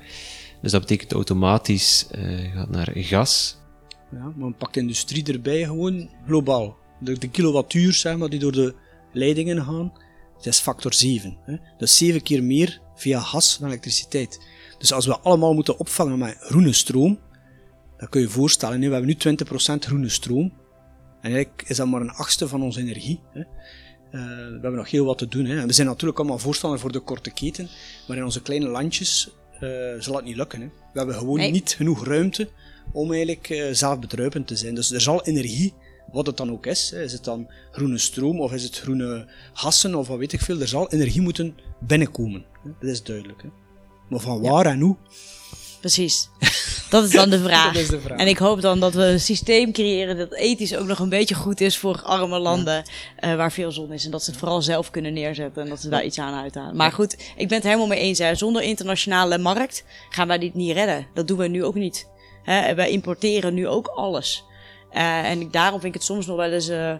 Dus 0.62 0.72
dat 0.72 0.82
betekent 0.82 1.12
automatisch 1.12 2.08
eh, 2.12 2.54
gaat 2.54 2.70
naar 2.70 2.92
gas. 2.96 3.58
Ja, 4.12 4.34
maar 4.36 4.54
pak 4.54 4.74
de 4.74 4.80
industrie 4.80 5.24
erbij 5.34 5.64
gewoon 5.64 6.10
globaal. 6.26 6.78
De, 7.00 7.18
de 7.18 7.30
kilowattuur 7.30 7.94
zeg 7.94 8.18
maar, 8.18 8.30
die 8.30 8.40
door 8.40 8.52
de 8.52 8.76
leidingen 9.14 9.64
gaan, 9.64 9.94
dat 10.36 10.46
is 10.46 10.60
factor 10.60 10.94
7. 10.94 11.38
Hè. 11.46 11.56
Dus 11.78 11.98
7 11.98 12.22
keer 12.22 12.44
meer 12.44 12.82
via 12.96 13.20
gas 13.20 13.58
dan 13.58 13.68
elektriciteit. 13.68 14.48
Dus 14.78 14.94
als 14.94 15.06
we 15.06 15.20
allemaal 15.20 15.54
moeten 15.54 15.80
opvangen 15.80 16.18
met 16.18 16.38
groene 16.40 16.74
stroom, 16.74 17.20
dan 17.98 18.10
kun 18.10 18.22
je 18.22 18.28
je 18.28 18.34
voorstellen, 18.34 18.80
we 18.80 18.86
hebben 18.86 19.06
nu 19.06 19.38
20% 19.74 19.74
groene 19.80 20.10
stroom. 20.10 20.54
En 21.22 21.32
eigenlijk 21.32 21.64
is 21.68 21.78
dat 21.78 21.88
maar 21.88 22.02
een 22.02 22.10
achtste 22.10 22.48
van 22.48 22.62
onze 22.64 22.80
energie. 22.80 23.20
Hè. 23.34 23.40
Eh, 23.40 23.46
we 24.12 24.60
hebben 24.62 24.76
nog 24.76 24.90
heel 24.92 25.06
wat 25.06 25.18
te 25.18 25.28
doen. 25.28 25.46
Hè. 25.46 25.60
En 25.60 25.68
we 25.68 25.74
zijn 25.74 25.88
natuurlijk 25.88 26.20
allemaal 26.20 26.40
voorstander 26.40 26.80
voor 26.80 26.92
de 26.92 27.00
korte 27.00 27.32
keten, 27.32 27.70
maar 28.08 28.18
in 28.18 28.24
onze 28.24 28.42
kleine 28.42 28.68
landjes 28.68 29.30
eh, 29.60 29.70
zal 30.00 30.14
dat 30.14 30.24
niet 30.24 30.36
lukken. 30.36 30.62
Hè. 30.62 30.68
We 30.68 30.98
hebben 30.98 31.16
gewoon 31.16 31.38
Nee. 31.38 31.52
niet 31.52 31.74
genoeg 31.78 32.06
ruimte 32.06 32.50
om 32.92 33.12
eigenlijk 33.12 33.50
eh, 33.50 33.66
zelfbedruipend 33.72 34.48
te 34.48 34.56
zijn. 34.56 34.76
Dus 34.76 34.92
er 34.92 35.02
zal 35.02 35.24
energie, 35.24 35.74
wat 36.12 36.26
het 36.26 36.38
dan 36.38 36.52
ook 36.52 36.66
is, 36.66 36.90
hè, 36.90 37.04
is 37.04 37.12
het 37.12 37.24
dan 37.24 37.48
groene 37.72 37.98
stroom 37.98 38.42
of 38.42 38.54
is 38.54 38.64
het 38.64 38.80
groene 38.80 39.28
gassen 39.54 39.96
of 39.96 40.08
wat 40.08 40.18
weet 40.18 40.34
ik 40.34 40.42
veel, 40.42 40.60
er 40.60 40.68
zal 40.68 40.90
energie 40.90 41.22
moeten 41.22 41.58
binnenkomen. 41.80 42.46
Dat 42.80 42.90
is 42.90 43.04
duidelijk. 43.04 43.42
Hè. 43.42 43.50
Maar 44.10 44.20
van 44.20 44.42
waar 44.42 44.66
en 44.66 44.80
hoe? 44.80 44.96
Precies. 45.80 46.30
Dat 46.90 47.04
is 47.04 47.12
dan 47.12 47.30
de 47.30 47.40
vraag. 47.50 47.74
Dat 47.74 47.82
is 47.82 47.88
de 47.88 48.00
vraag. 48.00 48.18
En 48.20 48.28
ik 48.28 48.38
hoop 48.38 48.62
dan 48.62 48.80
dat 48.80 48.94
we 48.94 49.04
een 49.04 49.20
systeem 49.20 49.72
creëren 49.72 50.18
dat 50.18 50.34
ethisch 50.34 50.76
ook 50.76 50.88
nog 50.88 51.00
een 51.00 51.10
beetje 51.10 51.36
goed 51.36 51.62
is 51.62 51.78
voor 51.78 52.02
arme 52.02 52.40
landen 52.40 52.84
eh, 53.16 53.36
waar 53.36 53.52
veel 53.52 53.72
zon 53.72 53.92
is. 53.92 54.06
En 54.06 54.12
dat 54.12 54.24
ze 54.24 54.30
het 54.30 54.40
vooral 54.40 54.62
zelf 54.62 54.90
kunnen 54.90 55.14
neerzetten 55.14 55.64
en 55.64 55.70
dat 55.70 55.82
ze 55.82 55.90
daar 55.90 56.04
iets 56.04 56.20
aan 56.20 56.42
uithalen. 56.42 56.76
Maar 56.76 56.92
goed, 56.92 57.14
ik 57.36 57.48
ben 57.48 57.58
het 57.58 57.64
helemaal 57.66 57.88
mee 57.88 58.00
eens. 58.00 58.20
Hè. 58.20 58.36
Zonder 58.36 58.62
internationale 58.62 59.38
markt 59.38 59.84
gaan 60.10 60.28
wij 60.28 60.38
dit 60.38 60.54
niet 60.54 60.74
redden. 60.74 61.08
Dat 61.14 61.28
doen 61.28 61.38
we 61.38 61.48
nu 61.48 61.64
ook 61.64 61.76
niet. 61.76 62.08
Hè. 62.54 62.76
Wij 62.76 62.90
importeren 62.92 63.54
nu 63.54 63.68
ook 63.68 63.88
alles. 63.88 64.44
Eh, 64.92 65.30
en 65.30 65.42
ik- 65.42 65.54
daarom 65.54 65.80
vind 65.80 65.94
ik 65.96 66.00
het 66.00 66.10
soms 66.10 66.26
nog 66.26 66.36
wel 66.36 66.52
eens 66.52 66.68
eh, 66.70 66.92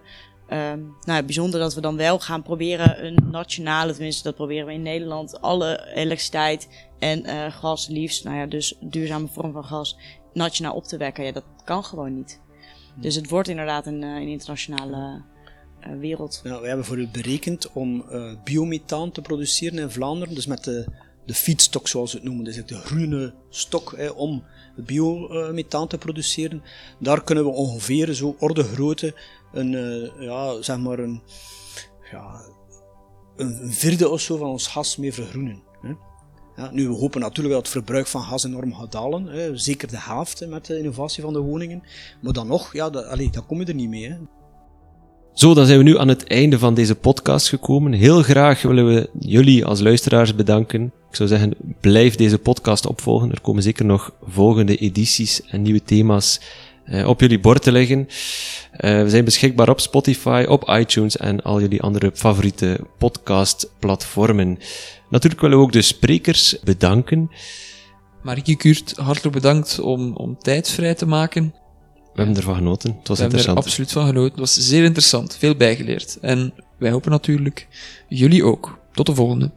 ehm, 0.48 0.80
nou, 1.06 1.24
bijzonder 1.24 1.60
dat 1.60 1.74
we 1.74 1.82
dan 1.82 1.98
wel 1.98 2.20
gaan 2.20 2.42
proberen 2.44 3.06
een 3.06 3.18
nationale, 3.32 3.92
tenminste 3.94 4.24
dat 4.24 4.36
proberen 4.36 4.66
we 4.66 4.74
in 4.74 4.82
Nederland, 4.82 5.42
alle 5.42 5.92
elektriciteit 5.94 6.88
en 7.00 7.26
eh, 7.26 7.52
gas 7.52 7.88
liefst, 7.88 8.24
nou 8.24 8.38
ja, 8.38 8.46
dus 8.46 8.76
duurzame 8.80 9.28
vorm 9.28 9.52
van 9.52 9.66
gas, 9.66 9.98
nationaal 10.34 10.74
op 10.76 10.84
te 10.84 10.98
wekken. 10.98 11.24
Ja, 11.24 11.32
dat 11.32 11.44
kan 11.64 11.84
gewoon 11.84 12.16
niet. 12.16 12.42
Dus 12.96 13.16
het 13.16 13.30
wordt 13.30 13.48
inderdaad 13.50 13.86
een, 13.86 14.02
een 14.02 14.28
internationale 14.28 15.22
wereld. 16.00 16.40
Ja, 16.44 16.50
wij 16.50 16.58
hebben 16.60 16.76
bijvoorbeeld 16.76 17.12
berekend 17.12 17.72
om 17.72 18.06
biomethaan 18.44 19.12
te 19.12 19.22
produceren 19.22 19.78
in 19.80 19.90
Vlaanderen, 19.90 20.36
dus 20.36 20.46
met 20.46 20.64
de, 20.64 20.86
de 21.30 21.36
feedstock 21.36 21.88
zoals 21.88 22.12
we 22.12 22.18
het 22.18 22.28
noemen, 22.28 22.46
dus 22.46 22.66
de 22.66 22.76
groene 22.76 23.34
stok 23.50 23.94
hè, 23.98 24.10
om 24.10 24.44
biomethaan 24.76 25.88
te 25.88 25.98
produceren. 25.98 26.64
Daar 27.00 27.24
kunnen 27.24 27.44
we 27.44 27.50
ongeveer 27.50 28.14
zo 28.14 28.36
orde 28.40 28.64
grootte 28.64 29.16
een, 29.54 29.76
eh, 29.76 30.24
ja, 30.26 30.62
zeg 30.62 30.78
maar 30.78 31.00
een, 31.00 31.22
ja, 32.12 32.42
een 33.36 33.74
vierde 33.74 34.10
of 34.10 34.22
zo 34.22 34.38
van 34.38 34.50
ons 34.50 34.68
gas 34.68 34.98
mee 34.98 35.14
vergroenen. 35.14 35.62
Hè. 35.82 35.94
Ja, 36.56 36.70
nu, 36.72 36.88
we 36.88 36.96
hopen 36.96 37.22
natuurlijk 37.22 37.56
dat 37.56 37.64
het 37.64 37.74
verbruik 37.74 38.08
van 38.08 38.24
gas 38.24 38.44
enorm 38.44 38.74
gaat 38.74 38.92
dalen, 38.92 39.26
hè, 39.26 39.58
zeker 39.58 39.88
de 39.88 40.00
helft 40.00 40.48
met 40.48 40.66
de 40.66 40.78
innovatie 40.78 41.24
van 41.24 41.34
de 41.34 41.40
woningen. 41.40 41.84
Maar 42.22 42.34
dan 42.34 42.48
nog, 42.48 42.74
ja, 42.74 42.90
dat, 42.90 43.18
dan 43.32 43.46
kom 43.46 43.60
je 43.60 43.66
er 43.66 43.74
niet 43.74 43.90
mee. 43.90 44.10
Hè. 44.10 44.18
Zo, 45.34 45.54
dan 45.54 45.66
zijn 45.66 45.78
we 45.78 45.84
nu 45.84 45.98
aan 45.98 46.08
het 46.08 46.28
einde 46.28 46.60
van 46.60 46.74
deze 46.74 46.96
podcast 46.96 47.50
gekomen. 47.50 47.92
Heel 47.92 48.22
graag 48.22 48.62
willen 48.62 48.88
we 48.88 49.10
jullie 49.20 49.66
als 49.66 49.80
luisteraars 49.80 50.36
bedanken. 50.36 50.94
Ik 51.10 51.16
zou 51.16 51.30
zeggen, 51.30 51.54
blijf 51.82 52.16
deze 52.16 52.38
podcast 52.38 52.86
opvolgen. 52.86 53.32
Er 53.32 53.42
komen 53.42 53.64
zeker 53.64 53.86
nog 53.86 54.14
volgende 54.28 54.76
edities 54.76 55.42
en 55.46 55.62
nieuwe 55.62 55.84
thema's 55.84 56.40
eh, 56.86 57.08
op 57.08 57.20
jullie 57.20 57.40
bord 57.40 57.62
te 57.62 57.72
liggen. 57.72 58.08
Eh, 58.72 59.02
we 59.02 59.10
zijn 59.10 59.26
beschikbaar 59.26 59.70
op 59.70 59.80
Spotify, 59.80 60.46
op 60.48 60.70
iTunes 60.70 61.18
en 61.18 61.42
al 61.42 61.60
jullie 61.62 61.82
andere 61.82 62.12
favoriete 62.14 62.80
podcastplatformen. 62.98 64.58
Natuurlijk 65.10 65.42
willen 65.42 65.58
we 65.58 65.64
ook 65.64 65.72
de 65.72 65.82
sprekers 65.82 66.60
bedanken. 66.64 67.32
Marieke 68.24 68.56
Kurt, 68.56 68.94
hartelijk 68.96 69.36
bedankt 69.36 69.80
om, 69.80 70.16
om 70.16 70.38
tijd 70.38 70.70
vrij 70.70 70.96
te 70.96 71.06
maken. 71.06 71.54
We 72.14 72.26
hebben 72.26 72.36
ervan 72.36 72.56
genoten. 72.56 72.96
Het 73.00 73.08
was 73.08 73.18
We 73.18 73.24
hebben 73.24 73.40
er 73.40 73.48
interessant. 73.48 73.58
absoluut 73.58 73.92
van 73.92 74.06
genoten. 74.06 74.32
Het 74.32 74.40
was 74.40 74.68
zeer 74.68 74.84
interessant, 74.84 75.36
veel 75.38 75.56
bijgeleerd. 75.56 76.18
En 76.22 76.54
wij 76.78 76.92
hopen 76.92 77.12
natuurlijk 77.12 77.68
jullie 78.08 78.44
ook. 78.44 78.78
Tot 78.92 79.06
de 79.06 79.16
volgende. 79.16 79.48